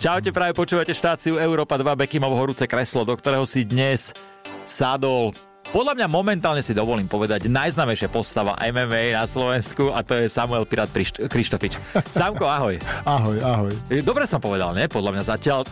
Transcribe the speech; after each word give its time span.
Čaute, 0.00 0.32
práve 0.32 0.56
počúvate 0.56 0.96
štáciu 0.96 1.36
Európa 1.36 1.76
2 1.76 1.84
Bekimovo 1.92 2.32
horúce 2.32 2.64
kreslo, 2.64 3.04
do 3.04 3.12
ktorého 3.12 3.44
si 3.44 3.68
dnes 3.68 4.16
sadol 4.64 5.36
podľa 5.76 5.92
mňa 5.92 6.06
momentálne 6.08 6.64
si 6.64 6.72
dovolím 6.72 7.04
povedať 7.04 7.52
najznamejšia 7.52 8.08
postava 8.08 8.56
MMA 8.56 9.12
na 9.12 9.28
Slovensku 9.28 9.92
a 9.92 10.00
to 10.00 10.16
je 10.16 10.32
Samuel 10.32 10.64
Pirat 10.64 10.88
Krištofič. 11.28 11.76
Samko, 12.16 12.48
ahoj. 12.48 12.80
Ahoj, 13.04 13.38
ahoj. 13.44 13.72
Dobre 14.00 14.24
som 14.24 14.40
povedal, 14.40 14.72
nie? 14.72 14.88
Podľa 14.88 15.20
mňa 15.20 15.24
zatiaľ 15.36 15.68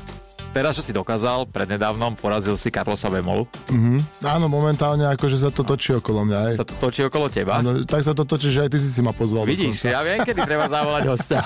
teraz, 0.52 0.76
čo 0.76 0.84
si 0.84 0.92
dokázal, 0.92 1.48
prednedávnom 1.48 2.12
porazil 2.20 2.60
si 2.60 2.68
Carlosa 2.68 3.08
Bemolu. 3.08 3.48
Mm-hmm. 3.72 4.28
Áno, 4.28 4.46
momentálne 4.52 5.08
akože 5.08 5.40
sa 5.40 5.48
to 5.48 5.64
točí 5.64 5.96
okolo 5.96 6.28
mňa. 6.28 6.38
Aj. 6.52 6.54
Sa 6.60 6.68
to 6.68 6.76
točí 6.76 7.00
okolo 7.00 7.32
teba? 7.32 7.64
Áno, 7.64 7.80
tak 7.88 8.04
sa 8.04 8.12
to 8.12 8.28
točí, 8.28 8.52
že 8.52 8.68
aj 8.68 8.76
ty 8.76 8.78
si 8.78 8.92
si 8.92 9.00
ma 9.00 9.16
pozval. 9.16 9.48
Vidíš, 9.48 9.88
ja 9.88 10.04
viem, 10.04 10.20
kedy 10.20 10.44
treba 10.44 10.68
zavolať 10.68 11.04
hostia. 11.08 11.40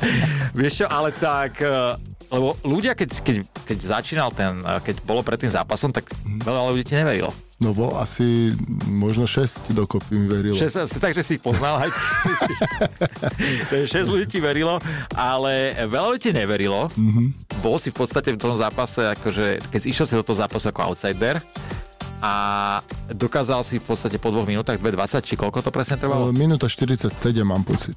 Vieš 0.58 0.84
čo, 0.84 0.86
ale 0.86 1.10
tak 1.10 1.58
eh, 1.60 1.98
lebo 2.30 2.54
ľudia, 2.62 2.94
keď, 2.94 3.10
keď, 3.26 3.36
keď 3.66 3.78
začínal 3.82 4.30
ten, 4.30 4.62
keď 4.62 5.02
bolo 5.02 5.26
pred 5.26 5.36
tým 5.36 5.50
zápasom, 5.50 5.90
tak 5.90 6.06
veľa 6.22 6.70
ľudí 6.70 6.86
ti 6.86 6.94
neverilo. 6.94 7.34
No 7.60 7.76
vo, 7.76 7.92
asi 8.00 8.56
možno 8.88 9.28
6 9.28 9.76
dokopy 9.76 10.16
mi 10.16 10.26
verilo. 10.30 10.56
6, 10.56 10.96
takže 10.96 11.20
si 11.20 11.36
ich 11.36 11.44
poznal, 11.44 11.76
aj 11.84 11.90
6 13.84 13.92
ľudí 14.14 14.24
ti 14.30 14.40
verilo, 14.40 14.80
ale 15.12 15.76
veľa 15.84 16.16
ľudí 16.16 16.30
ti 16.30 16.32
neverilo. 16.32 16.88
Mm-hmm. 16.96 17.60
Bol 17.60 17.76
si 17.76 17.92
v 17.92 18.00
podstate 18.00 18.32
v 18.32 18.40
tom 18.40 18.56
zápase, 18.56 19.04
akože, 19.12 19.60
keď 19.68 19.82
išiel 19.84 20.06
si 20.08 20.14
do 20.16 20.24
toho 20.24 20.40
zápasu 20.40 20.72
ako 20.72 20.80
outsider, 20.88 21.44
a 22.20 22.32
dokázal 23.08 23.64
si 23.64 23.80
v 23.80 23.84
podstate 23.84 24.20
po 24.20 24.28
dvoch 24.28 24.44
minútach 24.44 24.76
2.20, 24.76 25.24
či 25.24 25.34
koľko 25.40 25.64
to 25.64 25.72
presne 25.72 25.96
trvalo? 25.96 26.28
Minúta 26.36 26.68
47 26.68 27.16
mám 27.44 27.64
pocit. 27.64 27.96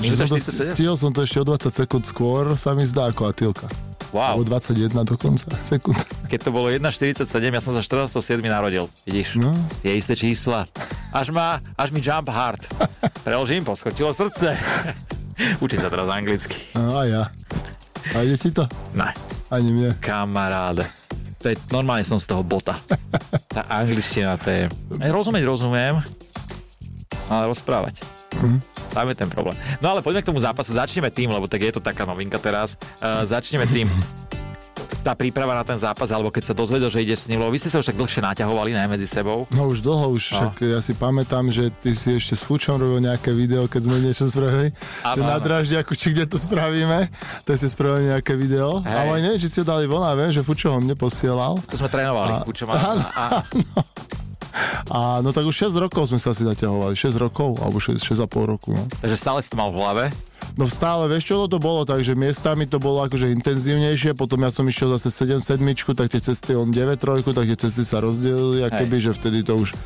Stihol 0.00 0.96
som 0.96 1.12
to 1.12 1.20
ešte 1.28 1.38
o 1.40 1.44
20 1.44 1.70
sekúnd 1.84 2.04
skôr, 2.08 2.56
sa 2.56 2.72
mi 2.72 2.88
zdá 2.88 3.12
ako 3.12 3.28
Atilka. 3.28 3.68
Wow. 4.10 4.42
Alebo 4.42 4.58
21 4.58 5.06
dokonca 5.06 5.46
sekúnd. 5.62 6.00
Keď 6.26 6.40
to 6.42 6.50
bolo 6.50 6.66
1,47, 6.66 7.30
ja 7.30 7.62
som 7.62 7.76
sa 7.76 7.82
14.7 7.84 8.42
narodil. 8.42 8.90
Vidíš? 9.06 9.38
No. 9.38 9.54
Je 9.86 9.94
isté 9.94 10.18
čísla. 10.18 10.66
Až, 11.14 11.30
ma, 11.30 11.62
až 11.78 11.94
mi 11.94 12.02
jump 12.02 12.26
hard. 12.26 12.66
Preložím, 13.26 13.62
poskočilo 13.62 14.10
srdce. 14.10 14.58
Učím 15.64 15.78
sa 15.78 15.88
teraz 15.92 16.08
anglicky. 16.10 16.58
No, 16.74 16.98
a 16.98 17.02
ja. 17.06 17.22
A 18.10 18.26
ide 18.26 18.34
ti 18.40 18.50
to? 18.50 18.66
Ne. 18.98 19.14
Ani 19.52 19.70
mne. 19.70 19.94
Kamaráde. 20.02 20.90
To 21.40 21.48
je, 21.48 21.56
normálne 21.70 22.02
som 22.02 22.18
z 22.18 22.26
toho 22.26 22.42
bota. 22.42 22.74
Tá 23.50 23.66
angličtina, 23.66 24.38
to 24.38 24.46
je... 24.46 24.62
Rozumieť 25.10 25.42
rozumiem, 25.42 25.98
ale 27.26 27.42
rozprávať. 27.50 27.98
Mm. 28.38 28.62
Tam 28.90 29.06
je 29.06 29.16
ten 29.16 29.30
problém. 29.30 29.54
No 29.78 29.94
ale 29.94 30.02
poďme 30.02 30.22
k 30.22 30.30
tomu 30.34 30.42
zápasu. 30.42 30.74
Začneme 30.74 31.10
tým, 31.14 31.30
lebo 31.30 31.46
tak 31.46 31.62
je 31.62 31.72
to 31.74 31.82
taká 31.82 32.02
novinka 32.02 32.38
teraz. 32.42 32.74
Uh, 32.98 33.22
začneme 33.22 33.66
tým 33.70 33.86
tá 35.00 35.16
príprava 35.16 35.56
na 35.56 35.64
ten 35.64 35.78
zápas, 35.80 36.12
alebo 36.12 36.28
keď 36.28 36.52
sa 36.52 36.54
dozvedel, 36.54 36.92
že 36.92 37.00
ide 37.00 37.16
s 37.16 37.24
ním, 37.26 37.40
vy 37.40 37.56
ste 37.56 37.72
sa 37.72 37.80
už 37.80 37.88
tak 37.92 37.96
dlhšie 37.96 38.20
naťahovali, 38.20 38.76
ne, 38.76 38.84
medzi 38.84 39.08
sebou. 39.08 39.48
No 39.48 39.72
už 39.72 39.80
dlho, 39.80 40.12
už 40.12 40.36
no. 40.36 40.36
však 40.36 40.54
ja 40.60 40.80
si 40.84 40.92
pamätám, 40.92 41.48
že 41.48 41.72
ty 41.80 41.96
si 41.96 42.20
ešte 42.20 42.36
s 42.36 42.42
Fučom 42.44 42.76
robil 42.76 43.00
nejaké 43.00 43.32
video, 43.32 43.64
keď 43.64 43.80
sme 43.88 43.96
niečo 44.04 44.28
spravili, 44.28 44.76
ano, 45.00 45.16
že 45.16 45.20
na 45.24 45.36
Draždiaku, 45.40 45.92
či 45.96 46.12
kde 46.12 46.28
to 46.28 46.36
spravíme, 46.36 47.08
tak 47.48 47.54
si 47.56 47.66
spravili 47.72 48.12
nejaké 48.12 48.36
video. 48.36 48.84
Hej. 48.84 48.92
Ale 48.92 49.14
neviem, 49.24 49.40
či 49.40 49.48
si 49.48 49.58
ho 49.62 49.66
dali 49.66 49.88
von, 49.88 50.04
a 50.04 50.12
viem, 50.12 50.30
že 50.30 50.44
Fučo 50.44 50.68
ho 50.68 50.78
mne 50.78 50.94
posielal. 50.94 51.56
To 51.64 51.76
sme 51.80 51.88
trénovali, 51.88 52.32
a... 52.36 52.44
Fučo 52.44 52.64
má... 52.68 52.76
A... 52.76 52.92
A 53.16 53.24
no 53.56 53.80
tak 55.30 55.44
už 55.46 55.70
6 55.70 55.76
rokov 55.78 56.10
sme 56.10 56.18
sa 56.18 56.32
asi 56.32 56.42
naťahovali. 56.42 56.94
6 56.96 57.16
rokov, 57.16 57.60
alebo 57.62 57.78
6, 57.78 58.00
6,5 58.00 58.52
roku. 58.52 58.74
No. 58.74 58.84
Takže 59.00 59.16
stále 59.16 59.38
si 59.40 59.48
to 59.48 59.56
mal 59.56 59.70
v 59.70 59.78
hlave? 59.80 60.04
No 60.58 60.66
stále, 60.66 61.06
vieš 61.06 61.30
čo 61.30 61.46
to 61.46 61.62
bolo, 61.62 61.86
takže 61.86 62.18
miestami 62.18 62.66
to 62.66 62.82
bolo 62.82 63.06
akože 63.06 63.30
intenzívnejšie, 63.30 64.18
potom 64.18 64.42
ja 64.42 64.50
som 64.50 64.66
išiel 64.66 64.90
zase 64.98 65.12
7 65.12 65.38
sedmičku, 65.38 65.94
tak 65.94 66.10
tie 66.10 66.18
cesty 66.18 66.58
on 66.58 66.74
9 66.74 66.98
trojku, 66.98 67.30
tak 67.30 67.46
tie 67.46 67.58
cesty 67.60 67.86
sa 67.86 68.02
rozdelili, 68.02 68.66
a 68.66 68.68
keby, 68.72 68.98
že 68.98 69.14
vtedy 69.14 69.46
to 69.46 69.54
už 69.54 69.76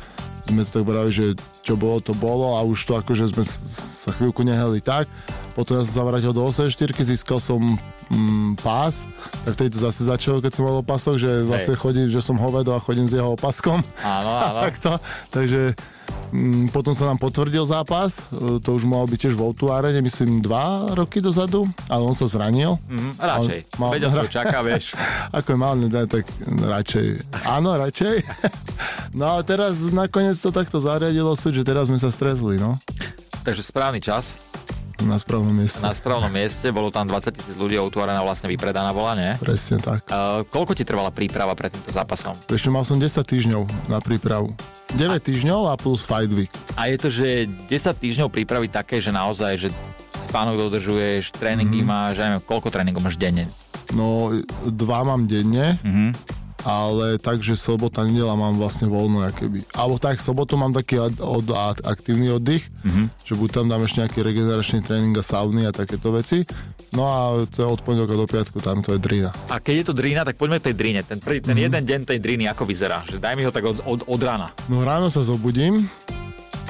sme 0.45 0.61
to 0.65 0.71
tak 0.81 0.85
brali, 0.85 1.09
že 1.09 1.33
čo 1.65 1.73
bolo, 1.73 1.97
to 1.97 2.13
bolo 2.13 2.57
a 2.57 2.61
už 2.61 2.85
to 2.85 2.93
akože 2.97 3.33
sme 3.33 3.43
sa 3.45 4.13
chvíľku 4.13 4.45
nehali 4.45 4.79
tak. 4.81 5.09
Potom 5.57 5.79
ja 5.79 5.87
som 5.87 6.03
sa 6.03 6.03
vrátil 6.03 6.35
do 6.35 6.43
8 6.43 6.67
získal 7.01 7.39
som 7.39 7.79
mm, 8.11 8.59
pás, 8.59 9.07
tak 9.47 9.55
vtedy 9.55 9.69
to 9.73 9.79
zase 9.81 10.05
začalo, 10.05 10.43
keď 10.43 10.51
som 10.51 10.67
mal 10.67 10.83
opasok, 10.83 11.15
že 11.15 11.31
vlastne 11.47 11.79
chodím, 11.79 12.11
že 12.11 12.21
som 12.21 12.35
hovedo 12.37 12.75
a 12.75 12.83
chodím 12.83 13.07
s 13.07 13.15
jeho 13.15 13.33
opaskom. 13.33 13.81
Áno, 14.03 14.31
áno. 14.51 14.59
Takto, 14.67 14.99
takže 15.31 15.73
mm, 16.35 16.75
potom 16.75 16.91
sa 16.91 17.07
nám 17.07 17.17
potvrdil 17.17 17.63
zápas, 17.65 18.27
e, 18.35 18.59
to 18.59 18.75
už 18.75 18.83
mohol 18.83 19.07
byť 19.07 19.19
tiež 19.25 19.35
v 19.39 19.41
Outuáre, 19.47 19.95
myslím 19.95 20.43
dva 20.43 20.91
roky 20.93 21.23
dozadu, 21.23 21.65
ale 21.87 22.03
on 22.03 22.13
sa 22.13 22.27
zranil. 22.27 22.77
Mm, 22.91 23.13
radšej, 23.15 23.59
mal, 23.79 23.89
vedel, 23.95 24.11
čo 24.27 24.35
čaká, 24.43 24.59
vieš. 24.59 24.91
Ako 25.31 25.55
je 25.55 25.57
mal, 25.57 25.73
tak 26.11 26.27
radšej, 26.45 27.07
áno, 27.47 27.79
radšej. 27.79 28.15
no 29.15 29.39
a 29.39 29.41
teraz 29.41 29.79
nakoniec 29.95 30.35
to 30.35 30.51
takto 30.51 30.83
zariadilo 30.83 31.31
súť, 31.33 31.63
že 31.63 31.63
teraz 31.63 31.87
sme 31.87 31.95
sa 31.95 32.11
stretli, 32.11 32.59
no. 32.59 32.75
Takže 33.47 33.63
správny 33.63 34.03
čas. 34.03 34.35
Na 35.03 35.19
správnom 35.19 35.51
mieste. 35.51 35.83
Na 35.83 35.91
správnom 35.91 36.31
mieste, 36.31 36.71
bolo 36.71 36.87
tam 36.87 37.03
20 37.03 37.35
tisíc 37.35 37.55
ľudí, 37.59 37.75
otvorená 37.75 38.23
vlastne 38.23 38.47
vypredaná 38.47 38.95
bola, 38.95 39.11
nie? 39.13 39.31
Presne 39.43 39.77
tak. 39.83 40.07
Uh, 40.07 40.47
koľko 40.47 40.71
ti 40.71 40.87
trvala 40.87 41.11
príprava 41.11 41.51
pred 41.51 41.67
týmto 41.67 41.91
zápasom? 41.91 42.33
Ešte 42.47 42.71
mal 42.71 42.87
som 42.87 42.95
10 42.95 43.11
týždňov 43.11 43.91
na 43.91 43.99
prípravu. 43.99 44.55
9 44.95 45.11
a... 45.11 45.19
týždňov 45.19 45.61
a 45.67 45.75
plus 45.75 46.07
fight 46.07 46.31
week. 46.31 46.49
A 46.79 46.87
je 46.87 46.97
to, 46.97 47.07
že 47.11 47.27
10 47.67 47.69
týždňov 47.75 48.31
prípravy 48.31 48.71
také, 48.71 49.03
že 49.03 49.11
naozaj, 49.11 49.67
že 49.67 49.69
spánok 50.15 50.71
dodržuješ, 50.71 51.35
tréningy 51.35 51.83
mm-hmm. 51.83 51.91
máš, 51.91 52.15
neviem, 52.15 52.41
koľko 52.47 52.71
tréningov 52.71 53.03
máš 53.03 53.19
denne? 53.19 53.51
No, 53.91 54.31
dva 54.63 55.03
mám 55.03 55.27
denne. 55.27 55.75
Mm-hmm 55.83 56.44
ale 56.65 57.21
takže 57.21 57.53
sobota, 57.53 58.01
nedela 58.01 58.33
mám 58.33 58.57
vlastne 58.57 58.89
voľno, 58.89 59.29
keby. 59.29 59.69
Alebo 59.77 60.01
tak, 60.01 60.17
sobotu 60.17 60.57
mám 60.57 60.73
taký 60.73 60.97
od, 60.97 61.13
od, 61.21 61.45
aktívny 61.85 62.33
oddych, 62.33 62.65
mm-hmm. 62.81 63.05
že 63.21 63.33
buď 63.37 63.49
tam 63.61 63.69
dám 63.69 63.85
ešte 63.85 64.01
nejaký 64.01 64.19
regeneračný 64.25 64.81
tréning 64.81 65.13
a 65.13 65.21
sauny 65.21 65.69
a 65.69 65.71
takéto 65.71 66.09
veci. 66.09 66.41
No 66.89 67.05
a 67.05 67.45
to 67.45 67.57
je 67.61 67.67
od 67.69 67.81
pondelka 67.85 68.17
do 68.17 68.25
piatku, 68.25 68.57
tam 68.65 68.81
to 68.81 68.97
je 68.97 68.99
drina. 68.99 69.29
A 69.53 69.61
keď 69.61 69.75
je 69.77 69.85
to 69.85 69.93
drina, 69.93 70.25
tak 70.25 70.41
poďme 70.41 70.57
tej 70.57 70.73
drine. 70.73 71.05
Ten, 71.05 71.21
prvý, 71.21 71.45
ten 71.45 71.53
mm-hmm. 71.53 71.65
jeden 71.69 71.83
deň 71.85 71.99
tej 72.09 72.19
driny, 72.19 72.49
ako 72.49 72.65
vyzerá? 72.65 73.05
Že 73.05 73.21
daj 73.21 73.37
mi 73.37 73.45
ho 73.45 73.53
tak 73.53 73.63
od, 73.69 73.85
od, 73.85 74.01
od 74.09 74.21
rána. 74.25 74.49
No 74.65 74.81
ráno 74.81 75.13
sa 75.13 75.21
zobudím, 75.21 75.85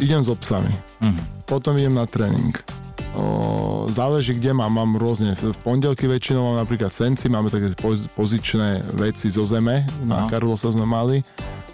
idem 0.04 0.20
s 0.20 0.28
obsami. 0.28 0.76
Mm-hmm. 1.00 1.48
Potom 1.48 1.80
idem 1.80 1.96
na 1.96 2.04
tréning 2.04 2.85
O, 3.16 3.88
záleží, 3.88 4.36
kde 4.36 4.52
mám. 4.52 4.76
Mám 4.76 4.92
rôzne. 5.00 5.32
V 5.40 5.56
pondelky 5.64 6.04
väčšinou 6.06 6.52
mám 6.52 6.68
napríklad 6.68 6.92
senci, 6.92 7.32
máme 7.32 7.48
také 7.48 7.72
pozičné 8.14 8.84
veci 8.92 9.32
zo 9.32 9.48
zeme. 9.48 9.88
Na 10.04 10.28
Karlosa 10.28 10.70
sme 10.76 10.84
mali. 10.84 11.24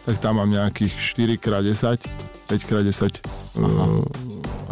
Tak 0.06 0.22
tam 0.22 0.38
mám 0.42 0.50
nejakých 0.50 0.94
4x10, 1.42 1.98
5x10 2.50 3.22
uh, 3.62 4.02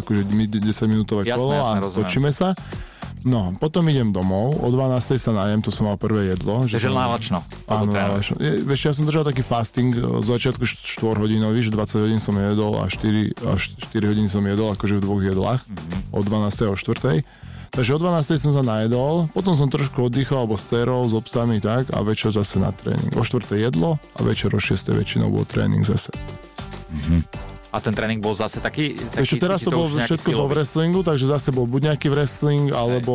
akože 0.02 0.25
10 0.25 0.90
minútové 0.90 1.29
kolo 1.29 1.53
a 1.53 1.78
točíme 1.81 2.34
sa. 2.34 2.58
No, 3.28 3.52
potom 3.59 3.84
idem 3.91 4.16
domov, 4.16 4.56
o 4.63 4.68
12. 4.72 5.19
sa 5.19 5.35
najem, 5.35 5.59
to 5.59 5.75
som 5.75 5.91
mal 5.91 6.00
prvé 6.00 6.31
jedlo. 6.31 6.63
Že 6.63 6.80
Takže 6.80 6.91
návačno. 6.96 7.38
Áno, 7.68 7.91
návačno. 7.91 8.40
Vieš, 8.40 8.81
ja 8.88 8.94
som 8.96 9.03
držal 9.03 9.28
taký 9.28 9.44
fasting, 9.44 9.91
z 9.91 10.28
začiatku 10.28 10.63
4 10.63 11.19
hodinový, 11.19 11.59
že 11.59 11.75
20 11.75 12.06
hodín 12.08 12.22
som 12.24 12.31
jedol 12.40 12.79
a 12.79 12.88
4, 12.88 13.44
a 13.44 13.59
4 13.59 13.91
hodiny 13.91 14.31
som 14.31 14.40
jedol, 14.47 14.72
akože 14.72 15.00
v 15.00 15.03
dvoch 15.03 15.19
jedlách, 15.19 15.62
mm-hmm. 15.68 16.16
od 16.16 16.24
12. 16.24 16.72
a 16.72 16.75
4. 16.79 17.28
Takže 17.69 17.91
o 17.94 18.00
12. 18.02 18.40
som 18.40 18.52
sa 18.56 18.63
najedol, 18.63 19.28
potom 19.35 19.53
som 19.53 19.68
trošku 19.68 20.08
oddychol, 20.08 20.47
alebo 20.47 20.56
s 20.56 20.72
cerou, 20.72 21.03
s 21.06 21.13
obsami 21.13 21.59
tak 21.59 21.91
a 21.91 22.00
večer 22.02 22.31
zase 22.31 22.58
na 22.58 22.72
tréning. 22.72 23.13
O 23.19 23.22
4. 23.22 23.46
jedlo 23.59 24.00
a 24.16 24.19
večer 24.24 24.56
o 24.56 24.63
6. 24.63 24.96
väčšinou 24.96 25.28
bol 25.28 25.44
tréning 25.44 25.84
zase. 25.84 26.09
Mm-hmm. 26.90 27.49
A 27.69 27.78
ten 27.78 27.94
tréning 27.94 28.18
bol 28.18 28.34
zase 28.34 28.57
taký... 28.57 28.97
taký 28.97 29.30
Ešte 29.30 29.46
teraz 29.46 29.62
to 29.62 29.69
bol 29.69 29.85
všetko 29.85 30.34
vo 30.34 30.50
wrestlingu, 30.50 31.06
takže 31.06 31.30
zase 31.30 31.53
bol 31.53 31.69
buď 31.69 31.94
nejaký 31.94 32.09
wrestling, 32.09 32.74
alebo 32.74 33.13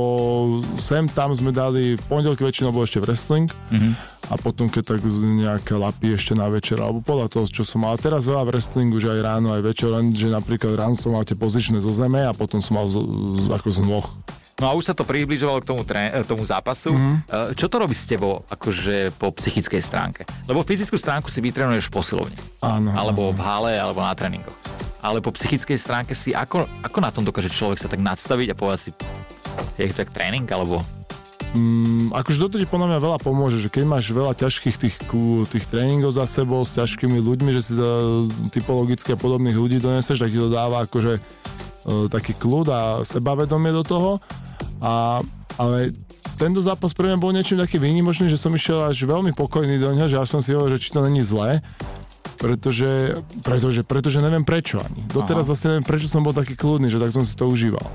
Hej. 0.62 0.78
sem 0.78 1.04
tam 1.10 1.34
sme 1.34 1.50
dali, 1.50 1.98
pondelky 2.06 2.46
väčšinou 2.46 2.70
bol 2.70 2.86
ešte 2.86 3.02
wrestling, 3.02 3.50
mm-hmm. 3.50 4.13
A 4.32 4.34
potom 4.40 4.72
keď 4.72 4.96
tak 4.96 5.00
nejaké 5.20 5.76
lapy 5.76 6.16
ešte 6.16 6.32
na 6.32 6.48
večer, 6.48 6.80
alebo 6.80 7.04
podľa 7.04 7.28
toho, 7.28 7.44
čo 7.48 7.62
som 7.66 7.84
mal. 7.84 7.96
A 7.96 8.00
teraz 8.00 8.24
veľa 8.24 8.48
wrestlingu, 8.48 8.96
že 8.96 9.12
aj 9.12 9.20
ráno, 9.20 9.52
aj 9.52 9.62
večer, 9.64 9.92
že 10.16 10.28
napríklad 10.32 10.72
ráno 10.76 10.96
som 10.96 11.12
mal 11.12 11.28
tie 11.28 11.36
pozičné 11.36 11.80
zo 11.84 11.92
zeme 11.92 12.24
a 12.24 12.32
potom 12.32 12.64
som 12.64 12.80
mal 12.80 12.86
z, 12.88 13.00
z, 13.36 13.46
ako 13.52 13.68
z 13.68 13.80
nôh 13.84 14.06
No 14.54 14.70
a 14.70 14.72
už 14.78 14.86
sa 14.86 14.94
to 14.94 15.02
približovalo 15.02 15.66
k 15.66 15.66
tomu, 15.66 15.82
tré, 15.82 16.14
tomu 16.30 16.46
zápasu. 16.46 16.94
Mm-hmm. 16.94 17.58
Čo 17.58 17.66
to 17.66 17.76
robí 17.82 17.90
s 17.90 18.06
tebou 18.06 18.46
akože 18.46 19.10
po 19.18 19.34
psychickej 19.34 19.82
stránke? 19.82 20.22
Lebo 20.46 20.62
fyzickú 20.62 20.94
stránku 20.94 21.26
si 21.26 21.42
vytrenuješ 21.42 21.90
v 21.90 21.94
posilovni. 21.98 22.38
Áno. 22.62 22.94
Alebo 22.94 23.34
v 23.34 23.40
hale, 23.42 23.74
alebo 23.74 23.98
na 23.98 24.14
tréningoch. 24.14 24.54
Ale 25.02 25.18
po 25.18 25.34
psychickej 25.34 25.74
stránke 25.74 26.14
si, 26.14 26.30
ako, 26.30 26.70
ako 26.86 26.98
na 27.02 27.10
tom 27.10 27.26
dokáže 27.26 27.50
človek 27.50 27.82
sa 27.82 27.90
tak 27.90 27.98
nadstaviť 27.98 28.54
a 28.54 28.58
povedať 28.58 28.80
si, 28.80 28.90
je 29.74 29.90
to 29.90 30.06
tak 30.06 30.14
tréning, 30.14 30.46
alebo 30.46 30.86
Mm, 31.54 32.10
akože 32.10 32.42
toto 32.42 32.58
ti 32.58 32.66
podľa 32.66 32.90
mňa 32.90 32.98
veľa 32.98 33.18
pomôže, 33.22 33.62
že 33.62 33.70
keď 33.70 33.86
máš 33.86 34.10
veľa 34.10 34.34
ťažkých 34.34 34.74
tých, 34.74 34.96
tých 35.54 35.64
tréningov 35.70 36.10
za 36.10 36.26
sebou 36.26 36.66
s 36.66 36.74
ťažkými 36.74 37.22
ľuďmi, 37.22 37.54
že 37.54 37.62
si 37.62 37.72
za 37.78 37.90
typologicky 38.50 39.14
a 39.14 39.20
podobných 39.20 39.54
ľudí 39.54 39.78
doneseš, 39.78 40.18
tak 40.18 40.34
ti 40.34 40.38
to 40.42 40.50
dáva 40.50 40.82
akože 40.82 41.14
e, 41.14 41.20
taký 42.10 42.34
kľud 42.34 42.66
a 42.74 42.80
sebavedomie 43.06 43.70
do 43.70 43.86
toho 43.86 44.18
a, 44.82 45.22
ale 45.54 45.94
tento 46.34 46.58
zápas 46.58 46.90
pre 46.90 47.06
mňa 47.06 47.22
bol 47.22 47.30
niečím 47.30 47.62
taký 47.62 47.78
výnimočný, 47.78 48.26
že 48.26 48.40
som 48.40 48.50
išiel 48.50 48.90
až 48.90 49.06
veľmi 49.06 49.30
pokojný 49.38 49.78
do 49.78 49.94
ňa, 49.94 50.10
že 50.10 50.18
ja 50.18 50.26
som 50.26 50.42
si 50.42 50.50
hovoril, 50.50 50.74
že 50.74 50.90
či 50.90 50.94
to 50.98 51.06
není 51.06 51.22
zlé, 51.22 51.62
pretože, 52.42 53.22
pretože, 53.46 53.86
pretože 53.86 54.18
neviem 54.18 54.42
prečo 54.42 54.82
ani. 54.82 55.06
Doteraz 55.06 55.46
Aha. 55.46 55.50
vlastne 55.54 55.68
neviem, 55.78 55.86
prečo 55.86 56.10
som 56.10 56.26
bol 56.26 56.34
taký 56.34 56.58
kľudný, 56.58 56.90
že 56.90 56.98
tak 56.98 57.14
som 57.14 57.22
si 57.22 57.38
to 57.38 57.46
užíval. 57.46 57.86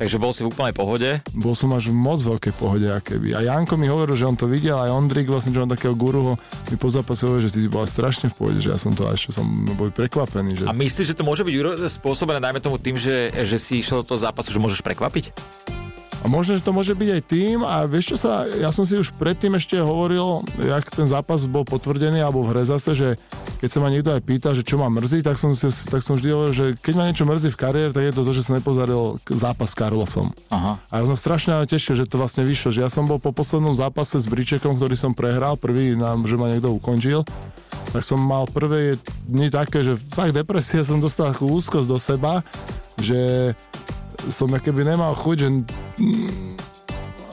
Takže 0.00 0.16
bol 0.16 0.32
si 0.32 0.40
v 0.40 0.48
úplnej 0.48 0.72
pohode? 0.72 1.20
Bol 1.36 1.52
som 1.52 1.76
až 1.76 1.92
v 1.92 1.96
moc 2.00 2.24
veľkej 2.24 2.56
pohode, 2.56 2.88
keby. 2.88 3.36
A 3.36 3.44
Janko 3.44 3.76
mi 3.76 3.84
hovoril, 3.84 4.16
že 4.16 4.24
on 4.24 4.32
to 4.32 4.48
videl, 4.48 4.80
aj 4.80 4.88
Ondrik, 4.88 5.28
vlastne, 5.28 5.52
že 5.52 5.60
on 5.60 5.68
takého 5.68 5.92
guruho 5.92 6.40
mi 6.72 6.76
po 6.80 6.88
zápase 6.88 7.28
hovoril, 7.28 7.44
že 7.44 7.60
si 7.60 7.68
bola 7.68 7.84
strašne 7.84 8.32
v 8.32 8.34
pohode, 8.40 8.64
že 8.64 8.72
ja 8.72 8.80
som 8.80 8.96
to 8.96 9.04
až 9.04 9.28
som 9.28 9.44
bol 9.76 9.92
prekvapený. 9.92 10.64
Že... 10.64 10.64
A 10.64 10.72
myslíš, 10.72 11.12
že 11.12 11.18
to 11.20 11.28
môže 11.28 11.44
byť 11.44 11.92
spôsobené, 12.00 12.40
najmä 12.40 12.64
tomu 12.64 12.80
tým, 12.80 12.96
že, 12.96 13.28
že 13.44 13.60
si 13.60 13.84
išiel 13.84 14.00
do 14.00 14.16
toho 14.16 14.24
zápasu, 14.24 14.56
že 14.56 14.64
môžeš 14.64 14.80
prekvapiť? 14.80 15.36
A 16.20 16.28
možno, 16.28 16.52
že 16.52 16.64
to 16.64 16.76
môže 16.76 16.92
byť 16.92 17.08
aj 17.16 17.22
tým 17.24 17.64
a 17.64 17.88
vieš 17.88 18.12
čo 18.12 18.16
sa, 18.20 18.44
ja 18.44 18.68
som 18.68 18.84
si 18.84 19.00
už 19.00 19.16
predtým 19.16 19.56
ešte 19.56 19.80
hovoril, 19.80 20.44
jak 20.60 20.92
ten 20.92 21.08
zápas 21.08 21.48
bol 21.48 21.64
potvrdený 21.64 22.20
alebo 22.20 22.44
v 22.44 22.52
hre 22.52 22.62
zase, 22.68 22.92
že 22.92 23.08
keď 23.64 23.68
sa 23.72 23.78
ma 23.80 23.88
niekto 23.88 24.12
aj 24.12 24.22
pýta, 24.24 24.52
že 24.52 24.60
čo 24.60 24.76
ma 24.76 24.92
mrzí, 24.92 25.24
tak 25.24 25.40
som, 25.40 25.56
si, 25.56 25.64
tak 25.88 26.04
som 26.04 26.20
vždy 26.20 26.28
hovoril, 26.28 26.52
že 26.52 26.66
keď 26.76 26.94
ma 26.96 27.08
niečo 27.08 27.24
mrzí 27.24 27.48
v 27.48 27.60
kariére, 27.60 27.92
tak 27.96 28.04
je 28.04 28.12
to 28.12 28.22
to, 28.28 28.32
že 28.36 28.44
som 28.44 28.60
nepozaril 28.60 29.16
zápas 29.32 29.72
s 29.72 29.78
Carlosom. 29.80 30.28
Aha. 30.52 30.76
A 30.92 30.92
ja 31.00 31.04
som 31.08 31.16
strašne 31.16 31.56
tešil, 31.64 31.96
že 31.96 32.04
to 32.04 32.20
vlastne 32.20 32.44
vyšlo, 32.44 32.68
že 32.68 32.84
ja 32.84 32.92
som 32.92 33.08
bol 33.08 33.16
po 33.16 33.32
poslednom 33.32 33.72
zápase 33.72 34.20
s 34.20 34.28
Bričekom, 34.28 34.76
ktorý 34.76 35.00
som 35.00 35.16
prehral, 35.16 35.56
prvý 35.56 35.96
nám, 35.96 36.28
že 36.28 36.36
ma 36.36 36.52
niekto 36.52 36.68
ukončil, 36.76 37.24
tak 37.90 38.04
som 38.04 38.20
mal 38.20 38.44
prvé 38.44 39.00
dni 39.24 39.48
také, 39.48 39.80
že 39.80 39.96
fakt 39.96 40.36
depresia 40.36 40.84
som 40.88 41.00
dostal 41.00 41.32
úzkosť 41.32 41.86
do 41.88 41.96
seba, 41.96 42.44
že 43.00 43.52
som 44.28 44.52
keby 44.52 44.84
nemal 44.84 45.16
chuť, 45.16 45.36
že 45.40 45.48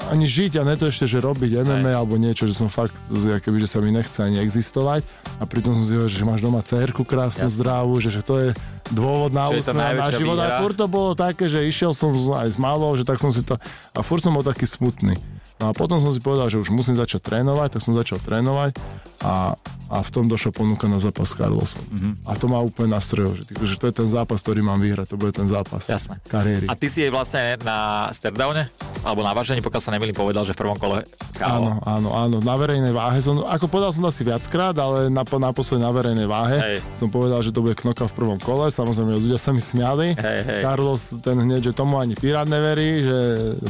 ani 0.07 0.23
žiť 0.23 0.59
a 0.59 0.63
ne 0.63 0.75
to 0.79 0.87
ešte, 0.87 1.03
že 1.03 1.19
robiť 1.19 1.67
MMA 1.67 1.91
Aj. 1.91 1.99
alebo 1.99 2.15
niečo, 2.15 2.47
že 2.47 2.55
som 2.55 2.71
fakt, 2.71 2.95
keby, 3.11 3.59
že 3.59 3.67
sa 3.67 3.83
mi 3.83 3.91
nechce 3.91 4.23
ani 4.23 4.39
existovať 4.39 5.03
a 5.39 5.43
pritom 5.43 5.75
som 5.75 5.83
si 5.83 5.93
hovoril, 5.99 6.11
že 6.11 6.23
máš 6.23 6.41
doma 6.41 6.63
cerku 6.63 7.03
krásnu, 7.03 7.51
Jasne. 7.51 7.57
zdravú, 7.59 7.99
že, 7.99 8.09
že 8.15 8.21
to 8.23 8.39
je 8.39 8.49
dôvod 8.95 9.35
na 9.35 9.51
úsmev 9.51 9.99
na 9.99 10.07
život 10.15 10.39
a 10.39 10.63
furt 10.63 10.79
to 10.79 10.87
bolo 10.87 11.11
také, 11.11 11.51
že 11.51 11.59
išiel 11.67 11.91
som 11.91 12.15
aj 12.15 12.55
s 12.55 12.57
malou, 12.57 12.95
že 12.95 13.03
tak 13.03 13.19
som 13.19 13.29
si 13.29 13.43
to 13.43 13.59
a 13.91 13.99
furt 13.99 14.23
som 14.23 14.31
bol 14.31 14.47
taký 14.47 14.63
smutný. 14.63 15.19
No 15.57 15.69
a 15.69 15.71
potom 15.73 15.97
som 15.97 16.13
si 16.13 16.21
povedal, 16.21 16.53
že 16.53 16.61
už 16.61 16.69
musím 16.69 16.93
začať 16.93 17.33
trénovať, 17.33 17.77
tak 17.77 17.81
som 17.81 17.97
začal 17.97 18.21
trénovať 18.21 18.77
a, 19.25 19.57
a 19.89 19.97
v 20.05 20.09
tom 20.13 20.29
došla 20.29 20.53
ponuka 20.53 20.85
na 20.85 21.01
zápas 21.01 21.33
s 21.33 21.33
Carlosom. 21.33 21.81
Mm-hmm. 21.81 22.13
A 22.29 22.31
to 22.37 22.45
má 22.45 22.61
úplne 22.61 22.93
nastrojov, 22.93 23.41
že, 23.41 23.43
že 23.65 23.75
to 23.81 23.89
je 23.89 23.93
ten 24.05 24.09
zápas, 24.13 24.37
ktorý 24.37 24.61
mám 24.61 24.77
vyhrať, 24.77 25.13
to 25.13 25.17
bude 25.17 25.33
ten 25.33 25.49
zápas 25.49 25.81
Jasné. 25.89 26.21
kariéry. 26.29 26.69
A 26.69 26.77
ty 26.77 26.93
si 26.93 27.01
jej 27.01 27.09
vlastne 27.09 27.57
na 27.65 28.09
sterdowne, 28.13 28.69
alebo 29.07 29.23
na 29.23 29.31
vážení, 29.31 29.63
pokiaľ 29.63 29.81
sa 29.81 29.95
nemýlim, 29.95 30.11
povedal, 30.11 30.43
že 30.43 30.51
v 30.51 30.67
prvom 30.67 30.75
kole 30.75 31.07
KO. 31.39 31.47
Áno, 31.47 31.79
áno, 31.87 32.09
áno, 32.11 32.37
na 32.43 32.55
verejnej 32.59 32.91
váhe 32.91 33.23
som, 33.23 33.39
ako 33.39 33.71
povedal 33.71 33.95
som 33.95 34.03
to 34.03 34.11
asi 34.11 34.27
viackrát, 34.27 34.75
ale 34.75 35.07
na, 35.07 35.23
naposledy 35.23 35.79
na 35.79 35.91
verejnej 35.95 36.27
váhe 36.27 36.57
hej. 36.59 36.77
som 36.91 37.07
povedal, 37.07 37.39
že 37.39 37.55
to 37.55 37.63
bude 37.63 37.79
knoka 37.79 38.03
v 38.03 38.13
prvom 38.19 38.39
kole, 38.43 38.67
samozrejme 38.67 39.15
ľudia 39.15 39.39
sa 39.39 39.55
mi 39.55 39.63
smiali. 39.63 40.11
Hej, 40.19 40.39
hej. 40.43 40.61
Carlos 40.67 41.15
ten 41.23 41.39
hneď, 41.39 41.71
že 41.71 41.73
tomu 41.73 42.03
ani 42.03 42.19
Pirát 42.19 42.49
neverí, 42.49 43.07
že 43.07 43.19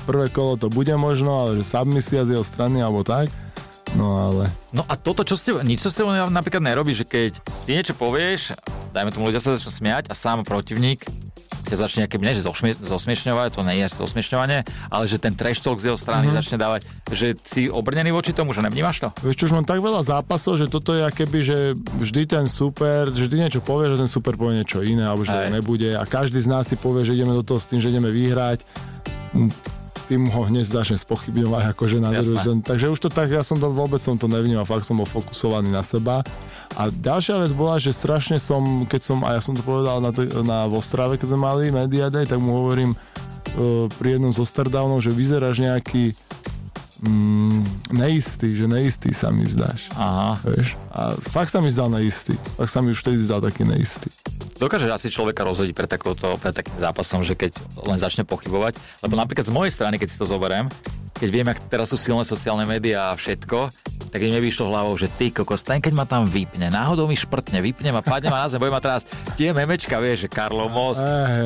prvé 0.10 0.34
kolo 0.34 0.58
to 0.58 0.74
bude 0.74 0.92
možno, 0.98 1.46
ale 1.46 1.62
že 1.62 1.70
submisia 1.70 2.26
z 2.26 2.40
jeho 2.40 2.46
strany 2.48 2.82
alebo 2.82 3.06
tak. 3.06 3.30
No 3.96 4.20
ale... 4.20 4.52
No 4.76 4.84
a 4.84 5.00
toto, 5.00 5.24
čo 5.24 5.40
ste, 5.40 5.56
nič 5.64 5.80
čo 5.80 5.94
ste 5.94 6.04
napríklad 6.28 6.60
nerobí, 6.60 6.92
že 6.92 7.08
keď 7.08 7.40
ty 7.64 7.72
niečo 7.78 7.96
povieš, 7.96 8.58
dajme 8.92 9.14
tomu 9.16 9.32
ľudia 9.32 9.40
sa 9.40 9.56
začnú 9.56 9.72
smiať 9.72 10.12
a 10.12 10.14
sám 10.18 10.44
protivník 10.44 11.08
ťa 11.68 11.78
začne 11.78 12.00
nejaké, 12.08 12.18
že 12.18 12.44
zosmiešňovať, 12.82 13.48
to 13.54 13.62
nie 13.68 13.84
je 13.84 13.88
zosmiešňovanie, 13.94 14.60
ale 14.90 15.04
že 15.06 15.20
ten 15.20 15.36
trash 15.36 15.60
talk 15.60 15.78
z 15.84 15.92
jeho 15.92 16.00
strany 16.00 16.32
mm-hmm. 16.32 16.40
začne 16.40 16.58
dávať, 16.58 16.82
že 17.12 17.36
si 17.44 17.68
obrnený 17.68 18.16
voči 18.16 18.32
tomu, 18.32 18.56
že 18.56 18.64
nevnímaš 18.64 19.04
to? 19.04 19.10
Vieš 19.22 19.36
čo, 19.36 19.44
už 19.52 19.56
mám 19.60 19.68
tak 19.68 19.84
veľa 19.84 20.02
zápasov, 20.04 20.58
že 20.58 20.72
toto 20.72 20.96
je 20.96 21.04
keby, 21.08 21.40
že 21.44 21.58
vždy 21.76 22.22
ten 22.28 22.46
super, 22.48 23.12
že 23.12 23.28
vždy 23.28 23.38
niečo 23.48 23.62
povie, 23.62 23.92
že 23.92 24.00
ten 24.00 24.10
super 24.10 24.40
povie 24.40 24.64
niečo 24.64 24.82
iné, 24.82 25.04
alebo 25.06 25.28
že 25.28 25.36
to 25.36 25.50
nebude 25.52 25.92
a 25.94 26.04
každý 26.08 26.40
z 26.40 26.48
nás 26.50 26.66
si 26.68 26.76
povie, 26.80 27.04
že 27.04 27.14
ideme 27.14 27.36
do 27.36 27.44
toho 27.44 27.60
s 27.60 27.68
tým, 27.68 27.84
že 27.84 27.92
ideme 27.92 28.10
vyhrať 28.10 28.64
tým 30.08 30.32
ho 30.32 30.42
hneď 30.48 30.66
začne 30.72 30.96
spochybňovať 30.96 31.76
akože 31.76 31.98
na 32.00 32.16
druhú 32.16 32.64
Takže 32.64 32.88
už 32.96 33.00
to 33.04 33.10
tak, 33.12 33.28
ja 33.28 33.44
som 33.44 33.60
to 33.60 33.68
vôbec 33.68 34.00
som 34.00 34.16
to 34.16 34.32
nevnímal, 34.32 34.64
fakt 34.64 34.88
som 34.88 34.96
bol 34.96 35.06
fokusovaný 35.08 35.68
na 35.68 35.84
seba. 35.84 36.24
A 36.80 36.88
ďalšia 36.88 37.44
vec 37.44 37.52
bola, 37.52 37.76
že 37.76 37.92
strašne 37.92 38.40
som, 38.40 38.88
keď 38.88 39.02
som, 39.04 39.20
a 39.28 39.36
ja 39.36 39.42
som 39.44 39.52
to 39.52 39.62
povedal 39.62 40.00
na, 40.00 40.12
na 40.42 40.60
Vostrave, 40.72 41.20
keď 41.20 41.36
sme 41.36 41.40
mali 41.44 41.64
Media 41.76 42.08
Day, 42.08 42.24
tak 42.24 42.40
mu 42.40 42.56
hovorím 42.64 42.96
uh, 42.96 43.92
pri 44.00 44.16
jednom 44.16 44.32
zo 44.32 44.48
stardownov, 44.48 45.04
že 45.04 45.12
vyzeráš 45.12 45.60
nejaký 45.60 46.16
mm, 47.02 47.94
neistý, 47.94 48.54
že 48.58 48.66
neistý 48.66 49.12
sa 49.14 49.30
mi 49.30 49.46
zdáš. 49.46 49.90
Aha. 49.94 50.38
Vieš? 50.42 50.78
A 50.90 51.18
fakt 51.18 51.54
sa 51.54 51.62
mi 51.62 51.70
zdal 51.70 51.94
neistý. 51.94 52.34
Fakt 52.58 52.72
sa 52.74 52.82
mi 52.82 52.94
už 52.94 53.02
vtedy 53.02 53.22
zdal 53.22 53.42
taký 53.42 53.66
neistý. 53.66 54.10
Dokáže 54.58 54.90
asi 54.90 55.14
človeka 55.14 55.46
rozhodiť 55.46 55.74
pred, 55.78 55.90
takouto, 55.90 56.34
pred 56.42 56.54
takým 56.54 56.78
zápasom, 56.82 57.22
že 57.22 57.38
keď 57.38 57.54
len 57.86 58.02
začne 58.02 58.26
pochybovať. 58.26 58.82
Lebo 59.06 59.14
napríklad 59.14 59.46
z 59.46 59.54
mojej 59.54 59.74
strany, 59.74 60.02
keď 60.02 60.10
si 60.10 60.18
to 60.18 60.26
zoberiem, 60.26 60.66
keď 61.18 61.30
viem, 61.30 61.48
ak 61.50 61.70
teraz 61.70 61.90
sú 61.90 61.98
silné 61.98 62.26
sociálne 62.26 62.66
médiá 62.66 63.14
a 63.14 63.18
všetko, 63.18 63.74
tak 64.08 64.20
im 64.24 64.32
nevyšlo 64.34 64.68
hlavou, 64.72 64.96
že 64.96 65.12
ty 65.12 65.30
kokos, 65.32 65.64
ten 65.64 65.80
keď 65.80 65.94
ma 65.94 66.06
tam 66.08 66.28
vypne, 66.28 66.72
náhodou 66.72 67.08
mi 67.08 67.16
šprtne, 67.16 67.60
vypne 67.60 67.92
ma, 67.92 68.02
padne 68.02 68.32
ma 68.32 68.46
na 68.46 68.48
zem, 68.52 68.60
bude 68.60 68.74
ma 68.74 68.82
teraz 68.82 69.06
tie 69.36 69.52
memečka, 69.52 70.00
vieš, 70.00 70.28
že 70.28 70.30
Karlo 70.32 70.68
Most 70.72 71.04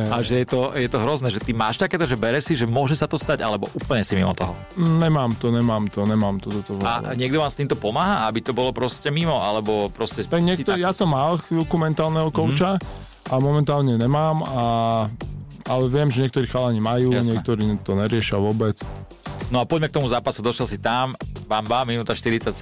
a 0.10 0.16
že 0.22 0.42
je 0.44 0.48
to, 0.48 0.74
je 0.78 0.90
to 0.90 0.98
hrozné, 1.02 1.30
že 1.34 1.42
ty 1.42 1.52
máš 1.52 1.82
takéto, 1.82 2.06
že 2.06 2.18
bereš 2.18 2.52
si, 2.52 2.54
že 2.58 2.70
môže 2.70 2.98
sa 2.98 3.06
to 3.10 3.20
stať, 3.20 3.44
alebo 3.44 3.70
úplne 3.74 4.06
si 4.06 4.14
mimo 4.16 4.32
toho. 4.38 4.56
Nemám 4.78 5.36
to, 5.38 5.50
nemám 5.50 5.90
to, 5.90 6.06
nemám 6.06 6.38
to. 6.38 6.50
to, 6.50 6.60
to 6.66 6.74
a 6.82 7.14
niekto 7.14 7.42
vám 7.42 7.52
s 7.52 7.58
týmto 7.58 7.76
pomáha, 7.78 8.30
aby 8.30 8.40
to 8.46 8.54
bolo 8.54 8.72
proste 8.72 9.10
mimo, 9.10 9.38
alebo 9.42 9.90
proste... 9.92 10.24
Tak 10.24 10.42
niekto, 10.42 10.74
tak... 10.74 10.82
ja 10.82 10.94
som 10.94 11.12
mal 11.12 11.38
chvíľku 11.42 11.76
mentálneho 11.78 12.30
kouča, 12.30 12.78
mm-hmm 12.78 13.10
a 13.32 13.40
momentálne 13.40 13.96
nemám, 13.96 14.44
a, 14.44 14.64
ale 15.70 15.84
viem, 15.88 16.12
že 16.12 16.28
niektorí 16.28 16.52
chalani 16.52 16.84
majú, 16.84 17.16
Jasne. 17.16 17.40
niektorí 17.40 17.64
to 17.86 17.96
neriešia 17.96 18.42
vôbec. 18.42 18.82
No 19.52 19.60
a 19.60 19.68
poďme 19.68 19.92
k 19.92 20.00
tomu 20.00 20.08
zápasu, 20.08 20.40
došiel 20.40 20.64
si 20.64 20.80
tam, 20.80 21.12
bamba, 21.44 21.84
minúta 21.84 22.16
47, 22.16 22.56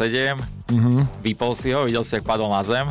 mm-hmm. 0.74 1.22
vypol 1.22 1.54
si 1.54 1.70
ho, 1.70 1.86
videl 1.86 2.02
si, 2.02 2.18
jak 2.18 2.26
padol 2.26 2.50
na 2.50 2.66
zem. 2.66 2.90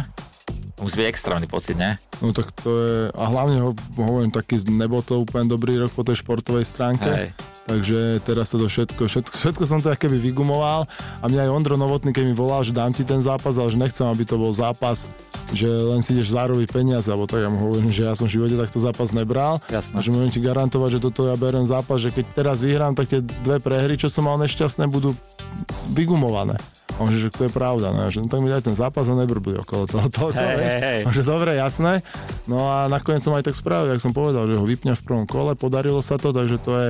Musí 0.79 1.03
byť 1.03 1.11
extrémny 1.11 1.51
pocit, 1.51 1.75
ne? 1.75 1.99
No 2.23 2.31
tak 2.31 2.55
to 2.63 2.71
je, 2.71 3.11
a 3.11 3.25
hlavne 3.27 3.59
ho, 3.59 3.75
hovorím, 3.99 4.31
taký, 4.31 4.63
nebol 4.71 5.03
to 5.03 5.19
úplne 5.19 5.51
dobrý 5.51 5.75
rok 5.83 5.91
po 5.91 6.07
tej 6.07 6.23
športovej 6.23 6.63
stránke. 6.63 7.11
Hej. 7.11 7.29
Takže 7.69 8.25
teraz 8.25 8.49
sa 8.49 8.57
to 8.57 8.65
všetko, 8.65 9.03
všetko, 9.05 9.33
všetko 9.37 9.65
som 9.69 9.85
to 9.85 9.93
keby 9.93 10.17
vygumoval 10.17 10.89
a 11.21 11.25
mňa 11.29 11.45
aj 11.45 11.51
Ondro 11.53 11.77
Novotný, 11.77 12.17
keď 12.17 12.25
mi 12.25 12.33
volal, 12.33 12.65
že 12.65 12.73
dám 12.73 12.97
ti 12.97 13.05
ten 13.05 13.21
zápas, 13.21 13.61
ale 13.61 13.69
že 13.69 13.77
nechcem, 13.77 14.09
aby 14.09 14.25
to 14.25 14.41
bol 14.41 14.49
zápas, 14.57 15.05
že 15.53 15.69
len 15.69 16.01
si 16.01 16.17
ideš 16.17 16.33
zároviť 16.33 16.65
peniaze, 16.73 17.13
alebo 17.13 17.29
tak 17.29 17.45
ja 17.45 17.53
mu 17.53 17.61
hovorím, 17.61 17.93
že 17.93 18.09
ja 18.09 18.17
som 18.17 18.25
v 18.25 18.41
živote 18.41 18.57
takto 18.57 18.81
zápas 18.81 19.13
nebral. 19.13 19.61
Jasne. 19.69 19.93
A 19.93 19.99
že 20.01 20.09
môžem 20.09 20.33
ti 20.33 20.41
garantovať, 20.41 20.97
že 20.97 21.01
toto 21.05 21.29
ja 21.29 21.37
berem 21.37 21.69
zápas, 21.69 22.01
že 22.01 22.09
keď 22.09 22.25
teraz 22.33 22.65
vyhrám, 22.65 22.97
tak 22.97 23.13
tie 23.13 23.21
dve 23.21 23.61
prehry, 23.61 24.01
čo 24.01 24.09
som 24.09 24.25
mal 24.25 24.41
nešťastné, 24.41 24.89
budú 24.89 25.13
vygumované. 25.93 26.57
A 26.97 27.05
on 27.05 27.13
že, 27.13 27.29
že 27.29 27.31
to 27.31 27.47
je 27.47 27.53
pravda, 27.53 27.93
no, 27.93 28.09
že 28.09 28.25
no, 28.25 28.33
tak 28.33 28.41
mi 28.41 28.49
daj 28.49 28.65
ten 28.65 28.75
zápas 28.75 29.05
a 29.07 29.15
nebrblí 29.15 29.61
okolo 29.61 29.85
toho. 29.85 30.09
toho 30.09 30.29
hey, 30.33 30.57
hey, 30.57 30.79
hey. 30.81 31.01
že 31.13 31.21
dobre, 31.21 31.61
jasné. 31.61 32.01
No 32.49 32.65
a 32.65 32.89
nakoniec 32.89 33.21
som 33.21 33.37
aj 33.37 33.45
tak 33.45 33.61
spravil, 33.61 33.93
jak 33.93 34.01
som 34.01 34.17
povedal, 34.17 34.49
že 34.49 34.57
ho 34.57 34.65
vypňa 34.65 34.97
v 34.97 35.05
prvom 35.05 35.29
kole, 35.29 35.53
podarilo 35.53 36.01
sa 36.01 36.17
to, 36.17 36.33
takže 36.33 36.57
to 36.65 36.73
je 36.75 36.89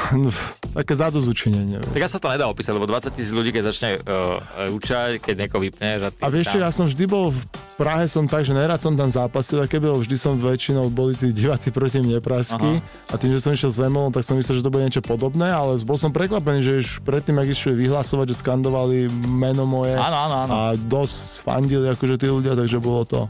také 0.78 0.94
zadozučinenie. 0.96 1.84
Tak 1.84 2.00
ja 2.00 2.10
sa 2.10 2.18
to 2.18 2.32
nedá 2.32 2.48
opísať, 2.48 2.72
lebo 2.76 2.88
20 2.88 3.12
tisíc 3.12 3.32
ľudí, 3.32 3.52
keď 3.52 3.62
začne 3.68 3.90
uh, 4.00 4.72
učať, 4.72 5.20
keď 5.20 5.34
nieko 5.46 5.60
vypne. 5.60 6.00
Že 6.00 6.06
a 6.20 6.26
vieš 6.32 6.46
čo, 6.52 6.58
ja 6.58 6.70
som 6.72 6.88
vždy 6.88 7.04
bol 7.08 7.30
v 7.30 7.40
Prahe 7.72 8.06
som 8.06 8.28
tak, 8.30 8.46
že 8.46 8.54
nerad 8.54 8.78
som 8.78 8.94
tam 8.94 9.10
zápasil, 9.10 9.58
a 9.58 9.66
keby 9.66 9.90
vždy 9.90 10.14
som 10.14 10.38
väčšinou 10.38 10.86
boli 10.92 11.18
tí 11.18 11.34
diváci 11.34 11.74
proti 11.74 11.98
mne 11.98 12.22
pražskí 12.22 12.78
a 13.10 13.14
tým, 13.18 13.34
že 13.34 13.42
som 13.42 13.50
išiel 13.56 13.74
s 13.74 13.78
Vemolom, 13.80 14.14
tak 14.14 14.22
som 14.22 14.38
myslel, 14.38 14.60
že 14.60 14.64
to 14.64 14.70
bude 14.70 14.86
niečo 14.86 15.02
podobné, 15.02 15.50
ale 15.50 15.82
bol 15.82 15.98
som 15.98 16.14
prekvapený, 16.14 16.62
že 16.62 16.72
už 16.78 16.88
predtým, 17.02 17.40
ak 17.42 17.48
išli 17.50 17.74
vyhlasovať, 17.74 18.30
že 18.30 18.36
skandovali 18.38 19.10
meno 19.26 19.66
moje 19.66 19.98
áno, 19.98 20.14
áno, 20.14 20.34
áno. 20.46 20.52
a 20.52 20.60
dosť 20.78 21.42
fandili 21.42 21.90
akože 21.90 22.20
tí 22.22 22.28
ľudia, 22.30 22.54
takže 22.54 22.78
bolo 22.78 23.02
to 23.02 23.20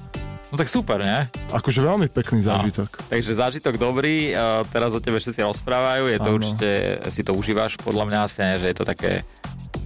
No 0.52 0.60
tak 0.60 0.68
super, 0.68 1.00
ne? 1.00 1.32
Akože 1.48 1.80
veľmi 1.80 2.12
pekný 2.12 2.44
no. 2.44 2.52
zážitok. 2.52 2.92
No, 2.92 3.08
takže 3.08 3.32
zážitok 3.32 3.80
dobrý, 3.80 4.36
uh, 4.36 4.60
teraz 4.68 4.92
o 4.92 5.00
tebe 5.00 5.16
všetci 5.16 5.40
rozprávajú, 5.40 6.12
je 6.12 6.18
to 6.20 6.28
Áno. 6.28 6.36
určite, 6.36 6.68
si 7.08 7.24
to 7.24 7.32
užívaš 7.32 7.80
podľa 7.80 8.04
mňa 8.04 8.18
asi, 8.28 8.36
ne, 8.44 8.52
že 8.60 8.66
je 8.68 8.76
to 8.76 8.84
také 8.84 9.24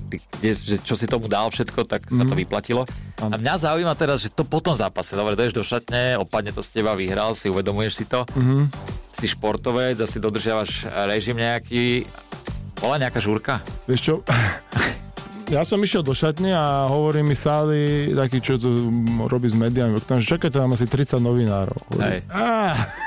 kde, 0.06 0.50
že 0.54 0.76
čo 0.82 0.94
si 0.94 1.06
tomu 1.06 1.26
dal 1.26 1.50
všetko, 1.50 1.86
tak 1.86 2.06
sa 2.10 2.22
mm. 2.22 2.30
to 2.30 2.34
mhm. 2.34 2.40
vyplatilo. 2.46 2.82
Ano. 3.22 3.32
A 3.32 3.36
mňa 3.38 3.54
zaujíma 3.62 3.94
teraz, 3.94 4.22
že 4.22 4.30
to 4.30 4.42
po 4.42 4.58
tom 4.58 4.74
zápase, 4.74 5.14
dobre, 5.14 5.38
ideš 5.38 5.54
do 5.54 5.62
šatne, 5.62 6.18
opadne 6.18 6.50
to 6.50 6.62
z 6.62 6.82
teba, 6.82 6.98
vyhral 6.98 7.38
si, 7.38 7.46
uvedomuješ 7.46 7.92
si 7.96 8.04
to, 8.04 8.28
mm-hmm. 8.28 8.62
si 9.16 9.26
športovec, 9.26 9.96
asi 9.98 10.20
dodržiavaš 10.20 10.84
režim 11.08 11.38
nejaký, 11.40 12.04
bola 12.76 13.00
nejaká 13.00 13.18
žúrka? 13.18 13.64
Vieš 13.88 14.00
čo, 14.02 14.14
ja 15.46 15.62
som 15.62 15.78
išiel 15.78 16.02
do 16.02 16.10
šatne 16.10 16.50
a 16.50 16.90
hovorí 16.90 17.22
mi 17.22 17.38
Sáli, 17.38 18.10
taký, 18.10 18.42
čo 18.42 18.58
robí 19.30 19.46
s 19.46 19.54
médiami, 19.54 19.94
že 19.94 20.34
čakaj, 20.34 20.50
tam 20.50 20.74
asi 20.74 20.90
30 20.90 21.22
novinárov. 21.22 21.80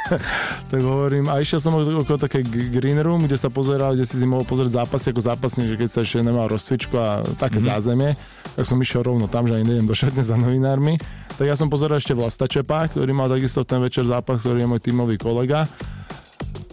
Tak 0.73 0.81
hovorím, 0.81 1.29
a 1.29 1.37
išiel 1.37 1.61
som 1.61 1.77
okolo 1.77 2.17
také 2.17 2.41
green 2.45 2.97
room, 3.01 3.29
kde 3.29 3.37
sa 3.37 3.53
pozeral, 3.53 3.93
kde 3.93 4.09
si 4.09 4.17
si 4.17 4.25
mohol 4.25 4.41
pozrieť 4.41 4.81
zápasy 4.81 5.13
ako 5.13 5.21
zápasník, 5.21 5.69
že 5.69 5.77
keď 5.77 5.89
sa 5.89 5.99
ešte 6.01 6.25
nemal 6.25 6.49
rozcvičku 6.49 6.97
a 6.97 7.21
také 7.37 7.61
mm-hmm. 7.61 7.77
zázemie, 7.77 8.11
tak 8.57 8.65
som 8.65 8.81
išiel 8.81 9.05
rovno 9.05 9.29
tam, 9.29 9.45
že 9.45 9.57
ani 9.57 9.65
nejdem 9.69 9.85
do 9.85 9.93
šatne 9.93 10.25
za 10.25 10.33
novinármi. 10.33 10.97
Tak 11.37 11.45
ja 11.45 11.53
som 11.53 11.69
pozeral 11.69 12.01
ešte 12.01 12.17
Vlasta 12.17 12.49
Čepa, 12.49 12.89
ktorý 12.89 13.13
mal 13.13 13.29
takisto 13.29 13.61
ten 13.61 13.81
večer 13.81 14.09
zápas, 14.09 14.41
ktorý 14.41 14.65
je 14.65 14.67
môj 14.69 14.81
tímový 14.81 15.21
kolega 15.21 15.69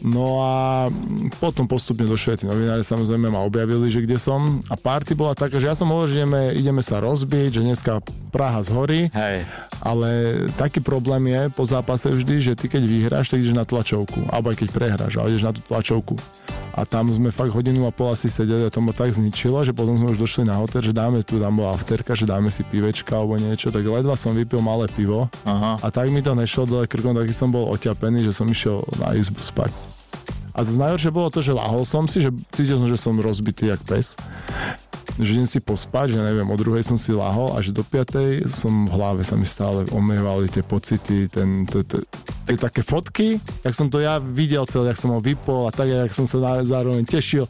No 0.04 0.44
a 0.44 0.54
potom 1.40 1.64
postupne 1.64 2.04
došli 2.04 2.40
tí 2.40 2.44
novinári, 2.44 2.84
samozrejme 2.84 3.32
ma 3.32 3.40
objavili, 3.40 3.88
že 3.88 4.04
kde 4.04 4.20
som. 4.20 4.60
A 4.68 4.76
party 4.76 5.16
bola 5.16 5.32
taká, 5.32 5.56
že 5.56 5.72
ja 5.72 5.76
som 5.76 5.88
hovoril, 5.88 6.12
že 6.12 6.18
ideme, 6.20 6.42
ideme 6.52 6.82
sa 6.84 7.00
rozbiť, 7.00 7.60
že 7.60 7.64
dneska 7.64 8.04
Praha 8.28 8.60
zhorí. 8.60 9.08
Hej. 9.16 9.48
Ale 9.80 10.10
taký 10.60 10.84
problém 10.84 11.32
je 11.32 11.42
po 11.48 11.64
zápase 11.64 12.12
vždy, 12.12 12.34
že 12.44 12.52
ty 12.52 12.68
keď 12.68 12.82
vyhráš, 12.84 13.32
tak 13.32 13.40
ideš 13.40 13.56
na 13.56 13.64
tlačovku. 13.64 14.28
Alebo 14.28 14.52
aj 14.52 14.60
keď 14.60 14.68
prehráš, 14.68 15.16
ale 15.16 15.32
ideš 15.32 15.48
na 15.48 15.52
tú 15.56 15.64
tlačovku. 15.64 16.20
A 16.76 16.84
tam 16.84 17.08
sme 17.08 17.32
fakt 17.32 17.56
hodinu 17.56 17.88
a 17.88 17.92
pol 17.92 18.12
asi 18.12 18.28
sedeli 18.28 18.68
a 18.68 18.70
to 18.70 18.84
ma 18.84 18.92
tak 18.92 19.08
zničilo, 19.08 19.64
že 19.64 19.72
potom 19.72 19.96
sme 19.96 20.12
už 20.12 20.20
došli 20.20 20.44
na 20.44 20.60
hotel, 20.60 20.84
že 20.84 20.92
dáme 20.92 21.24
tu, 21.24 21.40
tam 21.40 21.56
bola 21.56 21.72
afterka, 21.72 22.12
že 22.12 22.28
dáme 22.28 22.52
si 22.52 22.60
pivečka 22.68 23.16
alebo 23.16 23.40
niečo, 23.40 23.72
tak 23.72 23.80
ledva 23.80 24.12
som 24.12 24.36
vypil 24.36 24.60
malé 24.60 24.84
pivo 24.92 25.32
Aha. 25.48 25.80
a 25.80 25.86
tak 25.88 26.12
mi 26.12 26.20
to 26.20 26.36
nešlo 26.36 26.68
dole 26.68 26.84
krkom, 26.84 27.16
taký 27.16 27.32
som 27.32 27.48
bol 27.48 27.72
oťapený, 27.72 28.28
že 28.28 28.36
som 28.36 28.44
išiel 28.44 28.84
na 29.00 29.16
izbu 29.16 29.40
spať. 29.40 29.95
A 30.56 30.64
najhoršie 30.64 31.12
bolo 31.12 31.28
to, 31.28 31.44
že 31.44 31.52
lahol 31.52 31.84
som 31.84 32.08
si, 32.08 32.24
že 32.24 32.32
cítil 32.48 32.80
som, 32.80 32.88
že 32.88 32.96
som 32.96 33.20
rozbitý 33.20 33.68
jak 33.68 33.80
pes. 33.84 34.16
Že 35.20 35.30
idem 35.36 35.48
si 35.48 35.60
pospať, 35.60 36.16
že 36.16 36.20
neviem, 36.24 36.48
o 36.48 36.56
druhej 36.56 36.80
som 36.80 36.96
si 36.96 37.12
lahol 37.12 37.52
a 37.52 37.60
do 37.60 37.84
piatej 37.84 38.48
som 38.48 38.88
v 38.88 38.92
hlave 38.96 39.20
sa 39.20 39.36
mi 39.36 39.44
stále 39.44 39.84
omievali 39.92 40.48
tie 40.48 40.64
pocity, 40.64 41.28
ten, 41.28 41.68
t, 41.68 41.84
t, 41.84 42.00
t, 42.00 42.52
také 42.56 42.80
fotky, 42.80 43.36
jak 43.64 43.74
som 43.76 43.92
to 43.92 44.00
ja 44.00 44.16
videl 44.16 44.64
celé, 44.64 44.92
jak 44.92 45.00
som 45.00 45.12
ho 45.12 45.20
vypol 45.20 45.68
a 45.68 45.72
tak, 45.72 45.92
jak 45.92 46.12
som 46.16 46.24
sa 46.24 46.64
zároveň 46.64 47.04
tešil, 47.04 47.44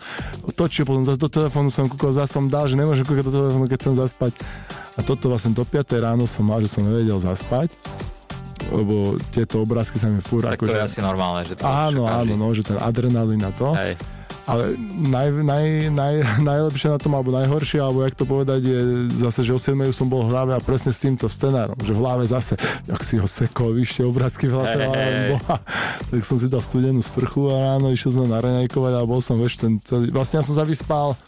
točil, 0.59 0.83
potom 0.83 1.07
zase 1.07 1.23
do 1.23 1.31
telefónu 1.31 1.71
som 1.71 1.87
kúkol, 1.87 2.11
zase 2.11 2.35
som 2.35 2.51
dal, 2.51 2.67
že 2.67 2.75
nemôžem 2.75 3.07
kúkať 3.07 3.27
do 3.31 3.35
telefónu, 3.35 3.67
keď 3.71 3.79
chcem 3.83 3.95
zaspať. 3.99 4.33
A 4.99 5.01
toto 5.07 5.31
vlastne 5.31 5.55
do 5.55 5.63
5 5.63 5.95
ráno 6.03 6.27
som 6.27 6.47
mal, 6.47 6.59
že 6.59 6.71
som 6.71 6.83
nevedel 6.83 7.23
zaspať 7.23 7.71
lebo 8.71 9.17
tieto 9.31 9.63
obrázky 9.63 9.99
sa 10.01 10.11
mi 10.11 10.19
fúr 10.19 10.47
tak 10.47 10.59
ako, 10.59 10.71
to 10.71 10.79
je 10.79 10.85
asi 10.85 11.01
normálne, 11.03 11.47
že 11.47 11.55
to 11.55 11.63
Áno, 11.63 12.07
áno, 12.07 12.35
no, 12.35 12.51
že 12.51 12.67
ten 12.67 12.79
adrenalín 12.79 13.43
na 13.43 13.53
to. 13.55 13.75
Hej. 13.75 13.95
Ale 14.47 14.79
naj, 15.11 15.43
naj, 15.43 15.67
naj, 15.91 16.15
najlepšie 16.39 16.95
na 16.95 16.99
tom, 17.03 17.19
alebo 17.19 17.35
najhoršie, 17.35 17.83
alebo 17.83 18.07
jak 18.07 18.15
to 18.15 18.23
povedať, 18.23 18.63
je 18.63 18.79
zase, 19.19 19.43
že 19.43 19.51
o 19.51 19.59
7 19.59 19.75
som 19.91 20.07
bol 20.07 20.23
v 20.23 20.31
hlave 20.31 20.55
a 20.55 20.63
presne 20.63 20.95
s 20.95 21.03
týmto 21.03 21.27
scenárom, 21.27 21.75
že 21.83 21.91
v 21.91 21.99
hlave 21.99 22.31
zase, 22.31 22.55
jak 22.87 23.03
si 23.03 23.19
ho 23.19 23.27
sekol, 23.27 23.75
vyšte 23.75 24.07
obrázky 24.07 24.47
v 24.47 24.55
hlase, 24.55 24.79
hey, 24.79 24.87
hey. 24.87 25.31
Boha. 25.35 25.59
tak 26.15 26.23
som 26.23 26.39
si 26.39 26.47
dal 26.47 26.63
studenú 26.63 27.03
sprchu 27.03 27.51
a 27.51 27.75
ráno 27.75 27.91
išiel 27.91 28.23
som 28.23 28.31
na 28.31 28.39
raňajkovať 28.39 28.93
a 28.95 29.03
bol 29.03 29.19
som 29.19 29.35
veš 29.43 29.59
ten 29.59 29.83
celý, 29.83 30.15
vlastne 30.15 30.39
ja 30.39 30.47
som 30.47 30.55
sa 30.55 30.63
vyspal 30.63 31.19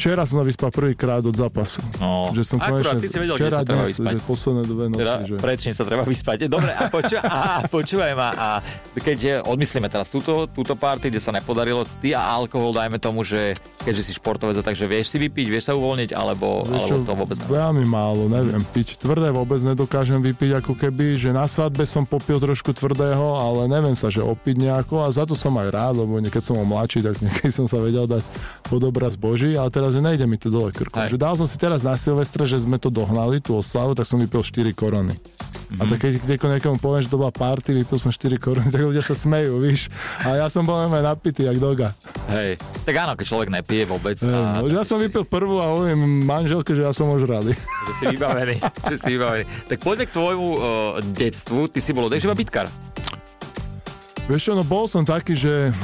včera 0.00 0.24
som 0.24 0.40
sa 0.40 0.44
vyspal 0.48 0.72
prvýkrát 0.72 1.20
od 1.20 1.36
zápasu. 1.36 1.84
No, 2.00 2.32
že 2.32 2.40
som 2.40 2.56
akurát, 2.56 2.96
konečne, 2.96 3.04
ty 3.04 3.08
si 3.12 3.18
vedel, 3.20 3.36
včera, 3.36 3.52
kde 3.52 3.60
sa 3.60 3.68
treba 3.68 3.84
dnes, 3.84 3.90
vyspať. 3.92 4.12
Že 4.16 4.20
posledné 4.24 4.62
dve 4.64 4.84
noci. 4.88 5.00
Teda, 5.04 5.14
že... 5.28 5.34
Prečne 5.36 5.72
sa 5.76 5.82
treba 5.84 6.02
vyspať. 6.08 6.36
Dobre, 6.48 6.72
a, 6.72 6.82
poču, 6.88 7.16
a 7.20 7.38
počúvaj 7.68 8.12
ma, 8.16 8.28
a 8.32 8.48
keď 8.96 9.44
odmyslíme 9.44 9.92
teraz 9.92 10.08
túto, 10.08 10.48
túto 10.48 10.72
party, 10.72 11.12
kde 11.12 11.20
sa 11.20 11.36
nepodarilo, 11.36 11.84
ty 12.00 12.16
a 12.16 12.24
alkohol, 12.24 12.72
dajme 12.72 12.96
tomu, 12.96 13.28
že 13.28 13.60
keďže 13.84 14.02
si 14.08 14.12
športovec, 14.16 14.56
takže 14.64 14.88
vieš 14.88 15.12
si 15.12 15.20
vypiť, 15.20 15.46
vieš 15.52 15.68
sa 15.68 15.76
uvoľniť, 15.76 16.16
alebo, 16.16 16.64
vieš 16.64 16.96
alebo 16.96 17.04
to 17.04 17.12
vôbec 17.12 17.36
neviem. 17.36 17.52
Veľmi 17.60 17.84
málo, 17.84 18.22
neviem. 18.32 18.62
Piť 18.72 18.96
tvrdé 18.96 19.28
vôbec 19.28 19.60
nedokážem 19.60 20.24
vypiť, 20.24 20.64
ako 20.64 20.80
keby, 20.80 21.20
že 21.20 21.36
na 21.36 21.44
svadbe 21.44 21.84
som 21.84 22.08
popil 22.08 22.40
trošku 22.40 22.72
tvrdého, 22.72 23.36
ale 23.36 23.68
neviem 23.68 23.92
sa, 23.92 24.08
že 24.08 24.24
opiť 24.24 24.56
nejako 24.64 25.04
a 25.04 25.12
za 25.12 25.28
to 25.28 25.36
som 25.36 25.52
aj 25.60 25.68
rád, 25.68 25.94
lebo 26.00 26.16
niekedy 26.16 26.40
som 26.40 26.56
bol 26.56 26.64
mladší, 26.64 27.04
tak 27.04 27.20
niekedy 27.20 27.52
som 27.52 27.68
sa 27.68 27.76
vedel 27.82 28.08
dať 28.08 28.24
pod 28.64 28.80
obraz 28.80 29.18
Boží, 29.18 29.58
ale 29.58 29.68
teraz 29.68 29.89
že 29.90 30.00
nejde 30.00 30.24
mi 30.26 30.38
to 30.38 30.48
dole 30.48 30.70
krkom. 30.70 31.10
Že 31.10 31.18
dal 31.18 31.34
som 31.34 31.46
si 31.46 31.58
teraz 31.58 31.82
na 31.82 31.98
Silvestre, 31.98 32.46
že 32.46 32.62
sme 32.62 32.78
to 32.78 32.88
dohnali, 32.88 33.42
tú 33.42 33.58
oslavu, 33.58 33.94
tak 33.94 34.06
som 34.06 34.18
vypil 34.18 34.42
4 34.42 34.70
korony. 34.72 35.14
Mm-hmm. 35.14 35.78
A 35.78 35.82
tak 35.86 35.98
keď, 36.26 36.46
niekomu 36.58 36.82
poviem, 36.82 37.02
že 37.06 37.10
to 37.10 37.18
bola 37.18 37.30
party, 37.30 37.70
vypil 37.82 37.98
som 37.98 38.10
4 38.10 38.42
korony, 38.42 38.70
tak 38.74 38.82
ľudia 38.82 39.02
sa 39.02 39.14
smejú, 39.14 39.62
víš. 39.62 39.86
A 40.26 40.42
ja 40.42 40.46
som 40.50 40.66
bol 40.66 40.74
aj 40.74 41.02
napitý, 41.02 41.46
jak 41.46 41.62
doga. 41.62 41.94
Hej, 42.26 42.58
tak 42.82 42.94
áno, 42.98 43.14
keď 43.14 43.26
človek 43.26 43.48
nepije 43.54 43.86
vôbec. 43.86 44.18
A... 44.26 44.62
No, 44.62 44.66
ja 44.66 44.82
som 44.82 44.98
vypil 44.98 45.22
prvú 45.22 45.62
a 45.62 45.70
hovorím 45.70 46.26
manželke, 46.26 46.74
že 46.74 46.82
ja 46.82 46.90
som 46.90 47.06
už 47.10 47.26
rady. 47.26 47.54
Že 47.86 47.92
si 47.94 48.04
vybavený, 48.18 48.56
že 48.90 48.96
si 48.98 49.08
vybavený. 49.14 49.44
Tak 49.70 49.78
poďme 49.78 50.04
k 50.10 50.12
tvojmu 50.14 50.48
uh, 50.54 50.62
detstvu. 51.14 51.70
Ty 51.70 51.78
si 51.78 51.90
bol 51.94 52.10
odejživa 52.10 52.34
bytkar. 52.34 52.66
Vieš 54.26 54.42
čo, 54.46 54.52
no 54.54 54.62
bol 54.62 54.86
som 54.86 55.02
taký, 55.02 55.34
že 55.34 55.74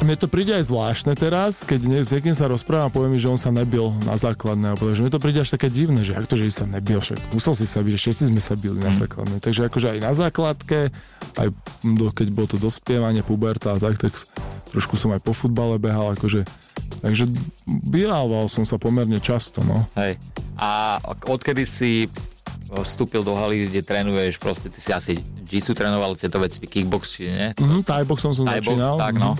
mne 0.00 0.16
to 0.16 0.26
príde 0.26 0.56
aj 0.56 0.72
zvláštne 0.72 1.12
teraz, 1.12 1.62
keď 1.62 2.04
s 2.04 2.10
niekým 2.10 2.32
sa 2.32 2.48
rozprávam 2.48 2.88
a 2.88 2.94
poviem 2.94 3.16
mi, 3.16 3.20
že 3.20 3.28
on 3.28 3.40
sa 3.40 3.52
nebil 3.52 3.92
na 4.04 4.16
základné. 4.16 4.76
Že 4.76 5.02
mne 5.06 5.12
to 5.12 5.22
príde 5.22 5.44
až 5.44 5.52
také 5.52 5.68
divné, 5.68 6.02
že 6.02 6.16
ak 6.16 6.24
to, 6.24 6.40
že 6.40 6.50
sa 6.50 6.66
nebil, 6.66 7.04
však 7.04 7.20
musel 7.36 7.52
si 7.52 7.68
sa 7.68 7.84
byť, 7.84 7.94
všetci 7.96 8.24
sme 8.32 8.40
sa 8.40 8.56
bili 8.56 8.80
na 8.80 8.92
mhm. 8.92 8.98
základné. 9.04 9.36
Takže 9.44 9.68
akože 9.68 9.86
aj 9.96 9.98
na 10.00 10.12
základke, 10.16 10.90
aj 11.36 11.48
do, 11.84 12.06
keď 12.10 12.26
bolo 12.32 12.48
to 12.50 12.58
dospievanie, 12.58 13.20
puberta 13.20 13.76
a 13.76 13.78
tak, 13.78 14.00
tak 14.00 14.12
trošku 14.72 14.96
som 14.96 15.12
aj 15.12 15.20
po 15.20 15.36
futbale 15.36 15.76
behal, 15.76 16.16
akože 16.16 16.48
Takže 17.00 17.32
býval 17.88 18.28
som 18.52 18.68
sa 18.68 18.76
pomerne 18.76 19.24
často, 19.24 19.64
no. 19.64 19.88
Hej. 19.96 20.20
A 20.60 21.00
odkedy 21.24 21.64
si 21.64 22.12
vstúpil 22.70 23.24
do 23.24 23.34
haly, 23.34 23.66
kde 23.66 23.80
trénuješ, 23.82 24.36
proste 24.38 24.68
ty 24.68 24.78
si 24.78 24.92
asi 24.92 25.18
jiu 25.50 25.74
trénoval 25.74 26.14
tieto 26.14 26.38
veci, 26.38 26.62
kickbox, 26.62 27.04
či 27.18 27.26
nie? 27.26 27.48
Mm, 27.58 27.82
thai 27.82 28.06
box 28.06 28.22
som 28.22 28.32
thai 28.46 28.62
začínal. 28.62 28.94
Box, 28.94 29.02
tak, 29.02 29.14
no. 29.18 29.34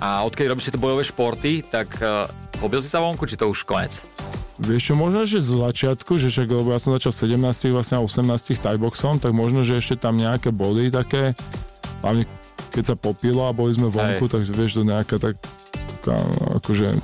A 0.00 0.20
odkedy 0.28 0.52
robíš 0.52 0.68
tieto 0.68 0.82
bojové 0.82 1.04
športy, 1.04 1.64
tak 1.64 1.88
uh, 2.04 2.28
pobil 2.60 2.84
si 2.84 2.92
sa 2.92 3.00
vonku, 3.00 3.24
či 3.24 3.40
to 3.40 3.48
už 3.48 3.64
konec? 3.64 4.04
Vieš 4.56 4.92
čo, 4.92 4.94
možno, 4.96 5.28
že 5.28 5.44
z 5.44 5.52
začiatku, 5.52 6.16
že 6.16 6.32
však, 6.32 6.48
lebo 6.48 6.72
ja 6.72 6.80
som 6.80 6.96
začal 6.96 7.12
17, 7.12 7.76
vlastne 7.76 8.00
18 8.00 8.56
tajboxom, 8.60 9.20
tak 9.20 9.36
možno, 9.36 9.60
že 9.60 9.76
ešte 9.76 10.00
tam 10.00 10.16
nejaké 10.16 10.48
boli 10.48 10.88
také, 10.88 11.36
hlavne 12.00 12.24
keď 12.72 12.92
sa 12.92 12.94
popilo 12.96 13.48
a 13.48 13.52
boli 13.52 13.76
sme 13.76 13.92
vonku, 13.92 14.28
Hej. 14.28 14.32
tak 14.32 14.40
vieš, 14.52 14.80
to 14.80 14.84
nejaká 14.84 15.16
tak 15.20 15.36
akože 16.56 16.96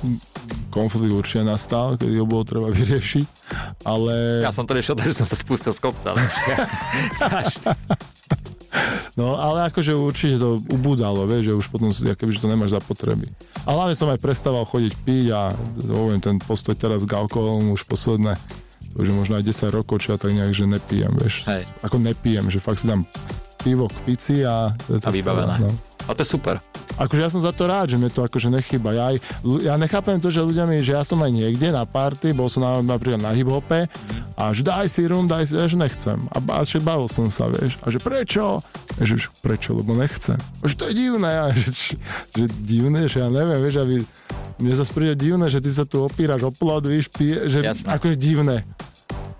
konflikt 0.73 1.13
určite 1.13 1.45
nastal, 1.45 1.99
keď 1.99 2.09
ho 2.17 2.25
bolo 2.25 2.41
treba 2.41 2.73
vyriešiť, 2.77 3.25
ale... 3.85 4.41
Ja 4.41 4.53
som 4.53 4.65
to 4.65 4.73
riešil, 4.73 4.97
že 4.97 5.21
som 5.21 5.29
sa 5.29 5.37
spustil 5.37 5.73
z 5.73 5.79
kopca. 5.81 6.17
No, 9.13 9.37
ale 9.37 9.69
akože 9.69 9.93
určite 9.93 10.41
to 10.41 10.57
ubúdalo, 10.73 11.29
vieš, 11.29 11.53
že 11.53 11.53
už 11.53 11.65
potom 11.69 11.89
si, 11.93 12.09
akoby, 12.09 12.33
že 12.33 12.41
to 12.41 12.49
nemáš 12.49 12.73
za 12.73 12.81
potreby. 12.81 13.29
A 13.63 13.77
hlavne 13.77 13.93
som 13.93 14.09
aj 14.09 14.17
prestával 14.17 14.65
chodiť 14.65 14.93
piť 15.05 15.25
a 15.29 15.53
hovorím, 15.85 16.19
ten 16.19 16.41
postoj 16.41 16.73
teraz 16.73 17.05
k 17.05 17.13
alkoholu 17.13 17.77
už 17.77 17.85
posledné, 17.85 18.33
už 18.97 19.07
možno 19.13 19.37
aj 19.37 19.45
10 19.45 19.69
rokov, 19.69 20.01
čo 20.01 20.13
ja 20.13 20.17
tak 20.17 20.33
nejak, 20.33 20.53
že 20.57 20.65
nepijem, 20.65 21.13
vieš. 21.21 21.45
Hej. 21.45 21.69
Ako 21.85 22.01
nepijem, 22.01 22.49
že 22.49 22.57
fakt 22.57 22.81
si 22.81 22.89
dám 22.89 23.05
pivo 23.61 23.87
k 23.87 23.97
pici 24.09 24.35
a... 24.41 24.73
a 24.73 25.09
vybavené. 25.13 25.61
No. 25.61 25.92
A 26.07 26.11
to 26.11 26.21
je 26.21 26.29
super. 26.35 26.59
Akože 26.93 27.21
ja 27.25 27.29
som 27.31 27.41
za 27.41 27.49
to 27.49 27.65
rád, 27.65 27.95
že 27.95 27.97
mi 27.97 28.11
to 28.11 28.21
akože 28.21 28.53
nechýba. 28.53 28.93
Ja, 28.93 29.03
aj, 29.09 29.17
ja 29.65 29.73
nechápem 29.81 30.21
to, 30.21 30.29
že 30.29 30.45
ľudia 30.45 30.69
mi, 30.69 30.83
že 30.85 30.93
ja 30.93 31.01
som 31.01 31.17
aj 31.23 31.31
niekde 31.33 31.73
na 31.73 31.87
party, 31.89 32.35
bol 32.37 32.51
som 32.51 32.61
na, 32.61 32.83
napríklad 32.85 33.17
na 33.17 33.33
hiphope 33.33 33.89
a 34.37 34.43
že 34.53 34.61
daj 34.61 34.91
si 34.91 35.01
rum, 35.09 35.25
daj 35.25 35.49
si, 35.49 35.57
ja 35.57 35.65
že 35.65 35.79
nechcem. 35.79 36.19
A, 36.29 36.37
a 36.37 36.61
že 36.61 36.83
bavil 36.83 37.09
som 37.09 37.33
sa, 37.33 37.49
vieš. 37.49 37.81
A 37.81 37.89
že 37.89 37.97
prečo? 37.97 38.61
A 38.99 39.01
že 39.01 39.17
prečo? 39.41 39.73
Lebo 39.73 39.97
nechcem. 39.97 40.37
A 40.37 40.63
že 40.69 40.75
to 40.77 40.85
je 40.91 40.93
divné. 40.93 41.31
A 41.33 41.49
že, 41.57 41.97
že 42.35 42.45
divné, 42.61 43.09
že 43.09 43.25
ja 43.25 43.29
neviem, 43.31 43.57
vieš, 43.57 43.81
aby 43.81 43.95
mne 44.61 44.73
zase 44.77 44.91
príde 44.93 45.17
divné, 45.17 45.49
že 45.49 45.63
ty 45.63 45.73
sa 45.73 45.87
tu 45.89 46.05
opíraš 46.05 46.45
o 46.45 46.51
plod, 46.53 46.85
víš, 46.85 47.09
pije, 47.09 47.49
že 47.49 47.59
Jasne. 47.65 47.89
akože 47.89 48.15
divné. 48.19 48.61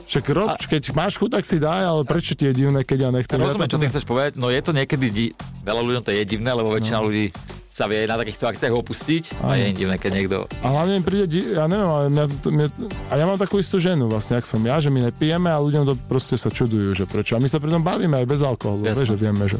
Však 0.04 0.24
rob, 0.36 0.50
a... 0.52 0.60
keď 0.60 0.92
máš 0.92 1.16
chuť, 1.16 1.30
tak 1.40 1.44
si 1.48 1.58
daj, 1.58 1.84
ale 1.84 2.02
prečo 2.04 2.36
ti 2.36 2.48
je 2.48 2.54
divné, 2.54 2.84
keď 2.84 3.08
ja 3.08 3.10
nechcem? 3.10 3.40
Ja 3.40 3.48
rozumiem, 3.48 3.72
čo 3.72 3.80
ty 3.80 3.88
chceš 3.88 4.06
povedať, 4.06 4.36
no 4.36 4.52
je 4.52 4.62
to 4.62 4.72
niekedy, 4.76 5.06
di- 5.10 5.34
veľa 5.64 5.82
ľuďom 5.82 6.04
to 6.04 6.12
je 6.12 6.24
divné, 6.28 6.52
lebo 6.52 6.70
väčšina 6.72 7.00
no. 7.00 7.08
ľudí 7.08 7.32
sa 7.74 7.90
vie 7.90 8.06
na 8.06 8.22
takýchto 8.22 8.46
akciách 8.46 8.70
opustiť 8.70 9.24
a 9.42 9.58
je 9.58 9.74
divné, 9.74 9.98
keď 9.98 10.12
niekto... 10.14 10.38
A 10.62 10.68
hlavne 10.70 11.02
mi 11.02 11.04
príde, 11.04 11.58
ja 11.58 11.66
neviem, 11.66 11.90
ale 11.90 12.06
mňa, 12.14 12.26
mňa, 12.46 12.68
a 13.10 13.14
ja 13.18 13.26
mám 13.26 13.42
takú 13.42 13.58
istú 13.58 13.82
ženu 13.82 14.06
vlastne, 14.14 14.38
ak 14.38 14.46
som 14.46 14.62
ja, 14.62 14.78
že 14.78 14.94
my 14.94 15.10
nepijeme 15.10 15.50
a 15.50 15.58
ľuďom 15.58 15.90
to 15.90 15.94
proste 16.06 16.38
sa 16.38 16.54
čudujú, 16.54 16.94
že 16.94 17.10
prečo. 17.10 17.34
A 17.34 17.42
my 17.42 17.50
sa 17.50 17.58
pri 17.58 17.74
tom 17.74 17.82
bavíme 17.82 18.14
aj 18.14 18.30
bez 18.30 18.46
alkoholu, 18.46 18.86
vieš, 18.86 19.10
že 19.10 19.18
vieme, 19.18 19.50
že... 19.50 19.58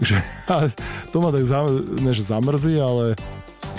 že 0.00 0.16
to 1.12 1.20
ma 1.20 1.28
tak 1.28 1.44
zamrzí, 2.24 2.80
ale 2.80 3.20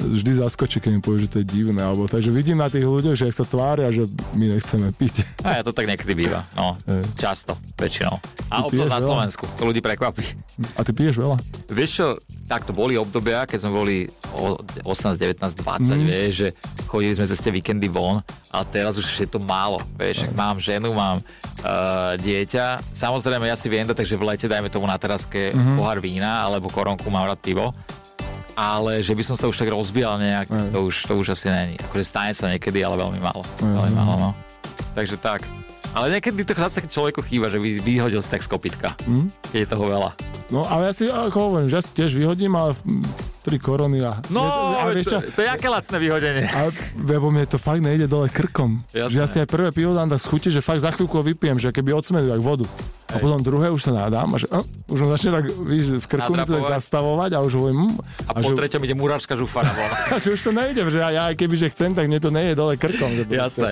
vždy 0.03 0.31
zaskočí, 0.36 0.77
keď 0.77 0.91
mi 0.91 1.00
povie, 1.00 1.20
že 1.22 1.29
to 1.29 1.38
je 1.38 1.48
divné. 1.48 1.79
Alebo, 1.79 2.05
takže 2.05 2.27
vidím 2.27 2.58
na 2.58 2.67
tých 2.67 2.84
ľuďoch, 2.84 3.13
že 3.13 3.25
ak 3.25 3.36
sa 3.36 3.43
tvária, 3.43 3.88
že 3.88 4.05
my 4.34 4.46
nechceme 4.51 4.89
piť. 4.91 5.22
A 5.39 5.58
ja 5.58 5.62
to 5.62 5.70
tak 5.70 5.86
niekedy 5.86 6.12
býva. 6.12 6.43
No, 6.51 6.75
Hej. 6.84 7.05
často, 7.15 7.53
väčšinou. 7.75 8.17
A 8.48 8.65
piješ 8.65 8.88
na 8.88 8.98
veľa? 8.98 9.08
Slovensku. 9.08 9.43
To 9.55 9.63
ľudí 9.63 9.79
prekvapí. 9.79 10.25
A 10.74 10.81
ty 10.81 10.91
piješ 10.91 11.15
veľa? 11.17 11.38
Vieš 11.67 11.91
čo, 11.93 12.08
takto 12.46 12.72
boli 12.72 12.93
obdobia, 12.93 13.43
keď 13.43 13.60
sme 13.60 13.72
boli 13.72 13.98
o 14.31 14.58
18, 14.84 15.15
19, 15.15 15.55
20, 15.55 15.62
Mhm. 15.84 15.93
mm. 15.93 16.05
vieš, 16.05 16.34
že 16.36 16.48
chodili 16.86 17.13
sme 17.13 17.25
cez 17.25 17.38
tie 17.38 17.50
víkendy 17.50 17.88
von, 17.88 18.20
ale 18.48 18.65
teraz 18.67 18.96
už 18.96 19.08
je 19.08 19.25
to 19.25 19.38
málo, 19.38 19.79
vieš, 19.93 20.24
mm. 20.24 20.34
mám 20.34 20.58
ženu, 20.58 20.91
mám 20.91 21.20
uh, 21.20 22.15
dieťa, 22.17 22.65
samozrejme 22.91 23.43
ja 23.43 23.55
si 23.55 23.67
viem 23.67 23.84
takže 23.84 24.13
v 24.13 24.24
lete 24.25 24.46
dajme 24.46 24.67
tomu 24.67 24.84
na 24.84 24.96
teraske 24.96 25.51
Mhm. 25.51 25.60
mm. 25.65 25.77
pohár 25.77 26.00
vína, 26.00 26.41
alebo 26.41 26.67
koronku, 26.67 27.08
mám 27.08 27.25
rád 27.25 27.39
pivo, 27.39 27.72
ale 28.55 29.00
že 29.05 29.13
by 29.15 29.24
som 29.24 29.36
sa 29.39 29.48
už 29.48 29.58
tak 29.58 29.70
rozbíjal 29.72 30.20
nejak, 30.20 30.48
Aj. 30.51 30.70
to 30.72 30.79
už, 30.89 30.96
to 31.08 31.13
už 31.15 31.27
asi 31.36 31.48
není. 31.51 31.75
Akože 31.79 32.03
stane 32.08 32.34
sa 32.36 32.51
niekedy, 32.51 32.84
ale 32.84 33.00
veľmi 33.00 33.20
málo. 33.22 33.41
Aj, 33.43 33.86
veľmi 33.86 33.93
málo, 33.96 34.13
no. 34.17 34.31
Takže 34.96 35.15
tak. 35.20 35.48
Ale 35.91 36.07
niekedy 36.07 36.48
to 36.48 36.55
zase 36.55 36.88
človeku 36.88 37.19
chýba, 37.27 37.51
že 37.51 37.60
vyhodil 37.60 38.24
si 38.24 38.29
tak 38.31 38.39
z 38.39 38.48
kopitka, 38.48 38.95
Hm? 39.03 39.27
keď 39.51 39.60
je 39.60 39.67
toho 39.67 39.86
veľa. 39.91 40.10
No 40.48 40.63
ale 40.63 40.88
ja 40.88 40.93
si 40.95 41.07
ako 41.07 41.51
hovorím, 41.51 41.67
že 41.67 41.75
ja 41.79 41.83
si 41.83 41.91
tiež 41.91 42.12
vyhodím, 42.15 42.55
ale 42.55 42.75
tri 43.43 43.57
korony 43.60 44.00
a... 44.03 44.19
No, 44.31 44.43
a 44.77 44.88
vieš 44.93 45.12
čo? 45.12 45.17
to, 45.19 45.36
to 45.36 45.39
je 45.43 45.50
aké 45.50 45.67
lacné 45.67 45.98
vyhodenie. 46.00 46.45
A, 46.48 46.71
lebo 46.95 47.27
mne 47.33 47.43
to 47.50 47.57
fakt 47.60 47.81
nejde 47.83 48.05
dole 48.07 48.31
krkom. 48.31 48.83
Jasné. 48.93 49.12
Že 49.12 49.17
ja 49.17 49.27
si 49.27 49.38
aj 49.43 49.48
prvé 49.50 49.69
pivo 49.74 49.91
dám 49.91 50.07
tak 50.07 50.21
schutí, 50.21 50.48
že 50.53 50.62
fakt 50.63 50.79
za 50.83 50.93
chvíľku 50.93 51.17
ho 51.19 51.24
vypijem, 51.25 51.57
že 51.57 51.74
keby 51.74 51.91
odsmedu, 51.91 52.29
tak 52.31 52.39
vodu. 52.43 52.67
A 53.12 53.19
Hej. 53.19 53.27
potom 53.27 53.39
druhé 53.43 53.67
už 53.74 53.81
sa 53.83 53.91
nádám 53.91 54.31
a 54.31 54.38
že 54.39 54.48
uh, 54.48 54.63
už 54.88 55.00
on 55.03 55.10
začne 55.12 55.31
tak, 55.36 55.43
víš, 55.67 56.00
v 56.00 56.07
krku 56.07 56.31
mi 56.31 56.48
to 56.48 56.55
tak 56.55 56.79
zastavovať 56.79 57.31
a 57.36 57.39
už 57.43 57.51
hovorím, 57.60 57.91
mm, 57.91 58.29
A, 58.29 58.31
po 58.39 58.51
že, 58.51 58.55
treťom 58.55 58.81
ide 58.88 58.95
murárska 58.95 59.33
žufara 59.36 59.71
von. 59.75 59.91
a 60.13 60.15
že 60.15 60.31
už 60.31 60.39
to 60.39 60.51
nejde, 60.55 60.79
že 60.88 61.00
ja, 61.01 61.10
ja 61.12 61.21
aj 61.27 61.36
keby 61.36 61.55
že 61.60 61.67
chcem, 61.75 61.91
tak 61.91 62.07
mne 62.07 62.24
to 62.24 62.31
nejde 62.31 62.55
dole 62.55 62.79
krkom. 62.79 63.12
Že 63.12 63.24
jasné, 63.36 63.69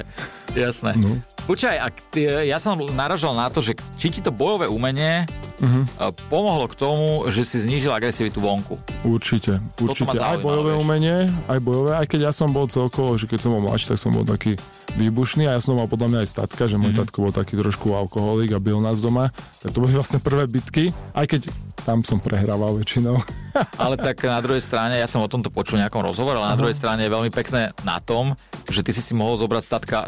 jasné. 0.57 0.91
No. 0.99 1.19
Počkaj, 1.49 1.75
ty, 2.13 2.29
ja 2.45 2.61
som 2.61 2.77
naražal 2.93 3.33
na 3.33 3.49
to, 3.49 3.57
že 3.65 3.73
či 3.97 4.13
ti 4.13 4.21
to 4.21 4.29
bojové 4.29 4.69
umenie 4.69 5.25
Mhm. 5.59 5.81
uh, 5.99 6.11
pomohlo 6.31 6.71
k 6.71 6.75
tomu, 6.75 7.27
že 7.27 7.43
si 7.43 7.59
znížil 7.59 7.91
agresivitu 7.91 8.39
vonku. 8.39 8.79
Určite, 9.03 9.59
určite. 9.79 10.07
ma 10.15 10.15
Aj 10.15 10.39
bojové 10.39 10.71
vieš. 10.75 10.83
umenie, 10.83 11.17
aj 11.51 11.59
bojové, 11.59 11.91
aj 11.99 12.07
keď 12.07 12.19
ja 12.29 12.33
som 12.35 12.47
bol 12.55 12.71
celkovo, 12.71 13.19
že 13.19 13.27
keď 13.27 13.39
som 13.43 13.51
bol 13.51 13.67
mladší, 13.67 13.91
tak 13.91 13.99
som 13.99 14.15
bol 14.15 14.23
taký 14.23 14.55
výbušný 14.95 15.51
a 15.51 15.59
ja 15.59 15.61
som 15.61 15.75
mal 15.75 15.91
podľa 15.91 16.07
mňa 16.15 16.19
aj 16.23 16.29
statka, 16.31 16.63
že 16.65 16.79
môj 16.79 16.95
mm-hmm. 16.95 17.01
tatko 17.11 17.17
bol 17.27 17.33
taký 17.35 17.53
trošku 17.59 17.91
alkoholik 17.91 18.55
a 18.55 18.59
bil 18.63 18.79
nás 18.79 19.03
doma. 19.03 19.35
Tak 19.59 19.75
to 19.75 19.83
boli 19.83 19.93
vlastne 19.99 20.23
prvé 20.23 20.47
bitky, 20.47 20.95
aj 21.11 21.27
keď 21.27 21.41
tam 21.83 22.07
som 22.07 22.23
prehrával 22.23 22.79
väčšinou. 22.79 23.19
Ale 23.83 23.99
tak 23.99 24.23
na 24.23 24.39
druhej 24.39 24.63
strane, 24.63 24.95
ja 24.95 25.11
som 25.11 25.19
o 25.19 25.27
tomto 25.27 25.51
počul 25.51 25.79
nejakom 25.79 26.03
rozhovore, 26.03 26.39
ale 26.39 26.55
na 26.55 26.59
druhej 26.59 26.75
strane 26.75 27.03
je 27.03 27.11
veľmi 27.11 27.31
pekné 27.33 27.75
na 27.83 27.99
tom, 27.99 28.35
že 28.69 28.79
ty 28.85 28.95
si 28.95 29.01
si 29.03 29.11
mohol 29.11 29.35
zobrať 29.41 29.63
statka 29.65 30.07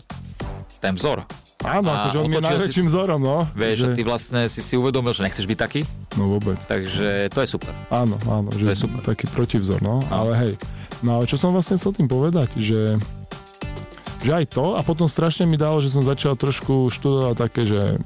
ten 0.81 0.93
vzor. 0.93 1.23
Áno, 1.61 1.87
A 1.87 2.09
akože 2.09 2.17
on 2.17 2.25
je 2.27 2.35
si- 2.35 2.47
najväčším 2.47 2.85
vzorom, 2.89 3.21
no. 3.21 3.45
Vieš, 3.53 3.75
že 3.77 3.87
ty 3.93 4.01
vlastne 4.01 4.49
si 4.49 4.59
si 4.59 4.73
uvedomil, 4.73 5.13
že 5.13 5.21
nechceš 5.21 5.45
byť 5.45 5.59
taký, 5.59 5.81
No 6.11 6.25
vôbec. 6.27 6.57
takže 6.59 7.29
to 7.29 7.39
je 7.39 7.47
super. 7.47 7.69
Áno, 7.87 8.17
áno, 8.25 8.49
že 8.51 8.65
To 8.65 8.71
je 8.71 8.81
super. 8.81 9.01
taký 9.05 9.29
protivzor, 9.29 9.77
no. 9.79 10.01
Ale 10.09 10.33
hej, 10.35 10.53
no 10.99 11.15
ale 11.15 11.23
čo 11.23 11.37
som 11.37 11.53
vlastne 11.53 11.77
chcel 11.77 11.93
tým 11.93 12.09
povedať, 12.09 12.49
že 12.55 12.97
že 14.19 14.31
aj 14.35 14.45
to 14.51 14.73
a 14.73 14.81
potom 14.81 15.05
strašne 15.05 15.45
mi 15.45 15.55
dalo, 15.55 15.79
že 15.79 15.89
som 15.89 16.01
začal 16.01 16.33
trošku 16.35 16.89
študovať 16.89 17.35
také, 17.35 17.61
že 17.63 17.97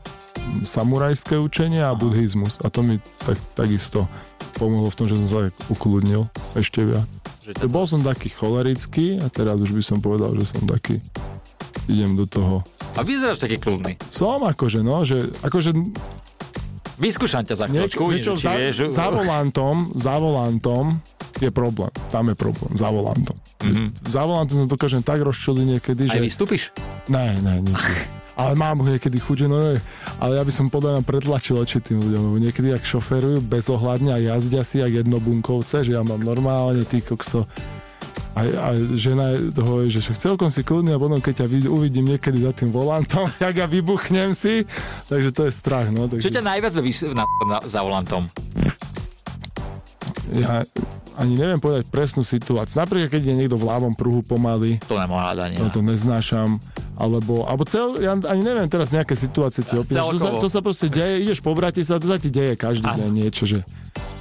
samurajské 0.64 1.36
učenie 1.36 1.82
a 1.82 1.92
buddhizmus 1.92 2.60
a 2.60 2.70
to 2.70 2.82
mi 2.82 2.96
tak, 3.20 3.36
takisto 3.52 4.08
pomohlo 4.54 4.88
v 4.88 4.96
tom, 4.96 5.06
že 5.06 5.16
som 5.18 5.28
sa 5.28 5.40
tak 5.46 5.56
ukludnil 5.68 6.24
ešte 6.56 6.82
viac. 6.82 7.08
Že 7.42 7.52
Že 7.58 7.68
bol 7.68 7.84
som 7.84 8.00
taký 8.00 8.30
cholerický 8.30 9.20
a 9.20 9.28
teraz 9.28 9.60
už 9.60 9.72
by 9.72 9.84
som 9.86 9.98
povedal, 10.00 10.32
že 10.36 10.48
som 10.48 10.64
taký 10.64 11.04
idem 11.88 12.16
do 12.18 12.26
toho. 12.26 12.64
A 12.96 13.04
vyzeráš 13.04 13.44
taký 13.44 13.60
kľudný. 13.60 14.00
Som 14.10 14.44
akože, 14.48 14.80
no, 14.82 15.04
že 15.04 15.30
akože 15.44 15.76
Vyskúšam 16.96 17.44
ťa 17.44 17.56
za 17.60 17.66
chvíľočku, 17.68 18.04
niečo 18.08 18.40
či 18.40 18.48
za, 18.48 18.56
vieš. 18.56 18.76
za 18.96 19.12
volantom, 19.12 19.92
za 20.00 20.16
volantom 20.16 21.04
je 21.44 21.52
problém. 21.52 21.92
Tam 22.08 22.32
je 22.32 22.36
problém, 22.40 22.72
za 22.72 22.88
volantom. 22.88 23.36
Mhm. 23.60 24.08
Za 24.08 24.24
volantom 24.24 24.64
sa 24.64 24.68
dokážem 24.68 25.04
tak 25.04 25.20
rozčuliť 25.20 25.66
niekedy, 25.76 26.08
Aj 26.08 26.16
že... 26.16 26.24
vystúpiš? 26.24 26.72
Ne, 27.12 27.36
ne, 27.44 27.60
nikdy. 27.60 27.96
Ale 28.40 28.52
mám 28.60 28.84
niekedy 28.84 29.16
chuť, 29.16 29.48
no 29.48 29.64
ne. 29.64 29.80
Ale 30.20 30.36
ja 30.36 30.44
by 30.44 30.52
som 30.52 30.68
podľa 30.68 31.00
mňa 31.00 31.04
pretlačil 31.08 31.56
oči 31.56 31.80
tým 31.80 32.04
ľuďom, 32.04 32.22
lebo 32.32 32.38
niekedy, 32.44 32.76
ak 32.76 32.84
šoferujú 32.84 33.40
bezohľadne 33.40 34.12
a 34.12 34.20
jazdia 34.20 34.60
si 34.68 34.84
jak 34.84 34.92
jednobunkovce, 34.92 35.88
že 35.88 35.96
ja 35.96 36.04
mám 36.04 36.20
normálne 36.20 36.84
ty 36.84 37.00
kokso 37.00 37.48
a, 38.32 38.42
a 38.42 38.68
žena 38.94 39.26
toho, 39.50 39.86
že 39.86 40.04
celkom 40.14 40.48
si 40.48 40.60
kľudný 40.60 40.92
a 40.92 41.00
potom 41.00 41.18
keď 41.18 41.42
ťa 41.42 41.48
vid- 41.48 41.68
uvidím 41.68 42.06
niekedy 42.10 42.40
za 42.40 42.52
tým 42.52 42.68
volantom, 42.68 43.32
jak 43.40 43.56
ja 43.56 43.66
vybuchnem 43.66 44.32
si, 44.32 44.68
takže 45.06 45.32
to 45.32 45.42
je 45.44 45.52
strach. 45.52 45.88
No, 45.88 46.06
Čo 46.06 46.20
takže 46.20 46.32
ťa 46.34 46.44
najviac 46.44 46.74
vys- 46.78 47.08
na, 47.08 47.24
na, 47.42 47.58
za 47.64 47.80
volantom? 47.80 48.28
ja 50.34 50.66
ani 51.16 51.34
neviem 51.34 51.56
povedať 51.58 51.88
presnú 51.88 52.28
situáciu. 52.28 52.76
Napríklad, 52.78 53.08
keď 53.08 53.24
je 53.24 53.36
niekto 53.38 53.56
v 53.56 53.66
ľavom 53.66 53.96
pruhu 53.96 54.20
pomaly, 54.20 54.84
To 54.84 55.00
nemá 55.00 55.32
hľadanie. 55.32 55.56
no 55.56 55.72
to 55.72 55.80
neznášam. 55.80 56.60
Alebo, 56.96 57.44
alebo 57.44 57.64
cel, 57.64 58.00
ja 58.00 58.16
ani 58.16 58.42
neviem 58.42 58.68
teraz 58.68 58.92
nejaké 58.92 59.16
situácie 59.16 59.64
ti 59.64 59.76
opísať. 59.76 60.00
To 60.00 60.16
sa, 60.16 60.30
to 60.36 60.50
sa 60.50 60.60
proste 60.60 60.88
deje, 60.88 61.24
ideš 61.24 61.40
po 61.40 61.52
Bratislave, 61.52 62.00
to 62.00 62.10
sa 62.10 62.20
ti 62.20 62.28
deje 62.28 62.56
každý 62.56 62.88
Áno. 62.88 63.00
deň 63.00 63.10
niečo, 63.14 63.44
že 63.44 63.64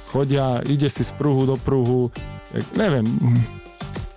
chodia, 0.07 0.59
ide 0.61 0.87
si 0.87 1.03
z 1.03 1.11
pruhu 1.11 1.43
do 1.43 1.55
pruhu, 1.55 2.11
jak, 2.51 2.63
neviem, 2.75 3.03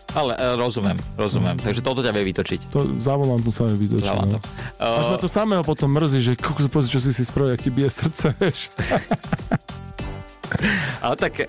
Ale 0.09 0.33
e, 0.35 0.57
rozumiem, 0.57 0.97
rozumiem. 1.14 1.57
Takže 1.57 1.85
toto 1.85 2.01
ťa 2.01 2.16
vie 2.16 2.25
vytočiť. 2.27 2.73
to 2.73 2.81
za 2.97 3.12
volantom 3.12 3.53
sa 3.53 3.68
mi 3.68 3.77
vytočí. 3.77 4.09
Za 4.09 4.16
No. 4.16 4.25
volantom. 4.25 4.40
Až 4.81 5.07
ma 5.07 5.16
Uh, 5.16 5.21
to 5.21 5.29
samého 5.29 5.62
potom 5.62 5.88
mrzí, 5.92 6.18
že 6.23 6.33
kokos, 6.33 6.64
pozri, 6.68 6.88
čo 6.88 7.01
si 7.01 7.12
si 7.12 7.23
spravil, 7.23 7.53
ak 7.53 7.61
ti 7.61 7.68
bije 7.68 7.92
srdce, 7.92 8.33
vieš. 8.40 8.73
ale 11.05 11.14
tak 11.14 11.33
e, 11.40 11.47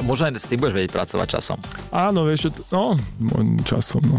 možno 0.00 0.32
aj 0.32 0.40
s 0.40 0.48
tým 0.48 0.58
budeš 0.58 0.74
vedieť 0.74 0.92
pracovať 0.92 1.28
časom. 1.28 1.58
Áno, 1.92 2.24
vieš, 2.24 2.48
no, 2.72 2.96
časom, 3.62 4.00
no. 4.00 4.18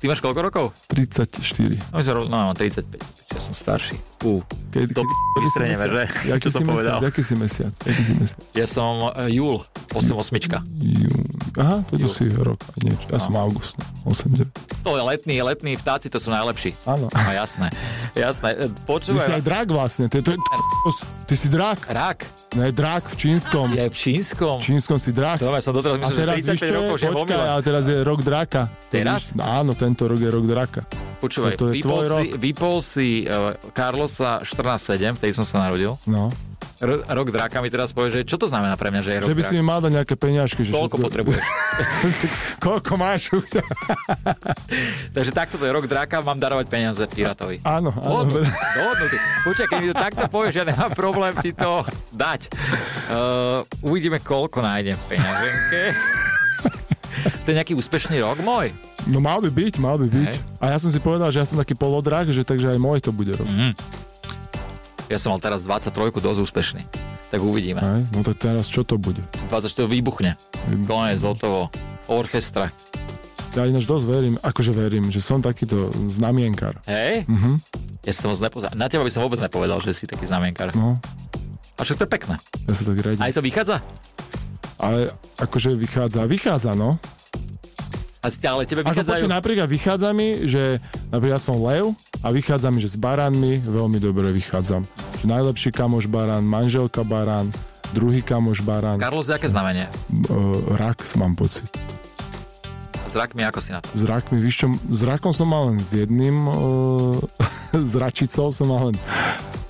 Ty 0.00 0.08
máš 0.08 0.20
koľko 0.20 0.40
rokov? 0.40 0.64
34. 0.88 1.92
No, 1.92 2.00
no, 2.28 2.38
no 2.48 2.54
35. 2.56 3.19
Ja 3.30 3.40
som 3.40 3.54
starší. 3.54 3.94
Uh, 4.20 4.42
Keď, 4.70 4.90
To 4.90 5.02
vystrenieme, 5.38 5.86
že? 5.86 6.02
Jaký 6.26 6.42
Čo 6.42 6.50
si 6.50 6.54
mesiac? 6.56 6.66
povedal? 6.66 6.98
Jaký 7.00 7.22
si 7.22 7.34
mesiac? 7.34 7.72
Jaký 7.80 8.02
si 8.02 8.12
mesiac? 8.12 8.40
ja 8.52 8.66
som 8.66 8.92
uh, 9.06 9.30
júl, 9.30 9.62
88. 9.94 10.66
Jún. 10.76 11.24
Aha, 11.56 11.82
to 11.84 11.94
si 12.06 12.26
rok. 12.32 12.58
a 12.58 12.74
Niečo. 12.80 13.06
Ja 13.06 13.18
No. 13.18 13.22
som 13.22 13.34
august. 13.36 13.74
8, 14.02 14.34
9. 14.34 14.82
To 14.82 14.90
je 14.92 15.02
letný, 15.04 15.36
letní 15.40 15.72
vtáci, 15.74 16.06
to 16.06 16.18
sú 16.18 16.28
najlepší. 16.28 16.74
Áno. 16.84 17.06
No 17.06 17.30
jasné, 17.32 17.70
jasné. 18.12 18.50
E, 18.52 18.66
Ty 18.66 18.74
si 18.74 18.82
Počúvaj, 18.82 19.26
aj 19.30 19.42
drak 19.42 19.66
vlastne. 19.68 20.04
Ty, 20.06 20.18
to 20.20 20.30
je, 20.30 20.38
ty 21.24 21.34
si 21.34 21.46
drak. 21.46 21.86
rak 21.86 22.26
Ne, 22.50 22.74
drak 22.74 23.06
v 23.06 23.16
čínskom. 23.16 23.70
je 23.70 23.78
aj 23.78 23.90
v 23.90 23.98
čínskom. 24.00 24.58
V 24.58 24.66
čínskom 24.66 24.98
si 24.98 25.14
drak. 25.14 25.38
To 25.38 25.46
ja 25.48 25.62
som 25.62 25.70
doteraz 25.70 25.96
A 25.96 26.02
myslel, 26.02 26.18
teraz 26.18 26.34
že 26.34 26.42
víš 26.42 26.46
35 26.50 26.58
čo 26.58 26.66
je? 26.66 26.74
rokov, 26.74 26.94
že 26.98 27.06
Počkaj, 27.06 27.38
ale 27.46 27.62
teraz 27.62 27.84
je 27.86 27.96
rok 28.02 28.20
draka. 28.20 28.60
To 28.66 28.90
Teraz? 28.90 29.20
víš? 29.22 29.38
No, 29.38 29.42
áno, 29.46 29.72
tento 29.72 30.02
rok 30.04 30.18
je 30.18 30.26
rok 30.28 30.44
draka. 30.44 30.82
Počúvaj, 31.20 31.52
to 31.54 31.68
je 31.68 31.78
vypol, 31.78 32.00
si, 32.00 32.26
vypol 32.34 32.76
si 32.80 33.08
uh, 33.22 33.52
Carlosa 33.70 34.40
14.7, 34.40 35.20
vtedy 35.20 35.32
som 35.32 35.44
sa 35.44 35.60
narodil. 35.62 36.00
No. 36.04 36.32
R- 36.80 37.04
rok 37.04 37.28
draka 37.28 37.60
mi 37.60 37.68
teraz 37.68 37.92
povie, 37.92 38.08
že 38.10 38.20
čo 38.24 38.36
to 38.36 38.48
znamená 38.48 38.72
pre 38.72 38.88
mňa, 38.88 39.00
že 39.00 39.10
je 39.10 39.18
rok 39.20 39.28
Že 39.28 39.36
by 39.36 39.42
draka? 39.44 39.52
si 39.52 39.54
mi 39.54 39.64
mal 39.64 39.78
dať 39.78 39.92
nejaké 39.92 40.14
peňažky. 40.16 40.60
Že 40.64 40.72
všetko- 40.72 40.96
potrebuješ. 40.98 41.44
Koľko 42.64 42.92
máš? 42.96 43.20
Takže 45.16 45.30
takto 45.30 45.56
to 45.56 45.64
je 45.64 45.72
rok 45.72 45.84
draka, 45.84 46.20
mám 46.20 46.40
darovať 46.40 46.66
peniaze 46.68 47.04
Piratovi. 47.04 47.60
áno, 47.62 47.92
áno. 47.92 48.40
Dohodnutý. 48.72 49.16
Počkaj, 49.44 49.66
keď 49.66 49.78
mi 49.78 49.88
to 49.88 49.96
takto 49.98 50.24
povieš, 50.26 50.54
ja 50.56 50.64
nemám 50.64 50.92
problém 50.92 51.36
ti 51.38 51.52
to 51.52 51.84
dať. 52.10 52.48
Uh, 53.08 53.60
uvidíme, 53.82 54.16
koľko 54.16 54.60
nájdem 54.60 54.96
v 54.96 55.04
peňaženke. 55.10 55.80
to 57.44 57.46
je 57.46 57.56
nejaký 57.56 57.76
úspešný 57.76 58.20
rok 58.20 58.40
môj. 58.40 58.72
No 59.08 59.18
mal 59.18 59.40
by 59.40 59.48
byť, 59.48 59.74
mal 59.80 59.96
by 59.96 60.08
byť. 60.12 60.28
Hej. 60.34 60.38
A 60.60 60.64
ja 60.72 60.78
som 60.78 60.92
si 60.92 61.00
povedal, 61.00 61.32
že 61.32 61.40
ja 61.40 61.46
som 61.48 61.56
taký 61.56 61.72
polodrak, 61.72 62.28
že 62.28 62.44
takže 62.44 62.74
aj 62.74 62.78
môj 62.78 62.98
to 63.00 63.10
bude 63.10 63.32
rok. 63.32 63.48
Mhm. 63.48 63.72
Ja 65.10 65.18
som 65.18 65.34
mal 65.34 65.40
teraz 65.42 65.64
23 65.66 66.20
dosť 66.20 66.38
úspešný. 66.38 66.82
Tak 67.30 67.40
uvidíme. 67.42 67.78
Hej? 67.82 68.00
No 68.14 68.22
tak 68.22 68.38
teraz 68.38 68.66
čo 68.66 68.82
to 68.82 68.98
bude? 68.98 69.22
24 69.50 69.86
vybuchne. 69.86 70.34
Konec, 70.86 71.18
hotovo. 71.22 71.70
Orchestra. 72.10 72.70
Ja 73.54 73.66
ináč 73.66 73.86
dosť 73.86 74.06
verím, 74.06 74.34
akože 74.38 74.70
verím, 74.70 75.10
že 75.10 75.18
som 75.18 75.42
takýto 75.42 75.90
znamienkar. 76.10 76.78
Hej? 76.86 77.26
Mhm. 77.26 77.58
Ja 78.06 78.12
som 78.14 78.30
moc. 78.30 78.38
Na 78.74 78.86
teba 78.86 79.02
by 79.02 79.10
som 79.10 79.22
vôbec 79.26 79.42
nepovedal, 79.42 79.82
že 79.82 79.92
si 79.92 80.04
taký 80.06 80.24
znamienkar. 80.30 80.72
No, 80.72 80.96
A 81.76 81.82
však 81.82 82.00
to 82.00 82.04
je 82.06 82.10
pekné. 82.12 82.34
ja 82.68 82.74
sa 82.76 82.82
tak 82.86 82.98
radím. 83.02 83.20
Aj 83.20 83.32
to 83.34 83.42
vychádza? 83.42 83.76
Ale 84.80 85.12
akože 85.36 85.76
vychádza, 85.76 86.24
vychádza, 86.24 86.72
no. 86.72 86.96
A, 88.20 88.28
ale 88.28 88.68
tebe 88.68 88.84
Ako 88.84 88.92
vychádzajú... 88.92 89.16
počuť, 89.16 89.30
napríklad 89.32 89.68
vychádza 89.72 90.12
mi, 90.12 90.44
že 90.44 90.76
napríklad 91.08 91.40
ja 91.40 91.42
som 91.42 91.56
lev 91.56 91.96
a 92.20 92.28
vychádza 92.28 92.68
mi, 92.68 92.84
že 92.84 92.92
s 92.92 92.98
baránmi 93.00 93.64
veľmi 93.64 93.96
dobre 93.96 94.28
vychádzam. 94.36 94.84
Že 95.20 95.24
najlepší 95.24 95.72
kamoš 95.72 96.04
barán, 96.04 96.44
manželka 96.44 97.00
barán, 97.00 97.48
druhý 97.96 98.20
kamoš 98.20 98.60
barán, 98.60 99.00
Carlos, 99.00 99.32
aké 99.32 99.48
znamenie? 99.48 99.88
uh, 100.28 100.76
rak 100.76 101.00
mám 101.16 101.32
pocit. 101.32 101.64
s 103.08 103.16
rakmi 103.16 103.40
ako 103.40 103.58
si 103.64 103.72
na 103.72 103.80
to? 103.80 103.88
S 103.96 104.04
rakmi, 104.04 104.36
víš 104.36 104.62
čo, 104.62 104.66
s 104.76 105.00
rakom 105.00 105.32
som 105.32 105.48
mal 105.48 105.72
len 105.72 105.80
s 105.80 105.96
jedným, 105.96 106.44
uh, 106.44 107.16
s 107.90 107.96
račicou 107.96 108.52
som 108.52 108.68
mal 108.68 108.92
len, 108.92 108.96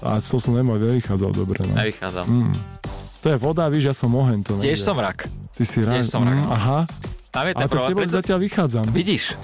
a 0.02 0.18
to 0.18 0.42
som 0.42 0.58
nemal, 0.58 0.74
nevychádzal 0.74 1.30
dobre. 1.30 1.62
No. 1.70 1.78
Nevychádzal. 1.78 2.26
Mm. 2.26 2.54
To 3.20 3.26
je 3.30 3.36
voda, 3.36 3.68
víš, 3.70 3.84
ja 3.84 3.94
som 3.94 4.10
oheň. 4.16 4.38
To 4.48 4.58
Tiež 4.58 4.80
som 4.80 4.96
rak. 4.96 5.28
Ty 5.52 5.62
si 5.68 5.84
rak. 5.84 6.02
Tiež 6.02 6.08
som 6.08 6.24
rak. 6.24 6.40
Mm, 6.40 6.48
aha. 6.48 6.80
Tam 7.30 7.46
je 7.46 7.54
ten 7.54 7.62
Ale 7.62 7.70
to 7.70 7.78
s 7.78 7.86
preto... 7.94 8.10
zatiaľ 8.10 8.38
vychádzam. 8.42 8.86
Vidíš. 8.90 9.38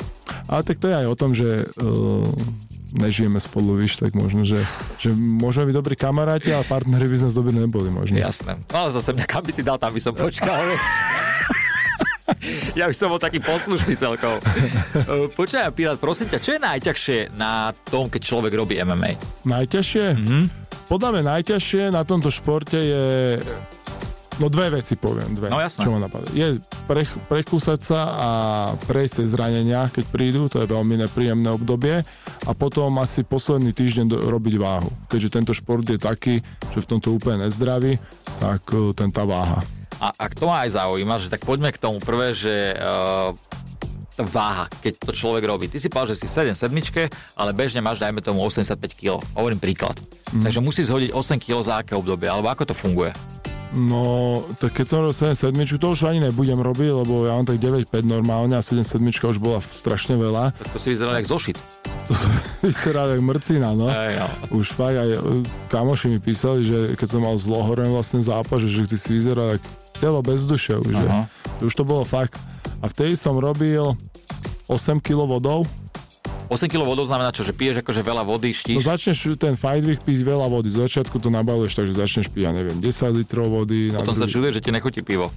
Ale 0.51 0.63
tak 0.67 0.83
to 0.83 0.91
je 0.91 0.95
aj 0.95 1.07
o 1.07 1.15
tom, 1.15 1.31
že 1.35 1.71
uh, 1.79 2.27
nežijeme 2.95 3.39
spolu, 3.39 3.79
víš, 3.79 3.99
tak 4.03 4.15
možno, 4.19 4.43
že, 4.43 4.59
že 4.99 5.15
môžeme 5.15 5.71
byť 5.71 5.77
dobrí 5.77 5.95
kamaráti, 5.95 6.51
ale 6.51 6.67
partneri 6.67 7.07
by 7.07 7.17
sme 7.23 7.31
dobrí 7.31 7.53
neboli 7.55 7.91
možno. 7.95 8.19
Jasné. 8.19 8.59
No 8.71 8.87
ale 8.87 8.91
zase 8.91 9.15
mňa 9.15 9.27
kam 9.31 9.43
by 9.47 9.53
si 9.55 9.63
dal, 9.63 9.79
tam 9.79 9.95
by 9.95 10.01
som 10.03 10.15
počkal. 10.19 10.59
ja 12.81 12.91
by 12.91 12.95
som 12.95 13.07
bol 13.07 13.23
taký 13.23 13.39
poslušný 13.39 13.95
celkom. 13.95 14.43
Uh, 15.07 15.31
počkaj, 15.31 15.71
Pirát, 15.71 15.99
prosím 16.03 16.27
ťa, 16.27 16.39
čo 16.43 16.51
je 16.59 16.61
najťažšie 16.63 17.19
na 17.39 17.71
tom, 17.87 18.11
keď 18.11 18.21
človek 18.23 18.53
robí 18.55 18.75
MMA? 18.83 19.47
Najťažšie? 19.47 20.07
Mm-hmm. 20.19 20.45
Podľa 20.87 21.09
mňa 21.15 21.23
najťažšie 21.39 21.83
na 21.91 22.03
tomto 22.03 22.31
športe 22.31 22.79
je 22.79 23.07
No 24.37 24.53
dve 24.53 24.69
veci 24.69 25.01
poviem, 25.01 25.33
dve. 25.33 25.49
No 25.49 25.57
jasné. 25.57 25.81
Čo 25.81 25.97
ma 25.97 26.01
napadá. 26.05 26.29
Je 26.37 26.61
prech, 26.85 27.09
prekúsať 27.33 27.81
sa 27.81 28.01
a 28.05 28.29
prejsť 28.85 29.25
tie 29.25 29.27
zranenia, 29.33 29.89
keď 29.89 30.05
prídu, 30.13 30.43
to 30.53 30.61
je 30.61 30.69
veľmi 30.69 31.01
nepríjemné 31.01 31.49
obdobie. 31.49 32.05
A 32.45 32.51
potom 32.53 33.01
asi 33.01 33.25
posledný 33.25 33.73
týždeň 33.73 34.07
do, 34.13 34.17
robiť 34.29 34.55
váhu. 34.61 34.93
Keďže 35.09 35.33
tento 35.33 35.53
šport 35.57 35.89
je 35.89 35.97
taký, 35.97 36.45
že 36.77 36.85
v 36.85 36.89
tomto 36.89 37.17
úplne 37.17 37.49
nezdraví, 37.49 37.97
tak 38.37 38.61
uh, 38.77 38.93
ten 38.93 39.09
tá 39.09 39.25
váha. 39.25 39.65
A 39.97 40.13
ak 40.13 40.37
to 40.37 40.45
ma 40.45 40.69
aj 40.69 40.77
zaujíma, 40.77 41.17
že 41.17 41.33
tak 41.33 41.41
poďme 41.49 41.73
k 41.73 41.81
tomu 41.81 42.05
prvé, 42.05 42.37
že 42.37 42.77
uh, 42.77 43.33
váha, 44.21 44.69
keď 44.85 45.01
to 45.01 45.13
človek 45.17 45.45
robí. 45.45 45.69
Ty 45.69 45.81
si 45.81 45.89
povedal, 45.89 46.13
že 46.13 46.25
si 46.25 46.29
7 46.29 46.53
sedmičke, 46.53 47.09
ale 47.37 47.57
bežne 47.57 47.85
máš, 47.85 48.01
dajme 48.01 48.21
tomu, 48.21 48.45
85 48.45 48.81
kg. 48.97 49.21
Hovorím 49.37 49.61
príklad. 49.61 49.97
Mm. 50.33 50.45
Takže 50.45 50.61
musíš 50.61 50.89
zhodiť 50.89 51.11
8 51.13 51.41
kg 51.41 51.57
za 51.65 51.75
aké 51.81 51.93
obdobie, 51.97 52.29
alebo 52.29 52.49
ako 52.49 52.73
to 52.73 52.75
funguje? 52.77 53.13
No, 53.75 54.47
tak 54.63 54.79
keď 54.79 54.87
som 54.87 54.99
robil 55.03 55.17
7 55.17 55.35
sedmičku, 55.35 55.77
to 55.83 55.91
už 55.91 56.07
ani 56.07 56.23
nebudem 56.23 56.63
robiť, 56.63 56.91
lebo 57.03 57.27
ja 57.27 57.35
mám 57.35 57.49
tak 57.49 57.59
9-5 57.59 58.07
normálne 58.07 58.55
a 58.55 58.63
7 58.63 58.87
sedmička 58.87 59.27
už 59.27 59.43
bola 59.43 59.59
strašne 59.59 60.15
veľa. 60.15 60.55
Tak 60.55 60.69
to 60.71 60.79
si 60.79 60.95
vyzeral 60.95 61.19
jak 61.19 61.27
zošit. 61.27 61.57
To 62.07 62.13
som 62.15 62.31
vyzeral 62.67 63.11
jak 63.11 63.23
mrcina, 63.25 63.75
no. 63.75 63.91
Ej, 63.91 64.23
no. 64.23 64.29
Už 64.63 64.71
fakt 64.71 64.95
aj 64.95 65.11
e, 65.11 65.19
kamoši 65.67 66.07
mi 66.15 66.19
písali, 66.23 66.63
že 66.63 66.79
keď 66.95 67.09
som 67.11 67.21
mal 67.27 67.35
zlohoren 67.43 67.91
vlastne 67.91 68.23
zápas, 68.23 68.63
že, 68.63 68.87
ty 68.87 68.95
si 68.95 69.19
vyzeral 69.19 69.59
jak 69.59 69.63
telo 69.99 70.23
bez 70.23 70.47
duše 70.47 70.79
už. 70.79 70.95
Už 71.65 71.73
to 71.75 71.83
bolo 71.83 72.07
fakt. 72.07 72.39
A 72.85 72.87
vtedy 72.87 73.19
som 73.19 73.35
robil 73.35 73.97
8 74.71 75.03
kg 75.03 75.27
vodou, 75.27 75.67
8 76.47 76.71
kg 76.71 76.87
vodou 76.87 77.03
znamená 77.03 77.35
čo, 77.35 77.43
že 77.43 77.51
piješ 77.51 77.83
akože 77.83 78.07
veľa 78.07 78.23
vody, 78.23 78.55
štíš? 78.55 78.79
No 78.79 78.83
začneš 78.87 79.35
ten 79.35 79.59
week 79.59 80.01
piť 80.07 80.23
veľa 80.23 80.47
vody. 80.47 80.71
Z 80.71 80.87
začiatku 80.87 81.19
to 81.19 81.27
nabaluješ, 81.27 81.75
takže 81.75 81.93
začneš 81.99 82.27
piť, 82.31 82.43
ja 82.47 82.53
neviem, 82.55 82.79
10 82.79 83.19
litrov 83.19 83.51
vody. 83.51 83.91
Potom 83.91 84.15
druhý... 84.15 84.23
sa 84.23 84.27
čuduje, 84.31 84.51
že 84.55 84.61
ti 84.63 84.71
nechutí 84.71 85.03
pivo. 85.03 85.35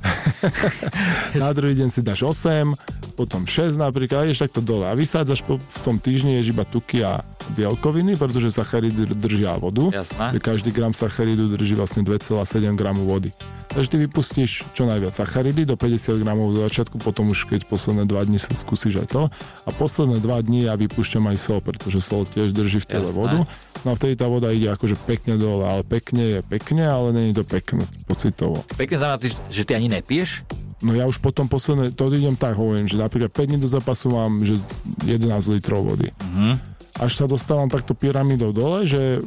na 1.41 1.49
druhý 1.49 1.73
deň 1.73 1.89
si 1.89 2.05
dáš 2.05 2.29
8, 2.29 3.17
potom 3.17 3.49
6 3.49 3.81
napríklad, 3.81 4.29
ideš 4.29 4.45
takto 4.45 4.61
dole 4.61 4.85
a 4.85 4.93
vysádzaš 4.93 5.41
po, 5.41 5.57
v 5.57 5.79
tom 5.81 5.97
týždni 5.97 6.37
ješ 6.39 6.53
iba 6.53 6.63
tuky 6.63 7.01
a 7.01 7.25
bielkoviny, 7.57 8.13
pretože 8.13 8.53
sacharidy 8.53 9.09
držia 9.17 9.57
vodu. 9.57 9.89
Jasné. 9.89 10.37
Každý 10.37 10.69
gram 10.69 10.93
sacharidu 10.93 11.49
drží 11.49 11.73
vlastne 11.73 12.05
2,7 12.05 12.77
gramu 12.77 13.09
vody. 13.09 13.33
Takže 13.69 13.89
ty 13.93 13.97
vypustíš 14.01 14.51
čo 14.73 14.89
najviac 14.89 15.13
sacharidy 15.13 15.61
do 15.61 15.77
50 15.77 16.17
gramov 16.25 16.57
do 16.57 16.65
začiatku, 16.65 16.97
potom 16.97 17.29
už 17.29 17.45
keď 17.45 17.69
posledné 17.69 18.09
2 18.09 18.29
dní 18.29 18.41
sa 18.41 18.57
skúsiš 18.57 19.05
aj 19.05 19.07
to. 19.13 19.23
A 19.65 19.69
posledné 19.69 20.17
2 20.25 20.25
dní 20.49 20.65
ja 20.65 20.73
vypúšťam 20.99 21.31
aj 21.31 21.37
sol, 21.39 21.63
pretože 21.63 22.03
sol 22.03 22.27
tiež 22.27 22.51
drží 22.51 22.83
v 22.83 22.87
tele 22.91 23.07
Jasné. 23.07 23.15
vodu. 23.15 23.39
No 23.87 23.87
a 23.87 23.95
vtedy 23.95 24.19
tá 24.19 24.27
voda 24.27 24.51
ide 24.51 24.67
akože 24.67 24.99
pekne 25.07 25.39
dole, 25.39 25.63
ale 25.63 25.87
pekne 25.87 26.19
je 26.19 26.39
pekne, 26.43 26.83
ale 26.83 27.15
není 27.15 27.31
to 27.31 27.47
pekné 27.47 27.87
pocitovo. 28.03 28.67
Pekne 28.75 28.99
znamená, 28.99 29.31
že 29.47 29.63
ty 29.63 29.79
ani 29.79 29.87
nepiješ? 29.87 30.43
No 30.83 30.91
ja 30.91 31.07
už 31.07 31.23
potom 31.23 31.47
posledné, 31.47 31.95
to 31.95 32.11
idem 32.11 32.35
tak, 32.35 32.59
hovorím, 32.59 32.91
že 32.91 32.99
napríklad 32.99 33.31
5 33.31 33.47
dní 33.47 33.57
do 33.63 33.71
zápasu 33.71 34.11
mám 34.11 34.43
že 34.43 34.59
11 35.07 35.55
litrov 35.55 35.87
vody. 35.87 36.11
Mm-hmm 36.19 36.75
až 36.99 37.15
sa 37.15 37.31
dostávam 37.31 37.71
takto 37.71 37.95
pyramidou 37.95 38.51
dole, 38.51 38.83
že 38.83 39.23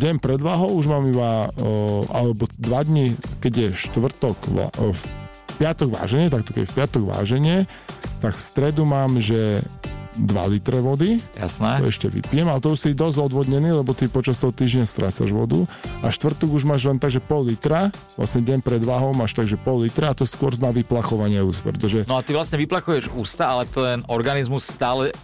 deň 0.00 0.16
pred 0.16 0.40
váhou 0.40 0.80
už 0.80 0.88
mám 0.88 1.04
iba, 1.12 1.52
o, 1.60 2.08
alebo 2.08 2.48
dva 2.56 2.80
dní, 2.88 3.12
keď 3.36 3.52
je 3.52 3.68
štvrtok, 3.84 4.36
o, 4.80 4.96
v 4.96 5.02
piatok 5.60 5.92
váženie, 5.92 6.32
takto 6.32 6.56
keď 6.56 6.64
je 6.64 6.70
v 6.72 6.76
piatok 6.80 7.02
váženie, 7.04 7.56
tak 8.24 8.32
v 8.32 8.40
stredu 8.40 8.88
mám, 8.88 9.20
že 9.20 9.60
2 10.18 10.52
litre 10.52 10.78
vody. 10.84 11.20
Jasné. 11.38 11.80
To 11.80 11.88
ešte 11.88 12.08
vypijem, 12.12 12.48
ale 12.48 12.60
to 12.60 12.76
už 12.76 12.78
si 12.84 12.90
dosť 12.92 13.32
odvodnený, 13.32 13.80
lebo 13.80 13.96
ty 13.96 14.08
počas 14.12 14.36
toho 14.40 14.52
týždňa 14.52 14.84
strácaš 14.84 15.32
vodu. 15.32 15.64
A 16.04 16.12
štvrtok 16.12 16.52
už 16.52 16.68
máš 16.68 16.84
len 16.84 17.00
takže 17.00 17.24
pol 17.24 17.48
litra, 17.48 17.88
vlastne 18.20 18.44
deň 18.44 18.60
pred 18.60 18.82
váhou 18.84 19.16
máš 19.16 19.32
takže 19.32 19.56
pol 19.56 19.88
litra 19.88 20.12
a 20.12 20.16
to 20.16 20.28
skôr 20.28 20.52
zná 20.52 20.70
vyplachovanie 20.74 21.40
úst, 21.40 21.64
pretože... 21.64 22.04
No 22.04 22.20
a 22.20 22.24
ty 22.26 22.36
vlastne 22.36 22.60
vyplachuješ 22.60 23.08
ústa, 23.16 23.48
ale 23.48 23.64
ten 23.70 24.04
organizmus 24.10 24.68
stále 24.68 25.16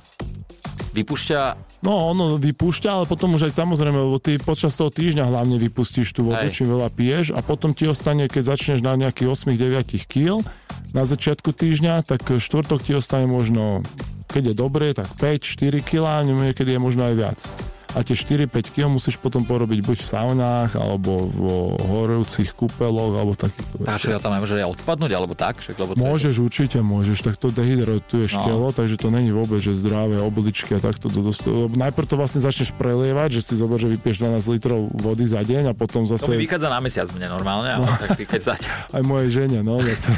vypúšťa 0.97 1.69
No, 1.79 2.11
ono 2.11 2.43
vypúšťa, 2.43 2.91
ale 2.91 3.05
potom 3.07 3.39
už 3.39 3.47
aj 3.47 3.63
samozrejme, 3.63 3.95
lebo 3.95 4.19
ty 4.19 4.35
počas 4.35 4.75
toho 4.75 4.91
týždňa 4.91 5.31
hlavne 5.31 5.63
vypustíš 5.63 6.11
tú 6.11 6.27
vodu, 6.27 6.51
čím 6.51 6.75
veľa 6.75 6.91
piješ 6.91 7.31
a 7.31 7.39
potom 7.39 7.71
ti 7.71 7.87
ostane, 7.87 8.27
keď 8.27 8.59
začneš 8.59 8.83
na 8.83 8.99
nejakých 8.99 9.31
8-9 9.47 10.11
kg 10.11 10.43
na 10.91 11.07
začiatku 11.07 11.55
týždňa, 11.55 12.03
tak 12.03 12.27
štvrtok 12.27 12.83
ti 12.83 12.99
ostane 12.99 13.31
možno, 13.31 13.87
keď 14.29 14.53
je 14.53 14.55
dobré, 14.55 14.93
tak 14.93 15.09
5-4 15.17 15.81
kg, 15.81 16.23
niekedy 16.29 16.77
je 16.77 16.81
možno 16.81 17.09
aj 17.09 17.15
viac 17.17 17.39
a 17.97 18.05
tie 18.05 18.13
4-5 18.13 18.75
kg 18.77 18.93
musíš 18.93 19.17
potom 19.17 19.49
porobiť 19.49 19.81
buď 19.81 19.99
v 20.05 20.07
saunách, 20.07 20.71
alebo 20.77 21.25
v 21.33 21.41
horúcich 21.89 22.53
kúpeloch, 22.53 23.17
alebo 23.17 23.33
takýchto 23.33 23.81
vecí. 23.81 24.13
A 24.13 24.21
tam 24.21 24.37
nemôže 24.37 24.61
aj 24.61 24.77
odpadnúť, 24.77 25.13
alebo 25.17 25.33
tak? 25.33 25.65
Však, 25.65 25.77
lebo 25.81 25.93
môžeš, 25.97 26.37
je... 26.37 26.43
určite 26.45 26.79
môžeš, 26.85 27.25
tak 27.25 27.41
to 27.41 27.49
dehydratuješ 27.49 28.37
no. 28.37 28.45
telo, 28.45 28.69
takže 28.77 29.01
to 29.01 29.09
není 29.09 29.33
vôbec, 29.33 29.65
že 29.65 29.73
zdravé 29.81 30.21
obličky 30.21 30.77
a 30.77 30.81
takto 30.85 31.09
to 31.09 31.25
dostať. 31.25 31.73
Najprv 31.73 32.07
to 32.07 32.17
vlastne 32.21 32.41
začneš 32.45 32.77
prelievať, 32.77 33.41
že 33.41 33.53
si 33.53 33.55
zober, 33.57 33.81
že 33.81 33.89
vypieš 33.89 34.21
12 34.21 34.53
litrov 34.53 34.93
vody 34.93 35.25
za 35.25 35.41
deň 35.41 35.73
a 35.73 35.75
potom 35.77 36.05
zase... 36.05 36.29
To 36.29 36.37
mi 36.37 36.45
vychádza 36.45 36.69
na 36.69 36.85
mesiac 36.85 37.09
mne 37.09 37.33
normálne, 37.33 37.73
ale 37.73 37.87
no. 37.89 37.93
tak 37.97 38.21
keď 38.21 38.43
zať. 38.55 38.61
Aj 38.97 39.03
moje 39.05 39.33
žene, 39.33 39.65
no 39.65 39.81
zase. 39.81 40.13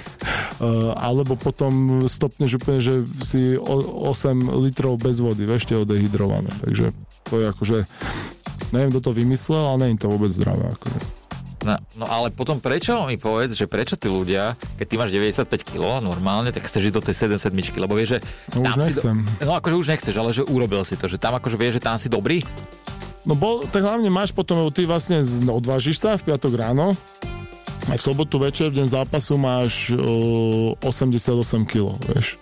Uh, 0.58 0.90
alebo 1.08 1.38
potom 1.38 2.02
stopneš 2.10 2.58
úplne, 2.58 2.80
že 2.82 2.94
si 3.22 3.54
8 3.54 4.10
litrov 4.58 4.98
bez 4.98 5.22
vody, 5.22 5.46
vieš, 5.46 5.70
dehydrované. 5.70 6.50
Takže 6.66 6.90
to 7.28 7.40
je 7.40 7.46
akože, 7.50 7.78
neviem, 8.72 8.90
kto 8.94 9.00
to 9.00 9.10
vymyslel, 9.12 9.64
ale 9.76 9.92
je 9.92 10.00
to 10.00 10.08
vôbec 10.08 10.30
zdravé. 10.32 10.72
Akože. 10.72 11.00
No, 11.60 11.76
no 11.92 12.06
ale 12.08 12.32
potom 12.32 12.56
prečo 12.56 13.04
mi 13.04 13.20
povedz, 13.20 13.52
že 13.52 13.68
prečo 13.68 13.92
tí 14.00 14.08
ľudia, 14.08 14.56
keď 14.80 14.86
ty 14.88 14.94
máš 14.96 15.10
95 15.12 15.68
kg 15.68 16.00
normálne, 16.00 16.48
tak 16.56 16.64
chceš 16.64 16.88
ísť 16.88 16.96
do 16.96 17.04
tej 17.04 17.36
7 17.36 17.36
sedmičky, 17.36 17.76
lebo 17.76 17.92
vieš, 17.92 18.16
že 18.16 18.18
no, 18.56 18.64
tam 18.64 18.80
už 18.80 18.80
si 18.80 18.92
nechcem. 18.96 19.16
Do... 19.20 19.44
No 19.44 19.52
akože 19.60 19.76
už 19.76 19.86
nechceš, 19.92 20.14
ale 20.16 20.30
že 20.32 20.42
urobil 20.48 20.80
si 20.88 20.96
to, 20.96 21.04
že 21.04 21.20
tam 21.20 21.36
akože 21.36 21.60
vieš, 21.60 21.76
že 21.76 21.84
tam 21.84 22.00
si 22.00 22.08
dobrý? 22.08 22.40
No 23.28 23.36
bol, 23.36 23.68
tak 23.68 23.84
hlavne 23.84 24.08
máš 24.08 24.32
potom, 24.32 24.64
lebo 24.64 24.72
ty 24.72 24.88
vlastne 24.88 25.20
odvážiš 25.44 26.00
sa 26.00 26.16
v 26.16 26.32
piatok 26.32 26.56
ráno, 26.56 26.96
a 27.88 27.96
v 27.96 28.02
sobotu 28.02 28.38
večer, 28.38 28.70
v 28.70 28.84
deň 28.84 28.88
zápasu 28.92 29.34
máš 29.34 29.90
o, 29.96 30.76
88 30.84 31.64
kg, 31.66 31.96
vieš. 32.12 32.38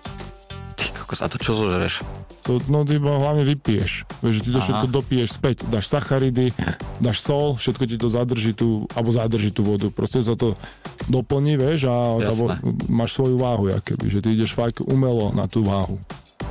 Ty 0.76 0.84
kokos, 0.92 1.24
a 1.24 1.26
to 1.30 1.40
čo 1.40 1.56
zožereš? 1.56 2.04
To, 2.48 2.56
no 2.72 2.80
ty 2.88 2.96
hlavne 2.96 3.44
vypiješ. 3.44 4.08
Vieš, 4.24 4.40
ty 4.40 4.50
to 4.56 4.56
Aha. 4.56 4.64
všetko 4.64 4.86
dopiješ 4.88 5.36
späť. 5.36 5.68
Dáš 5.68 5.92
sacharidy, 5.92 6.56
dáš 6.96 7.20
sol, 7.20 7.60
všetko 7.60 7.84
ti 7.84 8.00
to 8.00 8.08
zadrží 8.08 8.56
tú, 8.56 8.88
alebo 8.96 9.12
zadrží 9.12 9.52
tú 9.52 9.68
vodu. 9.68 9.92
Proste 9.92 10.24
sa 10.24 10.32
to 10.32 10.56
doplní, 11.12 11.60
vieš, 11.60 11.92
a 11.92 12.16
alebo 12.16 12.56
máš 12.88 13.20
svoju 13.20 13.36
váhu, 13.36 13.68
keby, 13.84 14.08
že 14.08 14.24
ty 14.24 14.32
ideš 14.32 14.56
fakt 14.56 14.80
umelo 14.80 15.28
na 15.36 15.44
tú 15.44 15.60
váhu. 15.60 16.00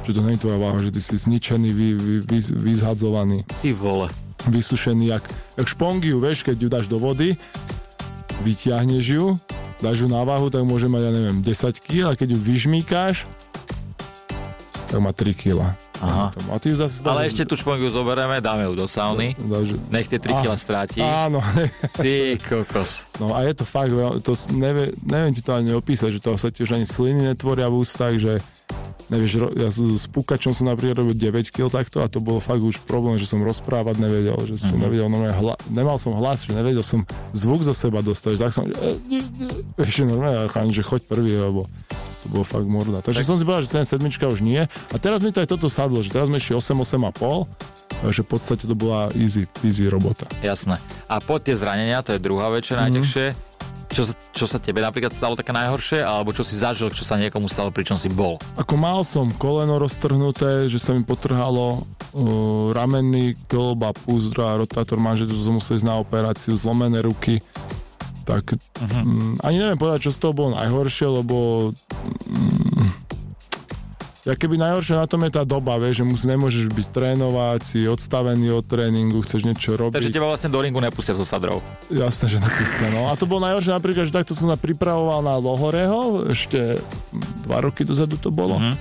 Že 0.05 0.11
to 0.13 0.21
nie 0.21 0.37
je 0.37 0.41
tvoja 0.45 0.57
váha, 0.61 0.79
že 0.85 0.93
ty 0.93 1.01
si 1.01 1.17
zničený, 1.17 1.69
vy, 1.73 1.87
vy, 1.97 2.15
vy, 2.29 2.39
vyzhadzovaný. 2.61 3.41
Ty 3.65 3.73
vole. 3.73 4.13
Vysušený, 4.45 5.17
jak, 5.17 5.25
jak 5.57 5.65
špongiu, 5.65 6.21
vieš, 6.21 6.45
keď 6.45 6.55
ju 6.61 6.67
dáš 6.69 6.85
do 6.85 7.01
vody, 7.01 7.41
vyťahneš 8.45 9.05
ju, 9.17 9.25
dáš 9.81 10.05
ju 10.05 10.07
na 10.13 10.21
váhu, 10.21 10.53
tak 10.53 10.61
môže 10.61 10.85
mať, 10.85 11.09
ja 11.09 11.11
neviem, 11.11 11.37
10 11.41 11.81
kg, 11.81 12.13
a 12.13 12.17
keď 12.17 12.37
ju 12.37 12.39
vyžmíkáš, 12.45 13.25
tak 14.93 14.99
má 15.01 15.09
3 15.09 15.33
kg. 15.33 15.73
Aha. 16.01 16.29
A 16.53 16.55
ty 16.61 16.73
zase 16.77 17.01
Ale 17.01 17.25
ešte 17.25 17.43
tú 17.47 17.57
špongiu 17.57 17.89
zoberieme, 17.89 18.37
dáme 18.37 18.69
ju 18.69 18.73
do 18.77 18.85
sauny. 18.85 19.33
Do, 19.37 19.65
do, 19.65 19.75
Nech 19.89 20.05
tie 20.05 20.21
3 20.21 20.45
kg 20.45 20.53
stráti. 20.53 21.01
Áno. 21.01 21.41
Ty 22.03 22.37
kokos. 22.41 23.05
No 23.17 23.33
a 23.33 23.41
je 23.45 23.53
to 23.57 23.65
fakt, 23.65 23.93
to 24.21 24.33
nevie, 24.53 24.93
neviem 25.01 25.33
ti 25.33 25.41
to 25.41 25.57
ani 25.57 25.73
opísať, 25.73 26.17
že 26.17 26.21
to 26.21 26.37
sa 26.37 26.53
ti 26.53 26.61
už 26.61 26.77
ani 26.77 26.85
sliny 26.85 27.33
netvoria 27.33 27.65
v 27.69 27.81
ústach, 27.81 28.13
že 28.21 28.37
nevieš, 29.07 29.31
ja 29.55 29.69
s 29.71 30.05
pukačom 30.11 30.51
som 30.51 30.67
napríklad 30.67 31.03
robil 31.03 31.15
9 31.15 31.51
kg 31.51 31.71
takto 31.71 32.03
a 32.03 32.11
to 32.11 32.19
bolo 32.19 32.43
fakt 32.43 32.59
už 32.59 32.83
problém, 32.83 33.15
že 33.15 33.27
som 33.27 33.39
rozprávať 33.39 33.99
nevedel, 33.99 34.37
že 34.47 34.59
som 34.59 34.75
uh-huh. 34.75 34.83
nevedel 34.87 35.07
normálne 35.07 35.35
hla, 35.35 35.55
nemal 35.71 35.97
som 35.99 36.15
hlas, 36.15 36.43
že 36.43 36.51
nevedel 36.51 36.83
som 36.83 37.07
zvuk 37.31 37.63
zo 37.63 37.71
seba 37.71 38.03
dostať, 38.03 38.33
tak 38.39 38.51
som, 38.51 38.67
ešte 39.79 40.03
normálne, 40.03 40.75
že 40.75 40.83
choď 40.83 41.01
prvý, 41.07 41.39
lebo 41.39 41.65
to 42.23 42.25
bolo 42.27 42.43
fakt 42.43 42.67
morda. 42.67 42.99
Takže 42.99 43.23
tak. 43.23 43.29
som 43.29 43.37
si 43.39 43.47
povedal, 43.47 43.63
že 43.63 43.87
7 43.87 44.03
už 44.03 44.41
nie. 44.43 44.67
A 44.67 44.95
teraz 44.99 45.23
mi 45.23 45.31
to 45.31 45.39
aj 45.39 45.47
toto 45.47 45.71
sadlo, 45.71 46.03
že 46.03 46.11
teraz 46.11 46.27
sme 46.27 46.41
ešte 46.41 46.53
8, 46.55 46.83
8,5 46.83 47.77
že 48.13 48.21
v 48.21 48.29
podstate 48.29 48.69
to 48.69 48.75
bola 48.77 49.09
easy, 49.17 49.49
easy 49.65 49.89
robota. 49.89 50.29
Jasné. 50.45 50.77
A 51.09 51.17
po 51.17 51.41
tie 51.41 51.57
zranenia, 51.57 52.05
to 52.05 52.13
je 52.13 52.21
druhá 52.21 52.53
večer 52.53 52.77
mm-hmm. 52.77 52.93
najťažšie, 52.93 53.25
čo, 53.97 54.13
čo 54.13 54.45
sa 54.45 54.61
tebe 54.61 54.77
napríklad 54.77 55.09
stalo 55.09 55.33
také 55.33 55.49
najhoršie, 55.49 56.05
alebo 56.05 56.29
čo 56.29 56.45
si 56.45 56.53
zažil, 56.53 56.93
čo 56.93 57.01
sa 57.01 57.17
niekomu 57.17 57.49
stalo, 57.49 57.73
pričom 57.73 57.97
si 57.97 58.13
bol? 58.13 58.37
Ako 58.53 58.77
mal 58.77 59.01
som 59.01 59.33
koleno 59.33 59.81
roztrhnuté, 59.81 60.69
že 60.69 60.77
sa 60.77 60.93
mi 60.93 61.01
potrhalo 61.01 61.81
uh, 61.81 62.69
ramenný 62.77 63.33
klb 63.49 63.89
a 63.89 63.91
púzdro 63.97 64.45
rotátor 64.45 65.01
manžetu, 65.01 65.33
som 65.33 65.57
musel 65.57 65.81
ísť 65.81 65.89
na 65.89 65.97
operáciu, 65.97 66.53
zlomené 66.53 67.01
ruky 67.01 67.41
tak 68.27 68.59
uh-huh. 68.59 69.07
um, 69.07 69.39
ani 69.39 69.55
neviem 69.63 69.79
povedať, 69.79 70.11
čo 70.11 70.11
z 70.11 70.19
toho 70.19 70.35
bolo 70.35 70.59
najhoršie, 70.59 71.07
lebo 71.07 71.71
um, 71.71 72.66
ja 74.27 74.33
keby 74.35 74.59
najhoršie 74.59 74.99
na 74.99 75.07
tom 75.07 75.23
je 75.23 75.31
tá 75.31 75.47
doba, 75.47 75.79
vieš, 75.79 76.03
že 76.03 76.05
mus, 76.05 76.27
nemôžeš 76.27 76.67
byť 76.67 76.87
trénovať, 76.91 77.59
si 77.63 77.79
odstavený 77.87 78.51
od 78.51 78.67
tréningu, 78.67 79.23
chceš 79.23 79.47
niečo 79.47 79.79
robiť. 79.79 79.95
Takže 79.95 80.11
teba 80.11 80.27
vlastne 80.27 80.51
do 80.51 80.59
ringu 80.59 80.83
nepustia 80.83 81.15
so 81.15 81.23
sadrou. 81.23 81.63
Jasné, 81.87 82.27
že 82.27 82.37
nepustia, 82.43 82.91
no. 82.91 83.07
A 83.07 83.15
to 83.15 83.23
bolo 83.23 83.47
najhoršie 83.47 83.71
napríklad, 83.71 84.11
že 84.11 84.13
takto 84.13 84.35
som 84.35 84.51
sa 84.51 84.59
pripravoval 84.59 85.23
na 85.23 85.39
Lohoreho, 85.39 86.27
ešte 86.27 86.83
dva 87.47 87.63
roky 87.63 87.87
dozadu 87.87 88.19
to 88.19 88.27
bolo. 88.27 88.59
Uh-huh 88.59 88.75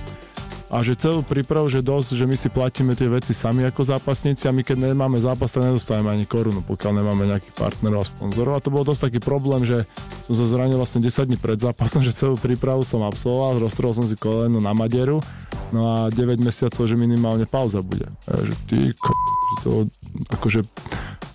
a 0.67 0.83
že 0.83 0.99
celú 0.99 1.23
prípravu, 1.23 1.71
že 1.71 1.79
dosť, 1.79 2.19
že 2.19 2.25
my 2.27 2.35
si 2.35 2.51
platíme 2.51 2.91
tie 2.91 3.07
veci 3.07 3.31
sami 3.31 3.63
ako 3.63 3.87
zápasníci 3.87 4.47
a 4.47 4.51
my 4.51 4.67
keď 4.67 4.91
nemáme 4.91 5.15
zápas, 5.15 5.55
tak 5.55 5.63
nedostávame 5.63 6.11
ani 6.11 6.25
korunu, 6.27 6.59
pokiaľ 6.59 6.91
nemáme 6.91 7.23
nejakých 7.23 7.55
partnerov 7.55 8.03
a 8.03 8.09
sponzorov. 8.11 8.53
A 8.59 8.63
to 8.63 8.67
bol 8.67 8.83
dosť 8.83 9.07
taký 9.07 9.19
problém, 9.23 9.63
že 9.63 9.87
som 10.27 10.35
sa 10.35 10.43
zranil 10.43 10.75
vlastne 10.75 10.99
10 10.99 11.23
dní 11.23 11.39
pred 11.39 11.55
zápasom, 11.55 12.03
že 12.07 12.11
celú 12.11 12.35
prípravu 12.35 12.83
som 12.83 12.99
absolvoval, 13.07 13.63
roztrhol 13.63 13.95
som 13.95 14.05
si 14.05 14.19
koleno 14.19 14.59
na 14.59 14.75
Maderu, 14.75 15.23
no 15.71 15.81
a 15.87 16.11
9 16.11 16.43
mesiacov, 16.43 16.83
že 16.83 16.99
minimálne 16.99 17.47
pauza 17.47 17.79
bude. 17.79 18.11
A 18.27 18.43
že 18.43 18.53
ty 18.67 18.79
ko... 18.99 19.15
Že 19.47 19.57
to 19.63 19.71
akože 20.27 20.59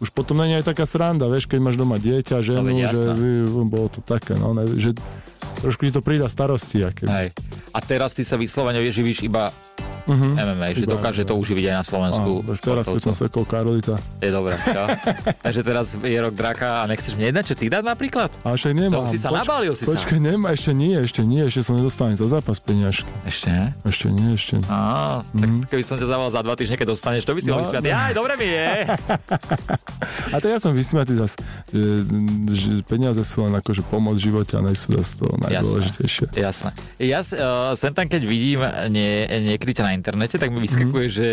už 0.03 0.11
potom 0.11 0.43
není 0.43 0.59
aj 0.59 0.67
taká 0.67 0.83
sranda, 0.83 1.31
vieš, 1.31 1.47
keď 1.47 1.63
máš 1.63 1.79
doma 1.79 1.95
dieťa, 1.97 2.43
ženu, 2.43 2.75
no, 2.75 2.91
že 2.91 3.07
bolo 3.71 3.87
to 3.87 4.03
také, 4.03 4.35
no, 4.35 4.51
ne, 4.51 4.67
že 4.75 4.99
trošku 5.63 5.87
ti 5.87 5.95
to 5.95 6.03
prída 6.03 6.27
starosti. 6.27 6.83
Aké. 6.83 7.07
Hej. 7.07 7.29
A 7.71 7.79
teraz 7.79 8.13
ty 8.13 8.27
sa 8.27 8.35
vyslovene 8.35 8.83
živíš 8.83 9.23
iba 9.23 9.55
uh-huh. 10.07 10.33
MMA, 10.35 10.67
že 10.75 10.85
Iba, 10.85 10.95
dokáže 10.99 11.23
to 11.23 11.35
uživiť 11.39 11.65
aj 11.71 11.75
na 11.79 11.85
Slovensku. 11.85 12.31
Áno, 12.43 12.57
teraz, 12.59 12.85
keď 12.89 13.03
som 13.03 13.15
sekol 13.15 13.45
Karolita. 13.47 13.97
Je 14.19 14.31
dobré, 14.31 14.55
čo? 14.59 14.83
Takže 15.47 15.61
teraz 15.63 15.87
je 15.95 16.19
rok 16.19 16.35
draka 16.35 16.83
a 16.83 16.91
nechceš 16.91 17.15
mne 17.19 17.35
jednať, 17.35 17.45
čo 17.53 17.55
ty 17.55 17.67
dať 17.71 17.85
napríklad? 17.87 18.31
A 18.43 18.55
ešte 18.55 18.75
nemám. 18.75 19.07
To 19.07 19.13
si 19.13 19.19
sa 19.21 19.31
Poč- 19.31 19.41
nabalil 19.45 19.73
si 19.79 19.85
počkej, 19.87 20.19
sa. 20.19 20.25
nemá, 20.25 20.55
ešte 20.55 20.73
nie, 20.75 20.95
ešte 20.99 21.23
nie, 21.23 21.43
ešte 21.47 21.61
som 21.63 21.75
nedostal 21.79 22.15
za 22.19 22.29
zápas 22.29 22.59
peniažky. 22.59 23.09
Ešte 23.25 23.49
nie? 23.49 23.67
Ešte 23.87 24.07
nie, 24.11 24.29
ešte 24.35 24.55
nie. 24.59 24.69
Á, 24.69 25.23
tak 25.23 25.49
mm. 25.49 25.63
keby 25.71 25.83
som 25.87 25.97
ťa 25.97 26.07
zavolal 26.11 26.33
za 26.35 26.43
dva 26.43 26.55
týždne, 26.59 26.77
keď 26.77 26.89
dostaneš, 26.93 27.23
to 27.25 27.33
by 27.33 27.41
si 27.41 27.49
no, 27.49 27.55
ho 27.57 27.59
vysmiatý. 27.63 27.89
No. 27.89 27.99
Aj, 27.99 28.13
dobre 28.13 28.35
mi 28.37 28.49
je. 28.51 28.69
a 30.35 30.37
tak 30.43 30.51
ja 30.51 30.59
som 30.59 30.73
vysmiatý 30.75 31.15
zase, 31.17 31.37
že, 31.71 31.85
že 32.51 32.71
peniaze 32.85 33.23
sú 33.23 33.47
len 33.47 33.55
akože 33.57 33.83
pomoc 33.87 34.19
v 34.19 34.33
živote 34.33 34.59
a 34.59 34.61
nie 34.65 34.75
sú 34.75 34.93
zase 34.99 35.13
to 35.23 35.27
najdôležitejšie. 35.47 36.27
Jasné. 36.35 36.71
Ja 36.99 37.21
uh, 37.23 37.73
sem 37.79 37.93
tam, 37.95 38.07
keď 38.11 38.23
vidím 38.27 38.61
nie, 38.91 39.27
niekedy 39.29 39.73
na 39.93 40.01
internete, 40.01 40.41
tak 40.41 40.49
mi 40.49 40.65
vyskakuje, 40.65 41.07
mm. 41.07 41.13
že 41.13 41.27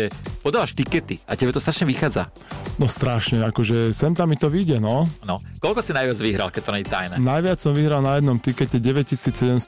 podávaš 0.44 0.76
tikety 0.76 1.16
a 1.24 1.32
tebe 1.32 1.56
to 1.56 1.64
strašne 1.64 1.88
vychádza. 1.88 2.28
No 2.76 2.84
strašne, 2.84 3.40
akože 3.48 3.96
sem 3.96 4.12
tam 4.12 4.28
mi 4.28 4.36
to 4.36 4.52
vyjde, 4.52 4.76
no. 4.76 5.08
No, 5.24 5.40
koľko 5.64 5.80
si 5.80 5.96
najviac 5.96 6.20
vyhral, 6.20 6.48
keď 6.52 6.62
to 6.68 6.70
nie 6.76 6.84
je 6.84 6.88
tajné? 6.92 7.16
Najviac 7.16 7.58
som 7.58 7.72
vyhral 7.72 8.04
na 8.04 8.20
jednom 8.20 8.36
tikete 8.36 8.76
9780 8.76 9.64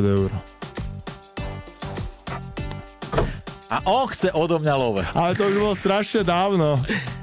eur. 0.00 0.32
A 3.72 3.80
on 3.88 4.04
chce 4.08 4.28
odo 4.36 4.60
mňa 4.60 4.74
love. 4.76 5.04
Ale 5.16 5.32
to 5.32 5.48
už 5.48 5.56
bolo 5.56 5.72
strašne 5.76 6.24
dávno. 6.24 6.76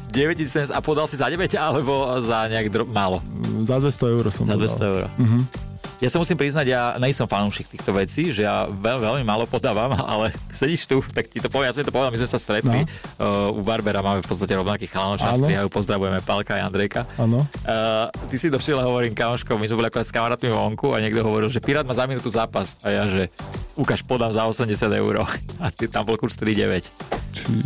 9700 0.10 0.74
a 0.74 0.82
podal 0.82 1.06
si 1.06 1.14
za 1.22 1.30
9 1.30 1.46
alebo 1.54 2.10
za 2.26 2.50
nejak 2.50 2.74
dro- 2.74 2.90
málo? 2.90 3.22
Za 3.62 3.78
200 3.78 4.14
eur 4.18 4.26
som 4.34 4.50
Za 4.50 4.58
200 4.58 4.90
eur. 4.90 5.04
Uh-huh. 5.14 5.69
Ja 6.00 6.08
sa 6.08 6.16
musím 6.16 6.40
priznať, 6.40 6.66
ja 6.72 6.96
nejsem 6.96 7.28
fanúšik 7.28 7.68
týchto 7.76 7.92
vecí, 7.92 8.32
že 8.32 8.48
ja 8.48 8.72
veľ, 8.72 9.04
veľmi 9.04 9.24
málo 9.28 9.44
podávam, 9.44 9.92
ale 10.16 10.32
sedíš 10.56 10.88
tu, 10.88 11.04
tak 11.12 11.28
ti 11.28 11.44
to 11.44 11.52
poviem, 11.52 11.68
ja 11.68 11.76
som 11.76 11.84
to 11.84 11.92
povedal, 11.92 12.16
my 12.16 12.20
sme 12.24 12.32
sa 12.32 12.40
stretli. 12.40 12.88
No. 13.20 13.52
Uh, 13.52 13.60
u 13.60 13.62
Barbera 13.68 14.00
máme 14.00 14.24
v 14.24 14.28
podstate 14.32 14.56
rovnakých 14.56 14.96
chalanov, 14.96 15.20
čo 15.20 15.28
strihajú, 15.28 15.68
pozdravujeme 15.68 16.24
Palka 16.24 16.56
a 16.56 16.64
Andrejka. 16.64 17.04
Áno. 17.20 17.44
Uh, 17.68 18.08
ty 18.32 18.40
si 18.40 18.48
došiel 18.48 18.80
a 18.80 18.88
hovorím, 18.88 19.12
kamoško, 19.12 19.60
my 19.60 19.68
sme 19.68 19.76
boli 19.84 19.88
akorát 19.92 20.08
s 20.08 20.16
kamarátmi 20.16 20.48
vonku 20.48 20.96
a 20.96 21.04
niekto 21.04 21.20
hovoril, 21.20 21.52
že 21.52 21.60
Pirát 21.60 21.84
má 21.84 21.92
za 21.92 22.08
minútu 22.08 22.32
zápas. 22.32 22.72
A 22.80 22.96
ja, 22.96 23.04
že 23.12 23.28
ukáž, 23.76 24.00
podám 24.08 24.32
za 24.32 24.48
80 24.48 24.72
eur. 24.96 25.28
A 25.64 25.68
ty 25.68 25.92
tam 25.92 26.08
bol 26.08 26.16
kurz 26.16 26.40
3,9. 26.40 27.20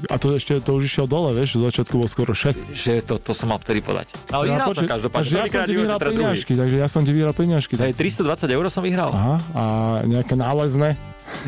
A 0.09 0.15
to 0.19 0.35
ešte 0.35 0.59
to 0.61 0.79
už 0.79 0.89
išiel 0.89 1.05
dole, 1.09 1.33
vieš, 1.35 1.57
do 1.57 1.69
začiatku 1.69 1.95
bol 1.97 2.09
skoro 2.09 2.33
6. 2.35 2.73
Že 2.73 2.93
to, 3.05 3.15
to 3.19 3.31
som 3.33 3.51
mal 3.51 3.59
vtedy 3.59 3.79
podať. 3.79 4.11
Ale 4.29 4.47
ja, 4.47 4.59
vyhral 4.59 4.69
som 4.75 4.85
každopádne. 4.87 5.29
Ja 5.33 5.45
som 5.47 5.61
ti 5.65 5.73
vyhral 5.75 5.99
peňažky, 5.99 6.53
takže 6.57 6.75
ja 6.77 6.87
som 6.87 7.01
ti 7.03 7.11
vyhral 7.11 7.35
peňažky. 7.35 7.73
Hej, 7.79 7.93
320 8.23 8.55
eur 8.55 8.65
som 8.71 8.83
vyhral. 8.83 9.11
Aha, 9.11 9.35
a 9.51 9.63
nejaké 10.07 10.39
nálezné? 10.39 10.95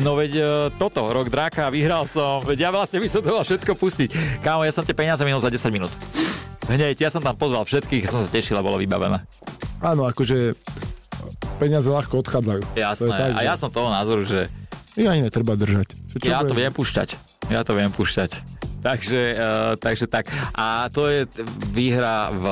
No 0.02 0.12
veď 0.12 0.32
uh, 0.36 0.48
toto, 0.76 1.08
rok 1.08 1.32
dráka, 1.32 1.72
vyhral 1.72 2.04
som, 2.04 2.44
veď 2.44 2.68
ja 2.68 2.70
vlastne 2.72 3.00
by 3.00 3.08
som 3.08 3.20
to 3.24 3.32
mal 3.32 3.44
všetko 3.44 3.72
pustiť. 3.76 4.08
Kámo, 4.44 4.66
ja 4.66 4.72
som 4.74 4.84
tie 4.84 4.92
peniaze 4.92 5.22
minul 5.24 5.40
za 5.40 5.48
10 5.48 5.72
minút. 5.72 5.92
Hneď, 6.66 6.98
ja 6.98 7.08
som 7.08 7.22
tam 7.22 7.38
pozval 7.38 7.64
všetkých, 7.64 8.10
som 8.10 8.26
sa 8.26 8.28
tešil 8.28 8.58
a 8.58 8.62
bolo 8.64 8.76
vybavené. 8.76 9.22
Áno, 9.80 10.04
akože 10.04 10.58
peniaze 11.56 11.88
ľahko 11.88 12.20
odchádzajú. 12.20 12.76
Jasné, 12.76 13.08
tak, 13.08 13.30
a 13.32 13.40
že... 13.40 13.46
ja 13.46 13.54
som 13.56 13.70
toho 13.70 13.88
názoru, 13.88 14.26
že... 14.26 14.50
Ich 14.98 15.06
ani 15.06 15.24
netreba 15.24 15.54
držať. 15.54 15.94
Čo 16.18 16.28
ja 16.28 16.42
to 16.42 16.56
viem 16.56 16.72
púšťať. 16.72 17.08
Ja 17.52 17.62
to 17.62 17.76
viem 17.76 17.92
púšťať. 17.92 18.56
Takže, 18.82 19.22
uh, 19.34 19.72
takže 19.78 20.06
tak. 20.10 20.28
A 20.56 20.88
to 20.90 21.06
je 21.08 21.28
výhra 21.70 22.32
v 22.32 22.44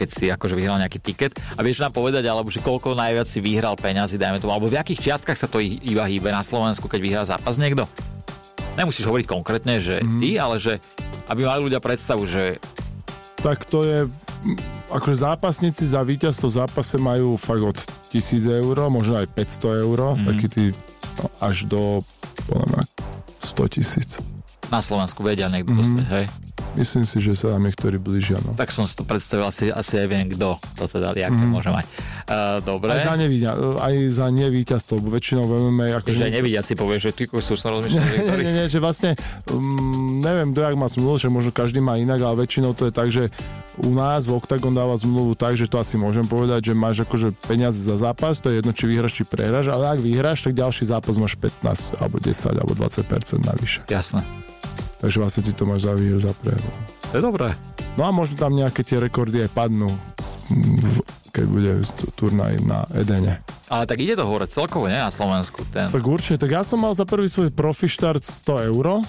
keď 0.00 0.08
si 0.08 0.24
akože 0.32 0.56
vyhral 0.56 0.80
nejaký 0.80 0.96
tiket 0.96 1.36
a 1.36 1.60
vieš 1.60 1.84
nám 1.84 1.92
povedať, 1.92 2.24
alebo 2.24 2.48
že 2.48 2.64
koľko 2.64 2.96
najviac 2.96 3.28
si 3.28 3.44
vyhral 3.44 3.76
peňazí, 3.76 4.16
dajme 4.16 4.40
tomu, 4.40 4.56
alebo 4.56 4.72
v 4.72 4.80
akých 4.80 5.12
čiastkách 5.12 5.36
sa 5.36 5.44
to 5.44 5.60
iba 5.60 6.08
hýbe 6.08 6.32
na 6.32 6.40
Slovensku, 6.40 6.88
keď 6.88 7.00
vyhrá 7.04 7.22
zápas 7.28 7.60
niekto? 7.60 7.84
Nemusíš 8.80 9.04
hovoriť 9.04 9.26
konkrétne, 9.28 9.76
že 9.76 10.00
mm. 10.00 10.20
ty, 10.24 10.30
ale 10.40 10.56
že 10.56 10.80
aby 11.28 11.44
mali 11.44 11.68
ľudia 11.68 11.84
predstavu, 11.84 12.24
že... 12.24 12.56
Tak 13.44 13.68
to 13.68 13.84
je 13.84 14.08
akože 14.88 15.16
zápasníci 15.20 15.84
za 15.84 16.00
víťazstvo 16.00 16.48
v 16.48 16.56
zápase 16.64 16.96
majú 16.96 17.36
fakt 17.36 17.62
od 17.62 17.78
1000 18.10 18.64
eur, 18.64 18.76
možno 18.88 19.20
aj 19.20 19.28
500 19.36 19.84
eur, 19.84 19.98
mm. 20.16 20.24
taký 20.26 20.46
tí 20.48 20.64
no, 21.20 21.28
až 21.44 21.68
do 21.68 22.00
podľa 22.48 22.88
100 23.44 23.74
tisíc. 23.76 24.10
Na 24.72 24.80
Slovensku 24.80 25.20
vedia 25.22 25.46
niekto 25.52 25.70
mm. 25.70 25.78
dostať, 25.78 26.06
hej? 26.08 26.24
Myslím 26.78 27.02
si, 27.02 27.18
že 27.18 27.34
sa 27.34 27.58
nám 27.58 27.66
niektorí 27.66 27.98
blížia. 27.98 28.38
No. 28.46 28.54
Tak 28.54 28.70
som 28.70 28.86
si 28.86 28.94
to 28.94 29.02
predstavil, 29.02 29.50
asi, 29.50 29.74
asi 29.74 29.98
aj 29.98 30.06
viem, 30.06 30.30
kto 30.30 30.54
to 30.78 30.84
teda, 30.86 31.14
jak 31.18 31.34
mm. 31.34 31.50
môže 31.50 31.70
mať. 31.70 31.86
Uh, 32.30 32.62
dobre. 32.62 32.94
Aj 32.94 33.10
za, 33.10 33.14
nevidia, 33.18 33.58
aj 33.58 33.94
za 34.14 34.26
nevíťazstvo, 34.30 35.02
väčšinou 35.02 35.50
v 35.50 35.52
MMA... 35.66 35.98
Ako, 35.98 36.14
že 36.14 36.30
nevidia 36.30 36.62
si 36.62 36.78
povie, 36.78 37.02
že 37.02 37.10
ty 37.10 37.26
sú 37.26 37.58
sa 37.58 37.74
rozmýšľať. 37.74 38.06
Nie, 38.10 38.22
nie, 38.22 38.38
nie, 38.46 38.52
nie, 38.62 38.66
že 38.70 38.78
vlastne 38.78 39.18
um, 39.50 40.22
neviem, 40.22 40.54
jak 40.54 40.76
má 40.78 40.86
zmluvu, 40.86 41.16
že 41.18 41.28
možno 41.32 41.50
každý 41.50 41.82
má 41.82 41.98
inak, 41.98 42.22
ale 42.22 42.46
väčšinou 42.46 42.76
to 42.76 42.86
je 42.86 42.92
tak, 42.94 43.08
že 43.10 43.32
u 43.80 43.90
nás 43.96 44.28
v 44.28 44.36
Octagon 44.36 44.74
dáva 44.74 44.94
zmluvu 44.94 45.34
tak, 45.34 45.56
že 45.56 45.66
to 45.66 45.80
asi 45.80 45.96
môžem 45.96 46.26
povedať, 46.28 46.70
že 46.70 46.74
máš 46.76 47.02
akože 47.02 47.32
peniaze 47.48 47.80
za 47.80 47.96
zápas, 47.96 48.38
to 48.38 48.52
je 48.52 48.60
jedno, 48.60 48.72
či 48.76 48.84
vyhráš, 48.86 49.14
či 49.16 49.24
prehráš, 49.24 49.72
ale 49.72 49.96
ak 49.96 50.00
vyhráš, 50.02 50.44
tak 50.44 50.52
ďalší 50.52 50.86
zápas 50.90 51.16
máš 51.16 51.34
15 51.38 51.98
alebo 51.98 52.20
10 52.20 52.60
alebo 52.60 52.72
20% 52.76 53.40
navyše. 53.40 53.80
Jasné. 53.88 54.22
Takže 55.00 55.16
vlastne 55.16 55.42
ty 55.48 55.52
to 55.56 55.64
máš 55.64 55.88
za 55.88 55.96
výhru, 55.96 56.20
za 56.20 56.36
prehru. 56.36 56.70
To 57.10 57.14
je 57.16 57.22
dobré. 57.24 57.56
No 57.96 58.04
a 58.04 58.12
možno 58.12 58.36
tam 58.36 58.52
nejaké 58.52 58.84
tie 58.84 59.00
rekordy 59.00 59.48
aj 59.48 59.50
padnú, 59.50 59.96
keď 61.34 61.44
bude 61.48 61.72
turnaj 62.14 62.60
na 62.60 62.84
Edene. 62.92 63.40
Ale 63.70 63.86
tak 63.86 64.02
ide 64.02 64.18
to 64.18 64.26
hore 64.26 64.44
celkovo, 64.50 64.90
nie? 64.90 64.98
Na 64.98 65.14
Slovensku. 65.14 65.64
Ten. 65.72 65.88
Tak 65.88 66.04
určite. 66.04 66.42
Tak 66.42 66.50
ja 66.52 66.62
som 66.66 66.82
mal 66.82 66.92
za 66.92 67.08
prvý 67.08 67.30
svoj 67.30 67.54
profi 67.54 67.88
štart 67.88 68.22
100 68.22 68.70
eur. 68.70 69.00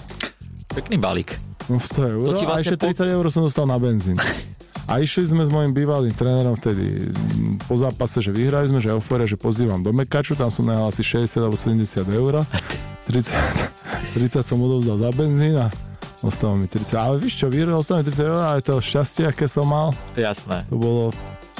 Pekný 0.72 0.96
balík. 0.96 1.36
No 1.68 1.78
100 1.78 2.14
eur 2.14 2.28
vlastne 2.40 2.46
a 2.48 2.62
ešte 2.62 2.78
30 2.78 2.98
po... 2.98 3.04
eur 3.06 3.24
som 3.28 3.42
dostal 3.44 3.66
na 3.68 3.76
benzín. 3.76 4.16
A 4.90 4.98
išli 4.98 5.22
sme 5.30 5.46
s 5.46 5.50
mojim 5.50 5.70
bývalým 5.70 6.10
trénerom 6.10 6.58
vtedy 6.58 7.14
po 7.70 7.78
zápase, 7.78 8.18
že 8.18 8.34
vyhrali 8.34 8.66
sme, 8.66 8.82
že 8.82 8.90
euforia, 8.90 9.30
že 9.30 9.38
pozývam 9.38 9.78
do 9.78 9.94
Mekaču, 9.94 10.34
tam 10.34 10.50
som 10.50 10.66
nahal 10.66 10.90
asi 10.90 11.06
60 11.06 11.38
alebo 11.38 11.54
70 11.54 12.02
eur. 12.10 12.42
30, 13.08 13.34
30 14.14 14.46
som 14.46 14.58
odovzdal 14.62 14.98
za 14.98 15.10
benzín 15.14 15.58
a 15.58 15.66
ostalo 16.22 16.54
mi 16.54 16.70
30. 16.70 16.94
Ale 16.94 17.16
víš 17.18 17.42
čo, 17.42 17.50
vyhrál 17.50 17.82
som 17.82 17.98
mi 17.98 18.06
30 18.06 18.22
eur, 18.22 18.40
ale 18.42 18.60
to 18.62 18.78
šťastie, 18.78 19.30
aké 19.30 19.50
som 19.50 19.66
mal. 19.66 19.90
Jasné. 20.14 20.62
To 20.70 20.76
bolo... 20.78 21.02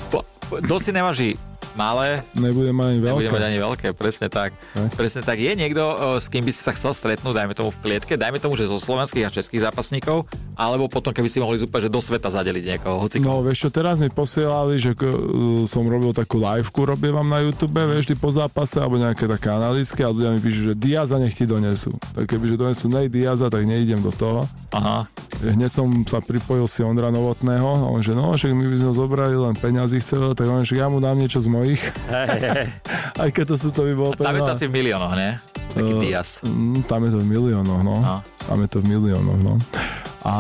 Po, 0.08 0.22
po, 0.50 0.62
dosť 0.62 0.84
si 0.84 0.92
nevaží 0.94 1.30
malé, 1.74 2.24
nebude 2.36 2.70
mať 2.72 2.86
ani 2.92 3.00
veľké. 3.00 3.12
Nebude 3.12 3.30
mať 3.32 3.44
ani 3.44 3.58
veľké, 3.58 3.88
presne 3.96 4.28
tak. 4.28 4.50
Ne? 4.76 4.88
Presne 4.92 5.20
tak. 5.24 5.36
Je 5.40 5.52
niekto, 5.52 5.82
s 6.20 6.26
kým 6.28 6.44
by 6.44 6.52
si 6.52 6.62
sa 6.62 6.72
chcel 6.76 6.92
stretnúť, 6.92 7.34
dajme 7.34 7.54
tomu 7.56 7.70
v 7.72 7.78
klietke, 7.80 8.14
dajme 8.16 8.38
tomu, 8.38 8.54
že 8.56 8.68
zo 8.68 8.78
slovenských 8.78 9.26
a 9.26 9.30
českých 9.32 9.68
zápasníkov, 9.68 10.28
alebo 10.56 10.86
potom, 10.86 11.10
keby 11.10 11.28
si 11.28 11.40
mohli 11.40 11.60
úplne, 11.62 11.88
že 11.88 11.92
do 11.92 12.00
sveta 12.00 12.28
zadeliť 12.28 12.64
niekoho. 12.76 13.08
Hoci 13.08 13.18
no, 13.18 13.40
vieš 13.40 13.66
čo, 13.66 13.70
teraz 13.72 13.98
mi 13.98 14.12
posielali, 14.12 14.76
že 14.78 14.92
uh, 14.94 15.64
som 15.64 15.84
robil 15.88 16.12
takú 16.12 16.38
liveku, 16.38 16.84
robím 16.84 17.16
vám 17.16 17.28
na 17.28 17.40
YouTube, 17.40 17.76
vieš, 17.76 18.12
po 18.18 18.28
zápase, 18.28 18.76
alebo 18.78 19.00
nejaké 19.00 19.24
také 19.26 19.50
analýzky 19.50 20.04
a 20.04 20.12
ľudia 20.12 20.36
mi 20.36 20.40
píšu, 20.44 20.72
že 20.72 20.74
Diaza 20.76 21.16
nech 21.16 21.34
ti 21.34 21.48
donesú. 21.48 21.96
Tak 22.12 22.28
kebyže 22.28 22.60
donesú 22.60 22.86
nej 22.92 23.08
Diaza, 23.08 23.48
tak 23.48 23.64
neidem 23.64 23.98
do 24.04 24.12
toho. 24.12 24.44
Aha. 24.72 25.08
Hneď 25.42 25.72
som 25.74 25.88
sa 26.06 26.20
pripojil 26.22 26.68
si 26.68 26.84
Ondra 26.84 27.10
Novotného 27.10 27.82
a 27.82 27.86
on, 27.88 28.00
že 28.04 28.14
no, 28.14 28.32
však 28.32 28.52
my 28.52 28.66
by 28.68 28.76
sme 28.78 28.92
zobrali 28.94 29.36
len 29.36 29.54
peňazí 29.56 29.98
chcel, 30.00 30.36
tak 30.36 30.46
on, 30.46 30.62
že 30.62 30.78
ja 30.78 30.86
mu 30.86 31.02
dám 31.02 31.18
niečo 31.18 31.40
z 31.40 31.48
mojich. 31.62 31.82
Hey, 32.10 32.26
hey. 32.42 32.66
Aj 33.22 33.30
keď 33.30 33.54
to 33.54 33.56
sú 33.56 33.68
to 33.70 33.86
by 33.86 33.94
bolo 33.94 34.10
Tam 34.18 34.34
je 34.34 34.42
to 34.42 34.54
asi 34.58 34.66
v 34.66 34.72
miliónoch, 34.82 35.14
ne? 35.14 35.38
Taký 35.70 35.92
uh. 35.94 36.02
Tam 36.90 37.00
je 37.06 37.10
to 37.14 37.18
v 37.22 37.26
miliónoch, 37.30 37.80
no. 37.86 37.96
no. 38.02 38.18
Tam 38.50 38.58
je 38.58 38.68
to 38.68 38.78
v 38.82 38.86
miliónoch, 38.90 39.38
no. 39.38 39.54
A 40.26 40.34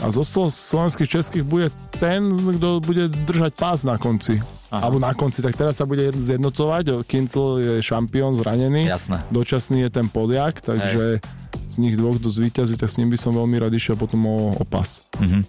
a 0.00 0.08
zo 0.08 0.24
slovenských 0.24 1.04
českých 1.04 1.44
bude 1.44 1.68
ten, 2.00 2.24
kto 2.56 2.80
bude 2.80 3.12
držať 3.28 3.52
pás 3.52 3.84
na 3.84 4.00
konci. 4.00 4.40
Aha. 4.72 4.88
Alebo 4.88 4.96
na 4.96 5.12
konci, 5.12 5.44
tak 5.44 5.52
teraz 5.60 5.76
sa 5.76 5.84
bude 5.84 6.08
zjednocovať. 6.16 7.04
Kincel 7.04 7.60
je 7.60 7.72
šampión 7.84 8.32
zranený. 8.32 8.88
Jasné. 8.88 9.20
Dočasný 9.28 9.84
je 9.84 9.90
ten 9.92 10.08
Poliak, 10.08 10.64
takže 10.64 11.20
Hej 11.20 11.38
z 11.70 11.76
nich 11.78 11.94
dvoch 11.94 12.18
do 12.18 12.26
zvíťazí, 12.26 12.74
tak 12.74 12.90
s 12.90 12.98
ním 12.98 13.14
by 13.14 13.18
som 13.18 13.30
veľmi 13.30 13.62
rád 13.62 13.70
išiel 13.70 13.94
potom 13.94 14.26
o, 14.26 14.58
o 14.58 14.64
pas. 14.66 15.06
Mm-hmm. 15.22 15.42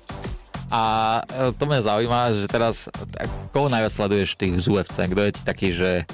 A 0.71 0.83
e, 1.27 1.51
to 1.51 1.67
mňa 1.67 1.83
zaujíma, 1.83 2.19
že 2.31 2.47
teraz, 2.47 2.87
koho 3.51 3.67
najviac 3.67 3.91
sleduješ 3.91 4.39
tých 4.39 4.63
z 4.63 4.71
UFC? 4.71 5.03
Kto 5.03 5.21
je 5.27 5.31
ti 5.35 5.41
taký, 5.43 5.67
že 5.75 6.07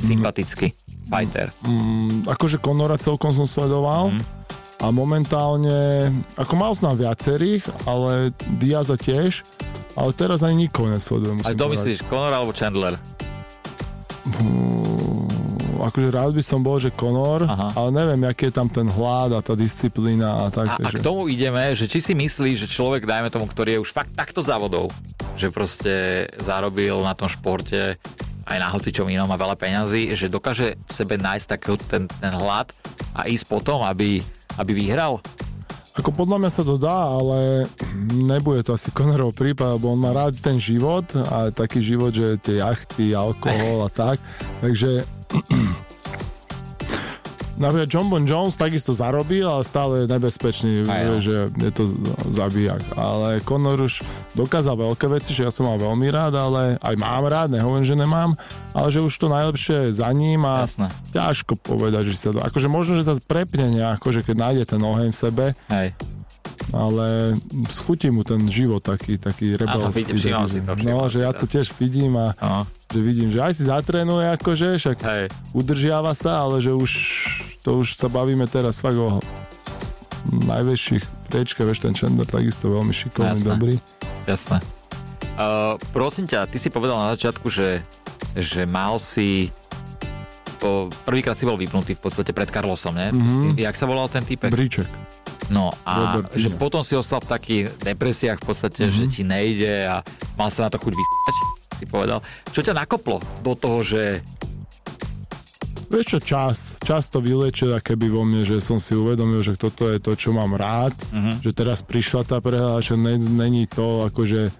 sympatický 0.00 0.72
mm. 0.72 1.12
fighter? 1.12 1.52
Mm, 1.68 2.24
akože 2.24 2.64
Conora 2.64 2.96
celkom 2.96 3.36
som 3.36 3.44
sledoval. 3.44 4.08
Mm. 4.16 4.24
A 4.82 4.90
momentálne, 4.92 6.10
ako 6.36 6.54
mal 6.56 6.72
som 6.76 6.92
viacerých, 6.96 7.64
ale 7.88 8.34
Diaza 8.58 8.98
tiež, 9.00 9.40
ale 9.96 10.10
teraz 10.12 10.42
ani 10.42 10.66
nikoho 10.66 10.92
nesledujem. 10.92 11.40
Ale 11.44 11.56
to 11.56 11.72
myslíš, 11.72 12.04
Conor 12.08 12.32
alebo 12.34 12.52
Chandler? 12.52 12.98
Akože 15.82 16.08
rád 16.12 16.32
by 16.36 16.42
som 16.44 16.60
bol, 16.62 16.78
že 16.78 16.94
Conor, 16.94 17.48
Aha. 17.48 17.74
ale 17.74 17.88
neviem, 17.90 18.28
aký 18.28 18.50
je 18.50 18.54
tam 18.54 18.68
ten 18.70 18.86
hlad 18.86 19.34
a 19.34 19.40
tá 19.40 19.56
disciplína 19.58 20.46
a 20.46 20.52
tak. 20.52 20.66
A, 20.68 20.78
takže... 20.78 20.98
a 20.98 21.00
k 21.00 21.06
tomu 21.06 21.26
ideme, 21.26 21.74
že 21.74 21.90
či 21.90 21.98
si 21.98 22.12
myslíš, 22.14 22.66
že 22.66 22.68
človek, 22.68 23.08
dajme 23.08 23.32
tomu, 23.32 23.48
ktorý 23.50 23.78
je 23.78 23.82
už 23.82 23.90
fakt 23.90 24.14
takto 24.14 24.44
závodov, 24.44 24.94
že 25.34 25.50
proste 25.50 26.26
zarobil 26.38 26.94
na 27.02 27.16
tom 27.16 27.26
športe 27.26 27.98
aj 28.44 28.58
na 28.60 28.68
hocičom 28.68 29.08
inom 29.08 29.24
má 29.24 29.40
veľa 29.40 29.56
peňazí, 29.56 30.12
že 30.12 30.28
dokáže 30.28 30.76
v 30.76 30.92
sebe 30.92 31.16
nájsť 31.16 31.46
taký 31.48 31.80
ten, 31.88 32.04
ten 32.04 32.32
hlad 32.32 32.68
a 33.16 33.24
ísť 33.24 33.48
potom, 33.48 33.80
aby, 33.80 34.20
aby 34.60 34.72
vyhral? 34.76 35.24
Ako 35.94 36.10
podľa 36.10 36.42
mňa 36.42 36.50
sa 36.50 36.66
to 36.66 36.74
dá, 36.74 37.06
ale 37.06 37.70
nebude 38.18 38.66
to 38.66 38.74
asi 38.74 38.90
Conorov 38.90 39.30
prípad, 39.30 39.78
lebo 39.78 39.94
on 39.94 40.02
má 40.02 40.10
rád 40.10 40.34
ten 40.42 40.58
život 40.58 41.06
a 41.30 41.54
taký 41.54 41.78
život, 41.78 42.10
že 42.10 42.34
tie 42.42 42.58
jachty, 42.58 43.14
alkohol 43.14 43.86
a 43.86 43.90
tak. 43.94 44.18
Takže 44.58 45.06
Napríklad 47.54 47.88
John 47.90 48.10
Bon 48.10 48.24
Jones 48.26 48.58
takisto 48.58 48.90
zarobil, 48.90 49.46
ale 49.46 49.62
stále 49.62 49.92
je 50.04 50.06
nebezpečný, 50.10 50.72
Aj, 50.90 51.22
že 51.22 51.54
je 51.54 51.70
to 51.70 51.86
zabijak. 52.34 52.82
Ale 52.98 53.38
Conor 53.46 53.86
už 53.86 54.02
dokázal 54.34 54.74
veľké 54.74 55.06
veci, 55.06 55.30
že 55.30 55.46
ja 55.46 55.52
som 55.54 55.70
mal 55.70 55.78
veľmi 55.78 56.10
rád, 56.10 56.34
ale 56.34 56.62
aj 56.82 56.94
mám 56.98 57.24
rád, 57.30 57.54
nehovorím, 57.54 57.86
že 57.86 57.94
nemám, 57.94 58.34
ale 58.74 58.88
že 58.90 58.98
už 58.98 59.14
to 59.14 59.30
najlepšie 59.30 59.90
je 59.90 60.02
za 60.02 60.10
ním 60.10 60.42
a 60.42 60.66
Jasne. 60.66 60.90
ťažko 61.14 61.54
povedať, 61.60 62.10
že 62.10 62.18
sa 62.18 62.30
to... 62.34 62.42
Akože 62.42 62.66
možno, 62.66 62.98
že 62.98 63.06
sa 63.06 63.14
prepne 63.22 63.70
nejako, 63.70 64.10
že 64.10 64.26
keď 64.26 64.36
nájde 64.36 64.64
ten 64.74 64.80
oheň 64.82 65.10
v 65.14 65.18
sebe, 65.18 65.44
Hej 65.70 65.94
ale 66.72 67.38
schutí 67.70 68.10
mu 68.10 68.26
ten 68.26 68.46
život 68.50 68.82
taký, 68.82 69.18
taký 69.18 69.54
rebelský. 69.54 70.04
Áno, 70.32 70.48
si 70.50 70.60
to, 70.60 70.74
no, 70.74 71.06
že 71.06 71.18
ja 71.22 71.30
to 71.30 71.46
tiež 71.46 71.70
vidím 71.78 72.18
a 72.18 72.34
no. 72.38 72.62
že 72.90 73.00
vidím, 73.00 73.28
že 73.30 73.40
aj 73.42 73.52
si 73.54 73.62
zatrénuje 73.66 74.26
akože, 74.38 74.78
však 74.78 74.98
Hej. 75.02 75.24
udržiava 75.54 76.12
sa, 76.14 76.46
ale 76.46 76.62
že 76.62 76.74
už 76.74 76.90
to 77.64 77.80
už 77.80 77.96
sa 77.96 78.12
bavíme 78.12 78.44
teraz 78.44 78.82
fakt 78.84 78.98
o 78.98 79.22
najväčších 80.32 81.04
priečke, 81.32 81.64
vieš, 81.64 81.84
ten 81.84 81.96
Chandler 81.96 82.28
takisto 82.28 82.68
veľmi 82.68 82.92
šikovný, 82.92 83.40
Jasné. 83.40 83.48
dobrý. 83.48 83.74
Jasné. 84.24 84.58
Uh, 85.34 85.74
prosím 85.90 86.30
ťa, 86.30 86.46
ty 86.46 86.62
si 86.62 86.70
povedal 86.70 86.94
na 86.94 87.12
začiatku, 87.18 87.50
že, 87.50 87.82
že 88.38 88.64
mal 88.64 89.02
si 89.02 89.50
prvýkrát 91.04 91.36
si 91.36 91.44
bol 91.44 91.60
vypnutý 91.60 91.92
v 91.92 92.00
podstate 92.00 92.32
pred 92.32 92.48
Carlosom, 92.48 92.96
ne? 92.96 93.12
Mm-hmm. 93.12 93.60
Jak 93.60 93.76
sa 93.76 93.84
volal 93.84 94.08
ten 94.08 94.24
typek? 94.24 94.48
Bríček. 94.48 94.88
No 95.52 95.72
a 95.84 95.92
Robert, 96.20 96.32
že 96.32 96.48
potom 96.52 96.80
si 96.80 96.96
ostal 96.96 97.20
v 97.20 97.28
takých 97.28 97.64
depresiách 97.82 98.38
v 98.40 98.44
podstate, 98.44 98.88
mm-hmm. 98.88 98.96
že 98.96 99.04
ti 99.12 99.22
nejde 99.24 99.74
a 99.84 100.00
mal 100.40 100.48
sa 100.48 100.68
na 100.68 100.70
to 100.72 100.80
chuť 100.80 100.92
vystať, 100.92 101.34
si 101.80 101.84
povedal. 101.84 102.24
Čo 102.52 102.60
ťa 102.64 102.74
nakoplo 102.74 103.20
do 103.44 103.52
toho, 103.52 103.84
že 103.84 104.02
Vieš 105.84 106.16
čo, 106.16 106.18
čas. 106.18 106.56
Čas 106.82 107.06
to 107.06 107.22
vylečil 107.22 107.70
keby 107.78 108.10
vo 108.10 108.26
mne, 108.26 108.42
že 108.42 108.58
som 108.58 108.82
si 108.82 108.98
uvedomil, 108.98 109.46
že 109.46 109.54
toto 109.54 109.86
je 109.86 110.02
to, 110.02 110.18
čo 110.18 110.34
mám 110.34 110.58
rád. 110.58 110.90
Uh-huh. 111.14 111.38
Že 111.38 111.50
teraz 111.54 111.86
prišla 111.86 112.26
tá 112.26 112.42
prehľada, 112.42 112.82
že 112.82 112.98
není 113.30 113.70
to, 113.70 114.02
akože 114.10 114.50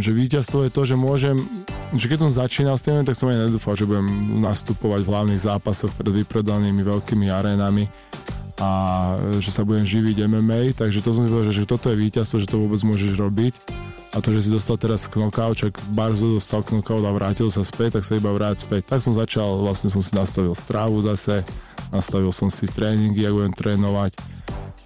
že 0.00 0.10
víťazstvo 0.16 0.64
je 0.64 0.70
to, 0.72 0.82
že 0.88 0.96
môžem 0.96 1.36
že 1.90 2.06
keď 2.06 2.18
som 2.22 2.30
začínal 2.30 2.78
s 2.78 2.86
tým, 2.86 3.02
tak 3.02 3.18
som 3.18 3.26
aj 3.34 3.50
nedúfal, 3.50 3.74
že 3.74 3.82
budem 3.82 4.38
nastupovať 4.38 5.02
v 5.02 5.10
hlavných 5.10 5.42
zápasoch 5.42 5.90
pred 5.98 6.22
vypredanými 6.22 6.86
veľkými 6.86 7.26
arénami 7.26 7.90
a 8.60 8.70
že 9.40 9.48
sa 9.48 9.64
budem 9.64 9.88
živiť 9.88 10.28
MMA, 10.28 10.76
takže 10.76 11.00
to 11.00 11.16
som 11.16 11.24
si 11.24 11.32
povedal, 11.32 11.50
že, 11.50 11.64
toto 11.64 11.88
je 11.88 11.96
víťazstvo, 11.96 12.44
že 12.44 12.48
to 12.48 12.60
vôbec 12.60 12.80
môžeš 12.84 13.16
robiť 13.16 13.54
a 14.10 14.18
to, 14.18 14.34
že 14.34 14.46
si 14.46 14.50
dostal 14.50 14.74
teraz 14.74 15.06
knockout, 15.06 15.54
čak 15.54 15.72
Barzo 15.94 16.36
dostal 16.36 16.66
knockout 16.66 17.06
a 17.06 17.14
vrátil 17.14 17.46
sa 17.48 17.62
späť, 17.62 17.98
tak 17.98 18.04
sa 18.04 18.18
iba 18.18 18.34
vráť 18.34 18.66
späť. 18.66 18.90
Tak 18.90 19.06
som 19.06 19.14
začal, 19.14 19.62
vlastne 19.62 19.86
som 19.86 20.02
si 20.02 20.10
nastavil 20.18 20.50
strávu 20.58 20.98
zase, 21.06 21.46
nastavil 21.94 22.34
som 22.34 22.50
si 22.50 22.66
tréningy, 22.66 23.22
ako 23.22 23.36
budem 23.38 23.54
trénovať 23.54 24.12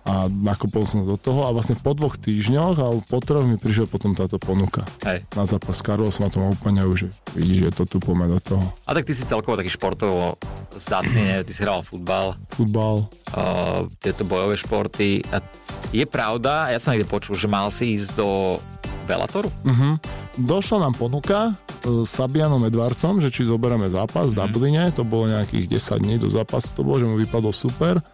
a 0.05 0.29
nakopol 0.29 0.85
som 0.85 1.09
do 1.09 1.17
toho 1.17 1.49
a 1.49 1.51
vlastne 1.51 1.81
po 1.81 1.97
dvoch 1.97 2.21
týždňoch 2.21 2.77
a 2.77 2.87
po 3.09 3.19
troch 3.25 3.49
mi 3.49 3.57
prišiel 3.57 3.89
potom 3.89 4.13
táto 4.13 4.37
ponuka. 4.37 4.85
Hej. 5.01 5.25
Na 5.33 5.49
zápas 5.49 5.81
Karol 5.81 6.13
som 6.13 6.29
na 6.29 6.31
tom 6.33 6.45
úplne 6.53 6.85
už, 6.85 7.09
vidíš, 7.33 7.59
že 7.69 7.71
to 7.73 7.83
tu 7.89 7.97
poďme 8.05 8.37
do 8.37 8.41
toho. 8.41 8.65
A 8.85 8.93
tak 8.93 9.09
ty 9.09 9.17
si 9.17 9.25
celkovo 9.25 9.57
taký 9.57 9.73
športovo 9.73 10.37
zdatný? 10.77 11.41
Ty 11.49 11.53
si 11.57 11.61
hral 11.65 11.81
futbal. 11.89 12.37
Futbal. 12.53 13.09
Uh, 13.33 13.89
tieto 14.05 14.29
bojové 14.29 14.61
športy. 14.61 15.25
A 15.33 15.41
je 15.89 16.05
pravda, 16.05 16.69
ja 16.69 16.77
som 16.77 16.93
niekde 16.93 17.09
počul, 17.09 17.41
že 17.41 17.49
mal 17.49 17.73
si 17.73 17.97
ísť 17.97 18.13
do 18.13 18.61
Bellatoru? 19.09 19.49
Uh-huh. 19.65 19.97
Došla 20.37 20.85
nám 20.85 21.01
ponuka 21.01 21.57
uh, 21.57 22.05
s 22.05 22.13
Fabianom 22.13 22.61
Edvarcom, 22.69 23.25
že 23.25 23.33
či 23.33 23.49
zoberieme 23.49 23.89
zápas 23.89 24.33
uh-huh. 24.33 24.37
v 24.37 24.41
mhm. 24.45 24.53
Dubline, 24.53 24.85
to 24.93 25.01
bolo 25.01 25.33
nejakých 25.33 25.81
10 25.81 26.05
dní 26.05 26.17
do 26.21 26.29
zápasu, 26.29 26.69
to 26.77 26.85
bolo, 26.85 27.01
že 27.01 27.09
mu 27.09 27.17
vypadol 27.17 27.57
super 27.57 28.05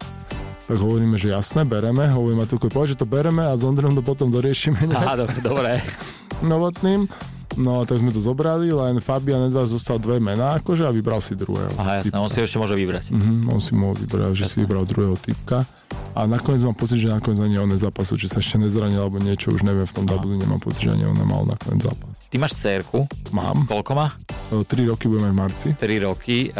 tak 0.71 0.79
hovoríme, 0.79 1.19
že 1.19 1.35
jasné, 1.35 1.67
bereme, 1.67 2.07
hovoríme 2.07 2.47
tu, 2.47 2.55
povedz, 2.55 2.95
že 2.95 3.03
to 3.03 3.03
bereme 3.03 3.43
a 3.43 3.51
s 3.51 3.59
Ondrejom 3.59 3.91
to 3.91 3.99
potom 3.99 4.31
doriešime. 4.31 4.87
Aha, 4.95 5.19
dobre, 5.19 5.37
dobre. 5.43 5.71
Novotným. 6.47 7.11
No, 7.59 7.83
tak 7.83 7.99
sme 7.99 8.15
to 8.15 8.23
zobrali, 8.23 8.71
len 8.71 9.03
Fabian 9.03 9.51
Edvard 9.51 9.67
zostal 9.67 9.99
dve 9.99 10.23
mená, 10.23 10.55
akože, 10.63 10.87
a 10.87 10.91
vybral 10.91 11.19
si 11.19 11.35
druhého. 11.35 11.75
Aha, 11.75 11.99
jasné, 11.99 12.15
on 12.15 12.31
si 12.31 12.39
ešte 12.39 12.55
môže 12.55 12.79
vybrať. 12.79 13.11
Uh-huh, 13.11 13.51
on 13.51 13.59
si 13.59 13.75
mohol 13.75 13.99
vybrať, 13.99 14.31
že 14.39 14.45
si 14.47 14.63
vybral 14.63 14.87
druhého 14.87 15.19
typka. 15.19 15.67
A 16.15 16.23
nakoniec 16.27 16.63
mám 16.63 16.75
pocit, 16.75 16.99
že 17.03 17.11
nakoniec 17.11 17.43
ani 17.43 17.59
on 17.59 17.67
nezapasil, 17.67 18.15
či 18.15 18.31
sa 18.31 18.39
ešte 18.39 18.55
nezranil, 18.55 19.03
alebo 19.03 19.19
niečo, 19.19 19.51
už 19.51 19.67
neviem, 19.67 19.83
v 19.83 19.95
tom 19.95 20.07
Dublin 20.07 20.39
nemám 20.39 20.63
pocit, 20.63 20.87
že 20.87 20.95
ani 20.95 21.03
on 21.07 21.15
nemal 21.15 21.43
nakoniec 21.43 21.83
zápas. 21.83 22.15
Ty 22.31 22.35
máš 22.39 22.55
cerku? 22.55 23.03
Mám. 23.35 23.67
Koľko 23.67 23.91
má? 23.95 24.15
3 24.51 24.63
roky 24.87 25.11
budeme 25.11 25.35
v 25.35 25.37
marci. 25.39 25.67
3 25.75 26.07
roky. 26.07 26.51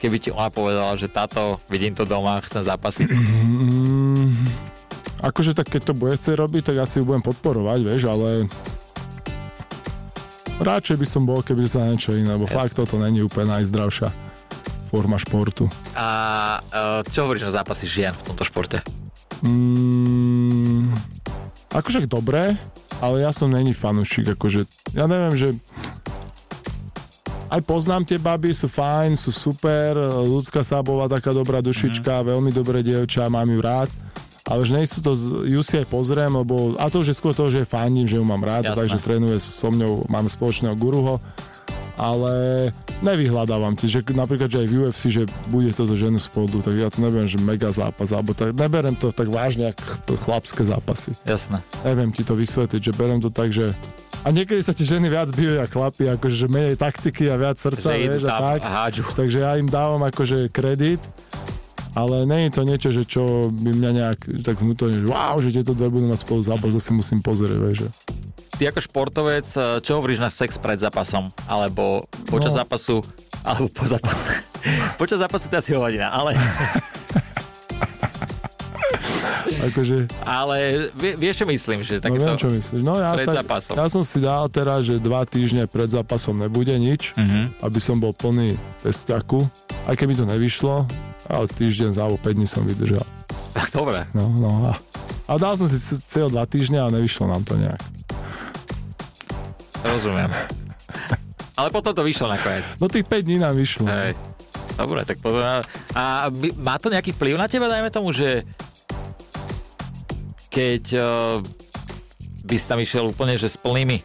Keby 0.00 0.16
ti 0.16 0.32
ona 0.32 0.48
povedala, 0.48 0.96
že 0.96 1.12
táto, 1.12 1.60
vidím 1.68 1.92
to 1.92 2.08
doma, 2.08 2.40
chcem 2.40 2.64
zápasiť. 2.64 3.08
Mm, 3.12 4.32
akože 5.20 5.52
tak 5.52 5.68
keď 5.68 5.92
to 5.92 5.94
bude 5.96 6.16
chcieť 6.16 6.36
robiť, 6.36 6.72
tak 6.72 6.76
asi 6.80 7.00
ju 7.00 7.08
budem 7.08 7.20
podporovať, 7.20 7.78
vieš, 7.84 8.08
ale 8.08 8.48
radšej 10.58 10.96
by 10.98 11.06
som 11.06 11.22
bol, 11.24 11.40
keby 11.40 11.64
sa 11.70 11.86
niečo 11.86 12.14
iné, 12.14 12.34
lebo 12.34 12.50
yes. 12.50 12.54
fakt 12.54 12.74
toto 12.74 12.98
není 12.98 13.22
úplne 13.22 13.58
najzdravšia 13.58 14.10
forma 14.88 15.20
športu. 15.20 15.68
A 15.94 16.08
uh, 16.58 17.04
čo 17.12 17.28
hovoríš 17.28 17.52
o 17.52 17.54
zápasy 17.54 17.84
žien 17.84 18.16
v 18.16 18.32
tomto 18.32 18.42
športe? 18.42 18.80
Mm, 19.44 20.90
akože 21.70 22.08
dobré, 22.08 22.56
ale 22.98 23.22
ja 23.22 23.30
som 23.30 23.52
není 23.52 23.76
fanúšik, 23.76 24.34
akože 24.34 24.66
ja 24.96 25.06
neviem, 25.06 25.36
že 25.36 25.48
aj 27.48 27.64
poznám 27.64 28.04
tie 28.04 28.20
baby, 28.20 28.52
sú 28.52 28.68
fajn, 28.68 29.16
sú 29.16 29.32
super, 29.32 29.96
ľudská 30.26 30.60
sa 30.60 30.84
bola 30.84 31.08
taká 31.08 31.32
dobrá 31.32 31.64
dušička, 31.64 32.20
mm-hmm. 32.20 32.30
veľmi 32.34 32.50
dobré 32.52 32.84
dievča, 32.84 33.32
mám 33.32 33.48
ju 33.48 33.60
rád, 33.60 33.88
ale 34.48 34.64
že 34.64 34.72
nie 34.72 34.88
sú 34.88 35.04
to, 35.04 35.12
ju 35.44 35.60
si 35.60 35.76
aj 35.76 35.86
pozriem, 35.92 36.32
lebo, 36.32 36.72
a 36.80 36.88
to 36.88 37.04
už 37.04 37.12
je 37.12 37.16
skôr 37.20 37.36
to, 37.36 37.52
že 37.52 37.68
fandím, 37.68 38.08
že 38.08 38.16
ju 38.16 38.24
mám 38.24 38.40
rád, 38.40 38.72
Jasné. 38.72 38.78
takže 38.80 38.96
trénuje 39.04 39.36
so 39.44 39.68
mňou, 39.68 40.08
máme 40.08 40.32
spoločného 40.32 40.72
guruho, 40.72 41.20
ale 42.00 42.32
nevyhľadávam 43.02 43.74
ti, 43.74 43.90
že 43.90 44.06
napríklad, 44.14 44.48
že 44.48 44.64
aj 44.64 44.68
v 44.70 44.74
UFC, 44.86 45.02
že 45.10 45.22
bude 45.50 45.68
to 45.74 45.84
zo 45.84 45.98
ženu 45.98 46.16
spodu, 46.16 46.62
tak 46.64 46.78
ja 46.78 46.88
to 46.88 47.02
neberiem, 47.04 47.28
že 47.28 47.36
mega 47.42 47.68
zápas, 47.74 48.08
alebo 48.14 48.32
tak, 48.32 48.56
neberiem 48.56 48.96
to 48.96 49.12
tak 49.12 49.28
vážne, 49.28 49.74
ako 49.76 50.16
chlapské 50.16 50.62
zápasy. 50.64 51.12
Jasné. 51.26 51.60
Neviem 51.84 52.14
ti 52.14 52.22
to 52.24 52.32
vysvetliť, 52.38 52.80
že 52.80 52.92
berem 52.96 53.20
to 53.20 53.28
tak, 53.28 53.52
že 53.52 53.74
a 54.26 54.34
niekedy 54.34 54.58
sa 54.66 54.74
ti 54.74 54.82
ženy 54.82 55.06
viac 55.06 55.30
bijú 55.30 55.62
ako 55.62 55.74
chlapi, 55.78 56.04
akože 56.18 56.36
že 56.42 56.48
menej 56.50 56.74
taktiky 56.74 57.30
a 57.30 57.38
viac 57.38 57.54
srdca, 57.54 57.94
Že 57.94 58.02
vieš, 58.02 58.24
a 58.26 58.34
tak. 58.34 58.60
a 58.66 58.70
hádžu. 58.82 59.04
Takže 59.14 59.38
ja 59.46 59.54
im 59.54 59.70
dávam 59.70 60.02
akože 60.02 60.50
kredit, 60.50 60.98
ale 61.98 62.22
nie 62.24 62.46
je 62.46 62.52
to 62.52 62.62
niečo, 62.62 62.88
že 62.90 63.02
čo 63.04 63.22
by 63.50 63.70
mňa 63.72 63.90
nejak 63.92 64.18
tak 64.40 64.56
vnútorne, 64.56 64.96
že 64.96 65.06
wow, 65.08 65.34
že 65.38 65.50
tieto 65.52 65.72
dve 65.72 65.90
budú 65.90 66.06
mať 66.06 66.20
spolu 66.20 66.40
zápas, 66.40 66.70
to 66.70 66.78
si 66.78 66.92
musím 66.92 67.18
pozrieť, 67.18 67.58
vieš. 67.58 67.78
Ty 68.54 68.70
ako 68.70 68.80
športovec, 68.80 69.46
eh, 69.48 69.78
čo 69.80 69.98
hovoríš 69.98 70.20
na 70.20 70.30
sex 70.30 70.54
pred 70.56 70.76
zápasom? 70.76 71.34
Alebo 71.44 72.06
počas 72.24 72.54
No. 72.54 72.58
zápasu? 72.60 73.02
Alebo 73.40 73.66
po 73.68 73.82
zápase? 73.84 74.30
počas 75.00 75.18
zápasu 75.18 75.46
to 75.46 75.56
asi 75.56 75.70
hovadina, 75.72 76.08
ale, 76.08 76.34
Akože, 79.48 80.06
ale 80.22 80.56
vie, 80.92 81.16
vieš, 81.16 81.42
čo 81.42 81.46
myslím? 81.46 81.80
Že 81.80 81.94
no 81.96 82.02
takéto... 82.04 82.20
viem, 82.22 82.36
čo 82.38 82.48
myslíš. 82.48 82.80
No 82.80 82.94
ja, 82.94 83.10
pred 83.12 83.26
tak, 83.26 83.36
zápasom. 83.42 83.74
ja 83.74 83.86
som 83.86 84.02
si 84.02 84.18
dal 84.18 84.44
teraz, 84.46 84.84
že 84.84 84.96
dva 84.98 85.24
týždne 85.24 85.64
pred 85.64 85.88
zápasom 85.88 86.36
nebude 86.36 86.72
nič, 86.74 87.16
Mhm. 87.16 87.58
aby 87.58 87.78
som 87.78 87.96
bol 87.96 88.12
plný 88.12 88.54
testiaku, 88.78 89.48
aj 89.84 89.94
keby 89.94 90.14
to 90.14 90.24
nevyšlo, 90.24 90.84
ale 91.28 91.44
týždeň 91.46 91.92
alebo 91.94 92.16
5 92.16 92.32
dní 92.32 92.46
som 92.46 92.62
vydržal. 92.62 93.04
Dobre, 93.70 94.08
No, 94.10 94.28
no 94.28 94.50
a, 94.66 94.72
a 95.26 95.32
dal 95.34 95.54
som 95.54 95.66
si 95.66 95.76
c- 95.76 96.00
cel 96.02 96.26
dva 96.26 96.44
týždňa 96.44 96.80
a 96.82 96.90
nevyšlo 96.90 97.26
nám 97.26 97.42
to 97.42 97.54
nejak. 97.54 97.80
rozumiem. 99.80 100.30
Ale 101.54 101.68
potom 101.68 101.90
to 101.90 102.02
vyšlo 102.02 102.26
nakoniec. 102.26 102.62
No 102.76 102.86
tých 102.86 103.02
5 103.02 103.18
dní 103.20 103.36
nám 103.36 103.52
vyšlo. 103.52 103.84
Hej. 103.84 104.14
Dobre, 104.74 105.02
tak 105.02 105.18
potom... 105.18 105.42
A 105.92 106.04
má 106.54 106.78
to 106.78 106.86
nejaký 106.86 107.10
vplyv 107.12 107.34
na 107.34 107.46
teba, 107.46 107.66
dajme 107.66 107.90
tomu, 107.90 108.10
že 108.10 108.46
keď 110.48 110.84
uh, 110.94 111.38
by 112.42 112.54
si 112.54 112.64
tam 112.64 112.78
išiel 112.78 113.04
úplne, 113.04 113.34
že 113.34 113.48
s 113.48 113.58
plnými 113.58 114.00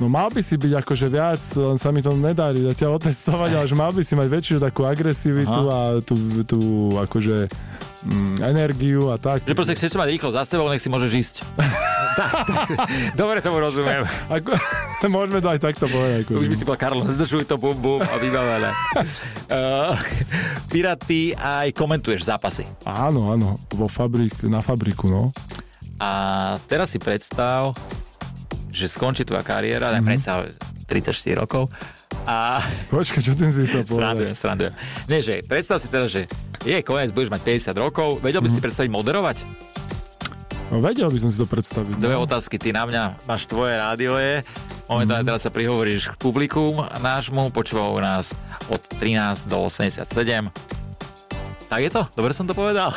No 0.00 0.08
mal 0.08 0.32
by 0.32 0.40
si 0.40 0.56
byť 0.56 0.80
akože 0.80 1.06
viac, 1.12 1.44
len 1.60 1.76
sa 1.76 1.92
mi 1.92 2.00
to 2.00 2.16
nedarí 2.16 2.64
zatiaľ 2.64 2.96
otestovať, 2.96 3.50
ale 3.52 3.66
že 3.68 3.76
mal 3.76 3.92
by 3.92 4.00
si 4.00 4.16
mať 4.16 4.28
väčšiu 4.32 4.56
takú 4.56 4.88
agresivitu 4.88 5.60
a 5.68 6.00
tú, 6.00 6.16
tú 6.48 6.60
akože 6.96 7.52
mm, 8.08 8.40
energiu 8.40 9.12
a 9.12 9.20
tak. 9.20 9.44
Že 9.44 9.52
proste 9.52 9.76
chceš 9.76 10.00
mať 10.00 10.16
rýchlo 10.16 10.32
za 10.32 10.48
sebou, 10.48 10.72
nech 10.72 10.80
si 10.80 10.88
môžeš 10.88 11.12
ísť. 11.12 11.34
tak, 12.16 12.32
tak. 12.48 12.68
Dobre 13.12 13.44
tomu 13.44 13.60
rozumiem. 13.60 14.08
Ako, 14.40 14.56
môžeme 15.20 15.44
to 15.44 15.52
aj 15.52 15.60
takto 15.60 15.84
povedať. 15.84 16.32
Už 16.32 16.48
by 16.48 16.56
si 16.56 16.64
povedal, 16.64 16.80
Karlo, 16.80 17.04
zdržuj 17.04 17.44
to, 17.44 17.60
bum, 17.60 17.76
bum 17.76 18.00
a 18.00 18.16
vybavené. 18.16 18.72
Uh, 19.52 19.92
Pirát, 20.72 20.96
ty 20.96 21.36
aj 21.36 21.76
komentuješ 21.76 22.24
zápasy. 22.24 22.64
Áno, 22.88 23.28
áno, 23.28 23.60
vo 23.68 23.84
fabrik, 23.84 24.32
na 24.48 24.64
fabriku, 24.64 25.12
no. 25.12 25.28
A 26.00 26.56
teraz 26.64 26.88
si 26.88 26.96
predstav, 26.96 27.76
že 28.70 28.86
skončí 28.86 29.22
tvoja 29.22 29.42
kariéra, 29.42 29.92
mm-hmm. 29.92 30.06
predstav 30.06 30.46
34 30.86 31.10
rokov 31.36 31.70
a 32.26 32.58
Počkaj, 32.90 33.22
čo 33.22 33.32
tým 33.34 33.50
si 33.50 33.64
sa 33.64 33.86
povedal? 33.86 34.34
srandujem. 34.34 34.74
Nie, 35.06 35.22
že 35.22 35.46
predstav 35.46 35.78
si 35.78 35.86
teraz, 35.86 36.10
že 36.10 36.26
je 36.60 36.76
koniec, 36.82 37.14
budeš 37.14 37.30
mať 37.30 37.42
50 37.72 37.78
rokov, 37.78 38.08
vedel 38.20 38.42
by 38.42 38.50
si 38.50 38.58
predstaviť 38.58 38.90
moderovať? 38.90 39.36
No 40.70 40.78
vedel 40.78 41.10
by 41.10 41.18
som 41.18 41.30
si 41.30 41.38
to 41.38 41.46
predstaviť. 41.46 41.98
Dve 41.98 42.14
No. 42.14 42.22
otázky, 42.22 42.54
ty 42.54 42.70
na 42.70 42.86
mňa 42.86 43.26
máš 43.26 43.46
tvoje 43.46 43.74
rádio 43.74 44.14
je, 44.18 44.46
momentálne 44.86 45.26
teraz 45.26 45.42
sa 45.42 45.50
prihovoríš 45.50 46.14
k 46.14 46.16
publikum 46.18 46.78
nášmu, 46.82 47.50
počúvajú 47.50 47.98
nás 47.98 48.30
od 48.70 48.78
13 49.02 49.50
do 49.50 49.66
87. 49.66 50.06
Tak 51.66 51.80
je 51.80 51.90
to? 51.90 52.02
Dobre 52.14 52.34
som 52.34 52.46
to 52.46 52.54
povedal? 52.54 52.90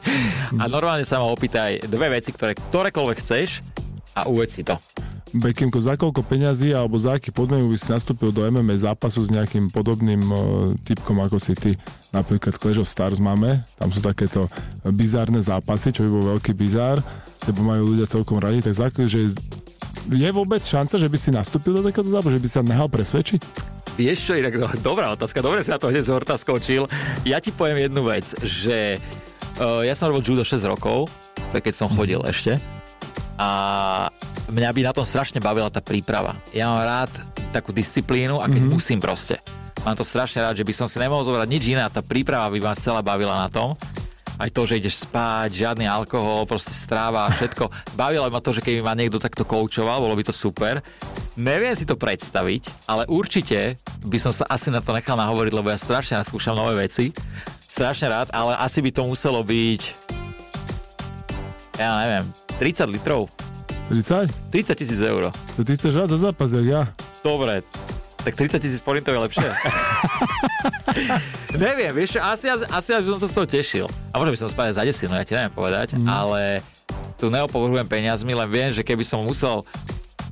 a 0.60 0.64
normálne 0.68 1.04
sa 1.04 1.20
ma 1.20 1.28
opýtaj 1.28 1.84
dve 1.84 2.08
veci, 2.12 2.32
ktoré 2.32 2.56
ktorékoľvek 2.56 3.16
chceš 3.20 3.60
a 4.16 4.24
uveď 4.24 4.48
si 4.48 4.62
to. 4.64 4.80
Bekimko, 5.36 5.76
za 5.82 6.00
koľko 6.00 6.24
peňazí 6.24 6.72
alebo 6.72 6.96
za 6.96 7.20
aký 7.20 7.28
podmienok 7.28 7.76
by 7.76 7.78
si 7.78 7.92
nastúpil 7.92 8.32
do 8.32 8.40
MMA 8.48 8.88
zápasu 8.88 9.20
s 9.20 9.28
nejakým 9.28 9.68
podobným 9.68 10.22
uh, 10.32 10.40
typkom 10.86 11.20
ako 11.20 11.36
si 11.36 11.52
ty? 11.52 11.76
Napríklad 12.08 12.56
Clash 12.56 12.80
of 12.80 12.88
Stars 12.88 13.20
máme, 13.20 13.60
tam 13.76 13.92
sú 13.92 14.00
takéto 14.00 14.48
bizárne 14.96 15.42
zápasy, 15.44 15.92
čo 15.92 16.08
by 16.08 16.10
bol 16.10 16.24
veľký 16.38 16.56
bizár, 16.56 17.04
lebo 17.44 17.60
majú 17.60 17.92
ľudia 17.92 18.08
celkom 18.08 18.40
radi, 18.40 18.64
tak 18.64 18.72
za 18.72 18.88
že 18.88 19.36
je 20.06 20.30
vôbec 20.30 20.62
šanca, 20.62 20.96
že 20.96 21.10
by 21.10 21.18
si 21.18 21.30
nastúpil 21.34 21.74
do 21.74 21.82
takéto 21.84 22.08
zápasu, 22.08 22.38
že 22.38 22.44
by 22.46 22.48
sa 22.48 22.60
nehal 22.62 22.88
presvedčiť? 22.88 23.40
Vieš 23.98 24.18
čo, 24.30 24.32
inak 24.38 24.56
no, 24.56 24.70
dobrá 24.78 25.10
otázka, 25.12 25.42
dobre 25.42 25.66
si 25.66 25.74
na 25.74 25.82
to 25.82 25.90
hneď 25.90 26.06
z 26.06 26.14
horta 26.14 26.38
skočil. 26.38 26.86
Ja 27.26 27.42
ti 27.42 27.50
poviem 27.50 27.90
jednu 27.90 28.06
vec, 28.06 28.30
že 28.40 29.02
uh, 29.58 29.82
ja 29.82 29.98
som 29.98 30.08
robil 30.08 30.22
judo 30.22 30.46
6 30.46 30.62
rokov, 30.64 31.10
keď 31.50 31.74
som 31.74 31.90
chodil 31.90 32.22
ešte 32.24 32.62
a 33.36 33.48
mňa 34.48 34.70
by 34.72 34.80
na 34.86 34.92
tom 34.96 35.04
strašne 35.04 35.42
bavila 35.42 35.68
tá 35.68 35.84
príprava. 35.84 36.40
Ja 36.56 36.72
mám 36.72 36.84
rád 36.84 37.12
takú 37.52 37.72
disciplínu 37.72 38.40
a 38.40 38.48
keď 38.48 38.62
mm-hmm. 38.64 38.76
musím 38.76 38.98
proste. 39.00 39.40
Mám 39.84 39.96
to 39.96 40.04
strašne 40.08 40.42
rád, 40.42 40.58
že 40.58 40.66
by 40.66 40.74
som 40.74 40.86
si 40.88 40.98
nemohol 40.98 41.22
zobrať 41.22 41.48
nič 41.48 41.64
iné 41.70 41.82
a 41.84 41.92
tá 41.92 42.02
príprava 42.02 42.50
by 42.50 42.58
ma 42.58 42.72
celá 42.74 43.04
bavila 43.04 43.44
na 43.44 43.48
tom. 43.52 43.78
Aj 44.36 44.52
to, 44.52 44.68
že 44.68 44.76
ideš 44.76 45.08
spať, 45.08 45.64
žiadny 45.64 45.88
alkohol, 45.88 46.44
proste 46.44 46.76
stráva 46.76 47.24
a 47.24 47.32
všetko. 47.32 47.72
Bavilo 47.96 48.28
ma 48.28 48.44
to, 48.44 48.52
že 48.52 48.60
keby 48.60 48.84
ma 48.84 48.92
niekto 48.92 49.16
takto 49.16 49.48
koučoval, 49.48 50.04
bolo 50.04 50.12
by 50.12 50.28
to 50.28 50.34
super. 50.36 50.84
Neviem 51.40 51.72
si 51.72 51.88
to 51.88 51.96
predstaviť, 51.96 52.84
ale 52.84 53.08
určite 53.08 53.80
by 54.04 54.18
som 54.20 54.36
sa 54.36 54.44
asi 54.52 54.68
na 54.68 54.84
to 54.84 54.92
nechal 54.92 55.16
nahovoriť, 55.16 55.52
lebo 55.56 55.72
ja 55.72 55.80
strašne 55.80 56.20
rád 56.20 56.28
skúšam 56.28 56.52
nové 56.52 56.76
veci. 56.84 57.16
Strašne 57.64 58.12
rád, 58.12 58.28
ale 58.28 58.60
asi 58.60 58.84
by 58.84 58.92
to 58.92 59.08
muselo 59.08 59.40
byť 59.40 60.04
ja 61.76 61.92
neviem, 62.04 62.24
30 62.58 62.88
litrov. 62.88 63.28
30? 63.92 64.32
30 64.50 64.74
tisíc 64.74 65.00
eur. 65.00 65.30
To 65.56 65.60
ty 65.62 65.76
chceš 65.76 65.92
rád 65.94 66.08
za 66.10 66.32
zápas, 66.32 66.50
jak 66.52 66.64
ja. 66.64 66.82
Dobre, 67.20 67.60
tak 68.24 68.34
30 68.34 68.58
tisíc 68.58 68.80
forintov 68.80 69.14
je 69.14 69.20
lepšie. 69.22 69.48
neviem, 71.62 71.92
vieš 71.94 72.18
asi, 72.18 72.50
asi, 72.50 72.64
asi 72.66 72.88
by 72.90 73.06
som 73.14 73.20
sa 73.22 73.28
z 73.28 73.34
toho 73.36 73.46
tešil. 73.46 73.86
A 74.10 74.18
možno 74.18 74.32
by 74.34 74.40
som 74.40 74.48
spadal 74.50 74.74
za 74.74 74.82
desinu, 74.82 75.14
ja 75.14 75.22
ti 75.22 75.36
neviem 75.36 75.54
povedať, 75.54 75.94
mm. 75.94 76.08
ale 76.08 76.64
tu 77.20 77.28
neopovrhujem 77.28 77.86
peniazmi, 77.86 78.32
len 78.32 78.48
viem, 78.48 78.72
že 78.72 78.82
keby 78.82 79.04
som 79.04 79.22
musel 79.22 79.62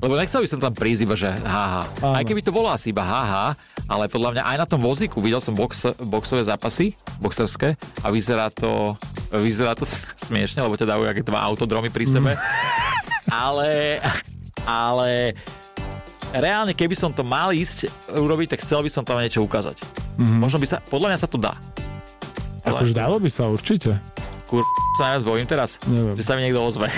lebo 0.02 0.20
nechcel 0.20 0.44
by 0.44 0.48
som 0.52 0.60
tam 0.60 0.76
prísť 0.76 1.00
iba, 1.08 1.16
že 1.16 1.32
haha. 1.32 1.88
Áno. 2.04 2.20
Aj 2.20 2.24
keby 2.28 2.44
to 2.44 2.52
bolo 2.52 2.68
asi 2.68 2.92
iba 2.92 3.00
haha, 3.00 3.56
ale 3.88 4.04
podľa 4.12 4.36
mňa 4.36 4.42
aj 4.44 4.56
na 4.60 4.66
tom 4.68 4.84
vozíku 4.84 5.16
videl 5.24 5.40
som 5.40 5.56
box, 5.56 5.96
boxové 5.96 6.44
zápasy, 6.44 6.92
boxerské 7.24 7.80
a 8.04 8.12
vyzerá 8.12 8.52
to, 8.52 9.00
vyzerá 9.40 9.72
to 9.74 9.86
smiešne, 10.26 10.62
lebo 10.62 10.78
teda 10.78 10.94
dajú 10.94 11.08
aké 11.08 11.22
dva 11.24 11.42
autodromy 11.42 11.90
pri 11.90 12.06
sebe. 12.06 12.34
ale, 13.46 13.98
ale 14.68 15.34
reálne, 16.34 16.74
keby 16.74 16.94
som 16.98 17.10
to 17.14 17.22
mal 17.22 17.54
ísť 17.54 17.90
urobiť, 18.14 18.54
tak 18.54 18.62
chcel 18.66 18.82
by 18.82 18.90
som 18.90 19.02
tam 19.06 19.18
niečo 19.22 19.42
ukázať. 19.42 19.78
Mm-hmm. 20.18 20.38
Možno 20.38 20.58
by 20.62 20.66
sa, 20.66 20.76
podľa 20.82 21.08
mňa 21.14 21.18
sa 21.18 21.28
to 21.30 21.38
dá. 21.38 21.54
Akože 22.64 22.96
dalo 22.96 23.20
by 23.20 23.30
sa 23.30 23.46
určite. 23.50 23.98
Kur... 24.48 24.64
sa 24.96 25.10
najviac 25.10 25.24
bojím 25.26 25.46
teraz, 25.48 25.76
Neviem. 25.84 26.16
že 26.16 26.24
sa 26.24 26.38
mi 26.38 26.46
niekto 26.46 26.62
ozve. 26.62 26.88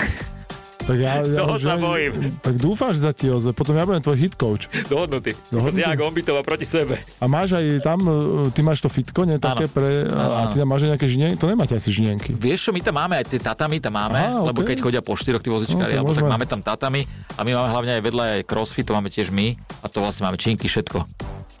Tak 0.87 0.97
ja, 0.97 1.19
ja 1.19 1.43
Toho 1.43 1.59
už 1.59 1.61
sa 1.61 1.75
bojím. 1.75 2.31
Tak 2.39 2.55
dúfam, 2.55 2.95
že 2.95 3.03
sa 3.03 3.11
ti 3.11 3.27
ozve. 3.27 3.51
Potom 3.51 3.75
ja 3.75 3.83
budem 3.83 3.99
tvoj 3.99 4.15
hit 4.15 4.39
coach. 4.39 4.71
Dohodnutý. 4.87 5.35
Dohodnutý. 5.51 5.83
Ja 5.83 5.91
Gombitova 5.99 6.47
proti 6.47 6.63
sebe. 6.63 6.95
A 7.19 7.27
máš 7.27 7.59
aj 7.59 7.83
tam, 7.83 8.07
e, 8.07 8.15
ty 8.55 8.63
máš 8.63 8.79
to 8.79 8.87
fitko, 8.87 9.27
nie? 9.27 9.35
Také 9.35 9.67
Áno. 9.67 9.75
pre, 9.75 10.07
a 10.07 10.47
ty 10.47 10.63
tam 10.63 10.71
máš 10.71 10.87
nejaké 10.87 11.11
žnienky? 11.11 11.35
To 11.35 11.51
nemáte 11.51 11.75
asi 11.75 11.91
žnienky. 11.91 12.31
Vieš 12.39 12.69
čo, 12.69 12.71
my 12.71 12.79
tam 12.79 12.95
máme 12.95 13.19
aj 13.19 13.27
tie 13.27 13.39
tatami, 13.43 13.83
tam 13.83 13.99
máme, 13.99 14.15
Á, 14.15 14.39
lebo 14.47 14.63
okej. 14.63 14.73
keď 14.73 14.77
chodia 14.79 15.01
po 15.03 15.19
štyroch 15.19 15.43
tí 15.43 15.51
vozičkári, 15.51 15.99
No, 15.99 16.15
tak 16.15 16.23
máme 16.23 16.47
tam 16.47 16.63
tatami 16.63 17.03
a 17.35 17.43
my 17.43 17.51
máme 17.51 17.67
hlavne 17.67 17.91
aj 17.99 18.01
vedľa 18.07 18.23
aj 18.39 18.41
crossfit, 18.47 18.87
to 18.87 18.95
máme 18.95 19.11
tiež 19.11 19.27
my 19.27 19.59
a 19.83 19.91
to 19.91 19.99
vlastne 19.99 20.23
máme 20.23 20.39
činky, 20.39 20.71
všetko. 20.71 21.03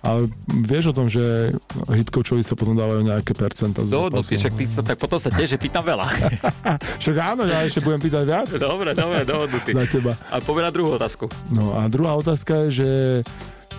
Ale 0.05 0.29
vieš 0.63 0.91
o 0.91 0.93
tom, 0.93 1.09
že 1.09 1.51
hit 1.91 2.09
coachovi 2.13 2.45
sa 2.45 2.53
potom 2.53 2.77
dávajú 2.77 3.01
nejaké 3.01 3.33
percenta 3.33 3.83
z 3.83 3.91
Dohodnutý, 3.91 4.37
však 4.37 4.53
sa, 4.69 4.81
tak 4.85 4.97
potom 5.01 5.17
sa 5.17 5.33
tiež 5.33 5.57
že 5.57 5.59
pýtam 5.59 5.83
veľa. 5.83 6.05
Však 7.01 7.15
áno, 7.17 7.43
ja 7.49 7.65
ešte 7.65 7.81
budem 7.81 8.01
pýtať 8.03 8.23
viac 8.23 8.47
dobre, 8.55 8.93
dobre, 8.93 9.25
dohodnutý. 9.25 9.73
za 9.73 9.85
teba. 9.89 10.13
A 10.29 10.37
poďme 10.39 10.69
na 10.69 10.71
druhú 10.71 10.89
otázku. 10.95 11.25
No 11.49 11.75
a 11.75 11.89
druhá 11.89 12.13
otázka 12.15 12.67
je, 12.67 12.83
že 12.83 12.89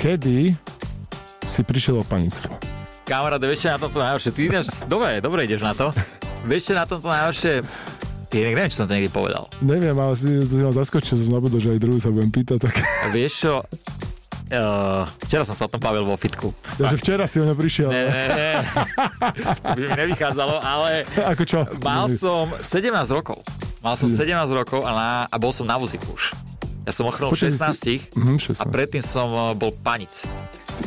kedy 0.00 0.58
si 1.46 1.60
prišiel 1.64 2.02
o 2.02 2.04
panictvo? 2.04 2.52
Kamarát, 3.08 3.40
vieš 3.40 3.64
na 3.64 3.80
tomto 3.80 4.04
najhoršie? 4.04 4.30
Ty 4.36 4.40
ideš, 4.44 4.66
dobre, 4.84 5.24
dobre 5.24 5.48
ideš 5.48 5.64
na 5.64 5.72
to. 5.72 5.88
Vieš 6.44 6.76
na 6.76 6.84
tomto 6.84 7.08
najhoršie? 7.08 7.64
Ty 8.28 8.36
neviem, 8.44 8.68
čo 8.68 8.84
som 8.84 8.86
to 8.86 8.92
niekdy 8.92 9.08
povedal. 9.08 9.48
Neviem, 9.64 9.96
ale 9.96 10.12
si, 10.12 10.28
si 10.44 10.60
ma 10.60 10.68
zaskočil, 10.68 11.16
že 11.16 11.32
znovu, 11.32 11.48
že 11.56 11.72
aj 11.72 11.80
druhú 11.80 11.96
sa 11.96 12.12
budem 12.12 12.28
pýtať. 12.28 12.68
Tak... 12.68 12.74
Vieš 13.16 13.32
čo, 13.40 13.52
Uh, 14.48 15.04
včera 15.28 15.44
som 15.44 15.52
sa 15.52 15.68
o 15.68 15.70
tom 15.70 15.76
bavil 15.76 16.08
vo 16.08 16.16
fitku. 16.16 16.56
Takže 16.80 16.96
včera 16.96 17.28
si 17.28 17.36
ho 17.36 17.44
neprišiel. 17.44 17.92
Ne, 17.92 18.02
ne, 18.08 18.24
ne. 18.32 18.50
to 19.60 19.68
by 19.76 19.80
mi 19.84 19.88
nevychádzalo, 19.92 20.56
ale 20.64 21.04
Ako 21.36 21.44
čo? 21.44 21.68
mal 21.84 22.08
som 22.16 22.48
17 22.56 22.88
rokov. 23.12 23.44
Mal 23.84 23.92
som 24.00 24.08
17 24.08 24.32
rokov 24.48 24.88
a, 24.88 24.90
na, 24.96 25.08
a 25.28 25.36
bol 25.36 25.52
som 25.52 25.68
na 25.68 25.76
vozíku 25.76 26.16
už. 26.16 26.32
Ja 26.88 26.96
som 26.96 27.04
ochrnul 27.04 27.36
v 27.36 27.44
16 27.44 27.76
si... 27.76 27.94
mm, 28.16 28.56
16 28.56 28.56
a 28.56 28.64
predtým 28.64 29.04
som 29.04 29.28
eh, 29.28 29.52
bol 29.52 29.68
panic. 29.76 30.24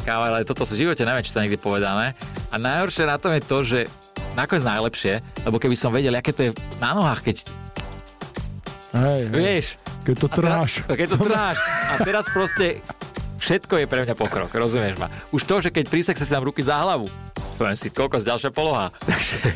Káva, 0.02 0.34
ale 0.34 0.42
toto 0.42 0.66
v 0.66 0.82
živote 0.82 1.06
neviem, 1.06 1.22
či 1.22 1.30
to 1.30 1.38
je 1.38 1.46
niekde 1.46 1.62
povedané. 1.62 2.18
A 2.50 2.58
najhoršie 2.58 3.06
na 3.06 3.22
tom 3.22 3.38
je 3.38 3.46
to, 3.46 3.58
že 3.62 3.80
nakoniec 4.34 4.66
najlepšie, 4.66 5.14
lebo 5.46 5.62
keby 5.62 5.78
som 5.78 5.94
vedel, 5.94 6.18
aké 6.18 6.34
to 6.34 6.50
je 6.50 6.52
na 6.82 6.98
nohách, 6.98 7.22
keď 7.22 7.38
Hej, 8.92 9.22
hej. 9.24 9.32
Vieš? 9.32 9.66
Keď 10.04 10.16
to 10.18 10.28
tráš. 10.28 10.72
Teraz, 10.84 10.98
keď 11.00 11.08
to 11.08 11.18
tráš. 11.24 11.58
A 11.64 11.94
teraz 12.04 12.26
proste 12.28 12.84
všetko 13.42 13.82
je 13.82 13.86
pre 13.90 14.06
mňa 14.06 14.14
pokrok, 14.14 14.54
rozumieš 14.54 15.02
ma? 15.02 15.10
Už 15.34 15.44
to, 15.50 15.60
že 15.60 15.74
keď 15.74 15.86
pri 15.90 16.02
sexe 16.06 16.24
si 16.24 16.32
dám 16.32 16.46
ruky 16.46 16.62
za 16.62 16.78
hlavu, 16.78 17.10
poviem 17.58 17.78
si, 17.78 17.90
koľko 17.90 18.22
z 18.22 18.30
ďalšia 18.30 18.52
poloha. 18.54 18.94
Takže, 19.04 19.52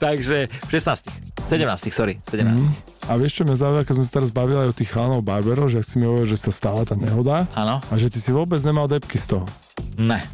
takže 0.00 0.38
16. 0.72 1.52
17, 1.52 1.92
sorry, 1.92 2.16
17. 2.32 2.64
Mm. 2.64 2.72
A 3.10 3.20
vieš, 3.20 3.36
čo 3.36 3.42
mňa 3.44 3.56
zaujíma, 3.60 3.82
keď 3.84 3.94
sme 4.00 4.06
sa 4.08 4.12
teraz 4.16 4.30
bavili 4.32 4.64
aj 4.64 4.68
o 4.72 4.78
tých 4.78 4.88
chalanov 4.88 5.20
barberov, 5.20 5.68
že 5.68 5.82
ak 5.82 5.86
si 5.86 6.00
mi 6.00 6.08
hovoril, 6.08 6.24
že 6.24 6.40
sa 6.40 6.48
stala 6.54 6.88
tá 6.88 6.96
nehoda 6.96 7.44
Áno. 7.52 7.84
a 7.84 7.94
že 8.00 8.08
ty 8.08 8.16
si 8.22 8.32
vôbec 8.32 8.62
nemal 8.64 8.88
depky 8.88 9.20
z 9.20 9.36
toho. 9.36 9.44
Ne. 10.00 10.24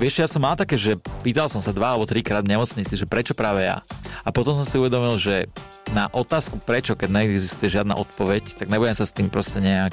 Vieš, 0.00 0.24
ja 0.24 0.28
som 0.30 0.40
mal 0.40 0.56
také, 0.56 0.80
že 0.80 0.96
pýtal 1.20 1.52
som 1.52 1.60
sa 1.60 1.76
dva 1.76 1.92
alebo 1.92 2.08
trikrát 2.08 2.40
v 2.40 2.56
nemocnici, 2.56 2.96
že 2.96 3.04
prečo 3.04 3.36
práve 3.36 3.68
ja. 3.68 3.84
A 4.24 4.32
potom 4.32 4.56
som 4.56 4.64
si 4.64 4.80
uvedomil, 4.80 5.20
že 5.20 5.44
na 5.92 6.08
otázku 6.08 6.56
prečo, 6.56 6.96
keď 6.96 7.12
neexistuje 7.12 7.68
žiadna 7.68 7.98
odpoveď, 8.00 8.56
tak 8.56 8.72
nebudem 8.72 8.96
sa 8.96 9.04
s 9.04 9.12
tým 9.12 9.28
proste 9.28 9.60
nejak 9.60 9.92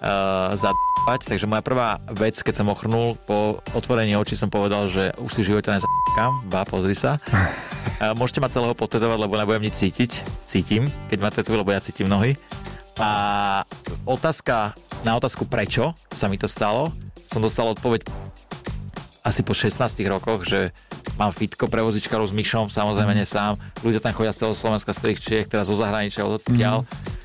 uh, 0.00 0.56
zadávať. 0.56 1.20
Takže 1.28 1.46
moja 1.48 1.62
prvá 1.64 2.00
vec, 2.12 2.40
keď 2.40 2.64
som 2.64 2.72
ochrnul, 2.72 3.16
po 3.28 3.60
otvorení 3.76 4.16
očí 4.16 4.34
som 4.34 4.48
povedal, 4.48 4.88
že 4.88 5.12
už 5.20 5.30
si 5.32 5.40
v 5.44 5.56
živote 5.56 5.72
nezakám, 5.72 6.32
ba, 6.48 6.64
pozri 6.64 6.96
sa. 6.96 7.20
Uh, 8.00 8.12
môžete 8.18 8.40
ma 8.40 8.48
celého 8.48 8.74
potetovať, 8.76 9.18
lebo 9.20 9.36
nebudem 9.36 9.68
nič 9.68 9.80
cítiť. 9.80 10.10
Cítim, 10.48 10.88
keď 11.12 11.18
ma 11.20 11.30
tetujú, 11.30 11.60
lebo 11.60 11.70
ja 11.70 11.84
cítim 11.84 12.08
nohy. 12.08 12.34
A 13.00 13.64
otázka, 14.04 14.76
na 15.08 15.16
otázku 15.16 15.48
prečo 15.48 15.96
sa 16.12 16.28
mi 16.28 16.36
to 16.36 16.44
stalo, 16.44 16.92
som 17.30 17.40
dostal 17.40 17.70
odpoveď 17.72 18.04
asi 19.20 19.44
po 19.44 19.52
16 19.52 19.76
rokoch, 20.08 20.48
že 20.48 20.72
mám 21.20 21.32
fitko 21.32 21.68
pre 21.68 21.84
vozičkarov 21.84 22.28
s 22.28 22.36
myšom, 22.36 22.72
samozrejme 22.72 23.12
nie 23.12 23.28
sám. 23.28 23.60
Ľudia 23.84 24.00
tam 24.00 24.16
chodia 24.16 24.32
z 24.32 24.44
celého 24.44 24.56
Slovenska, 24.56 24.96
z 24.96 25.00
celých 25.04 25.20
Čiech, 25.20 25.46
teraz 25.48 25.68
zo 25.68 25.76
zahraničia, 25.76 26.24
od 26.24 26.40
odkiaľ. 26.40 26.84
Mm. 26.84 27.19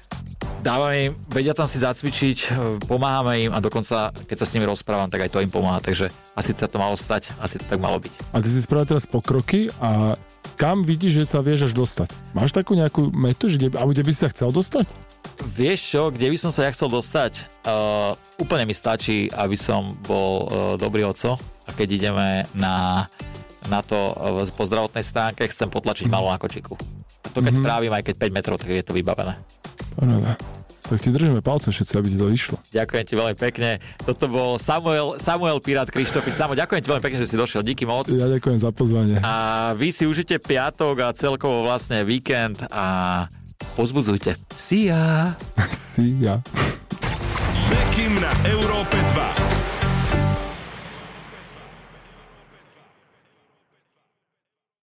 Dávame 0.65 0.97
im, 0.97 1.11
vedia 1.29 1.53
tam 1.53 1.69
si 1.69 1.77
zacvičiť, 1.77 2.37
e, 2.41 2.45
pomáhame 2.89 3.45
im 3.45 3.51
a 3.53 3.61
dokonca, 3.61 4.09
keď 4.25 4.37
sa 4.41 4.45
s 4.49 4.57
nimi 4.57 4.65
rozprávam, 4.65 5.05
tak 5.13 5.21
aj 5.21 5.29
to 5.29 5.37
im 5.45 5.53
pomáha. 5.53 5.77
Takže 5.77 6.09
asi 6.33 6.57
sa 6.57 6.65
to 6.65 6.81
malo 6.81 6.97
stať, 6.97 7.29
asi 7.37 7.61
to 7.61 7.69
tak 7.69 7.77
malo 7.77 8.01
byť. 8.01 8.33
A 8.33 8.41
ty 8.41 8.49
si 8.49 8.65
spravil 8.65 8.89
teraz 8.89 9.05
pokroky 9.05 9.69
a 9.77 10.17
kam 10.57 10.81
vidíš, 10.81 11.21
že 11.21 11.37
sa 11.37 11.45
vieš 11.45 11.69
až 11.69 11.73
dostať? 11.77 12.09
Máš 12.33 12.49
takú 12.49 12.73
nejakú 12.73 13.13
metu, 13.13 13.45
že 13.45 13.61
kde, 13.61 13.77
kde 13.77 14.01
by 14.01 14.09
si 14.09 14.19
sa 14.25 14.33
chcel 14.33 14.49
dostať? 14.49 14.89
Vieš 15.53 15.79
čo, 15.85 16.01
kde 16.09 16.33
by 16.33 16.37
som 16.41 16.49
sa 16.49 16.65
ja 16.65 16.73
chcel 16.73 16.89
dostať? 16.89 17.45
Uh, 17.61 18.17
úplne 18.41 18.65
mi 18.65 18.73
stačí, 18.73 19.29
aby 19.37 19.53
som 19.53 19.93
bol 20.01 20.49
uh, 20.49 20.49
dobrý 20.81 21.05
oco 21.05 21.37
a 21.37 21.69
keď 21.77 21.87
ideme 21.93 22.49
na, 22.57 23.05
na 23.69 23.85
to 23.85 24.17
uh, 24.17 24.41
po 24.49 24.65
zdravotnej 24.65 25.05
stránke, 25.05 25.45
chcem 25.45 25.69
potlačiť 25.69 26.09
malú 26.09 26.25
na 26.33 26.41
kočiku. 26.41 26.73
A 27.21 27.29
to 27.29 27.45
keď 27.45 27.53
mm-hmm. 27.53 27.61
spravím, 27.61 27.93
aj 27.93 28.03
keď 28.09 28.15
5 28.17 28.37
metrov, 28.37 28.57
tak 28.57 28.73
je 28.73 28.81
to 28.81 28.97
vybavené. 28.97 29.37
Paráda. 29.95 30.35
Tak 30.85 31.01
ti 31.01 31.09
držíme 31.09 31.41
palce 31.41 31.73
všetci, 31.73 31.93
aby 31.97 32.07
ti 32.13 32.17
to 32.21 32.29
vyšlo. 32.29 32.55
Ďakujem 32.69 33.03
ti 33.09 33.13
veľmi 33.17 33.33
pekne. 33.33 33.81
Toto 34.05 34.29
bol 34.29 34.61
Samuel, 34.61 35.17
Samuel 35.17 35.57
Pirát 35.57 35.89
Krištopič. 35.89 36.37
Samo, 36.37 36.53
ďakujem 36.53 36.81
ti 36.85 36.89
veľmi 36.93 37.01
pekne, 37.01 37.19
že 37.25 37.33
si 37.33 37.41
došiel. 37.41 37.65
Díky 37.65 37.89
moc. 37.89 38.05
Ja 38.13 38.29
ďakujem 38.29 38.61
za 38.61 38.69
pozvanie. 38.69 39.17
A 39.25 39.73
vy 39.73 39.89
si 39.89 40.05
užite 40.05 40.37
piatok 40.37 41.01
a 41.01 41.07
celkovo 41.17 41.65
vlastne 41.65 42.05
víkend 42.05 42.61
a 42.69 43.25
pozbudzujte. 43.73 44.37
See 44.53 44.93
ya. 44.93 45.33
See 45.73 46.21
ya. 46.21 46.45
Bekim 47.65 48.21
na 48.21 48.29
Európe 48.45 48.93
2. 48.93 49.54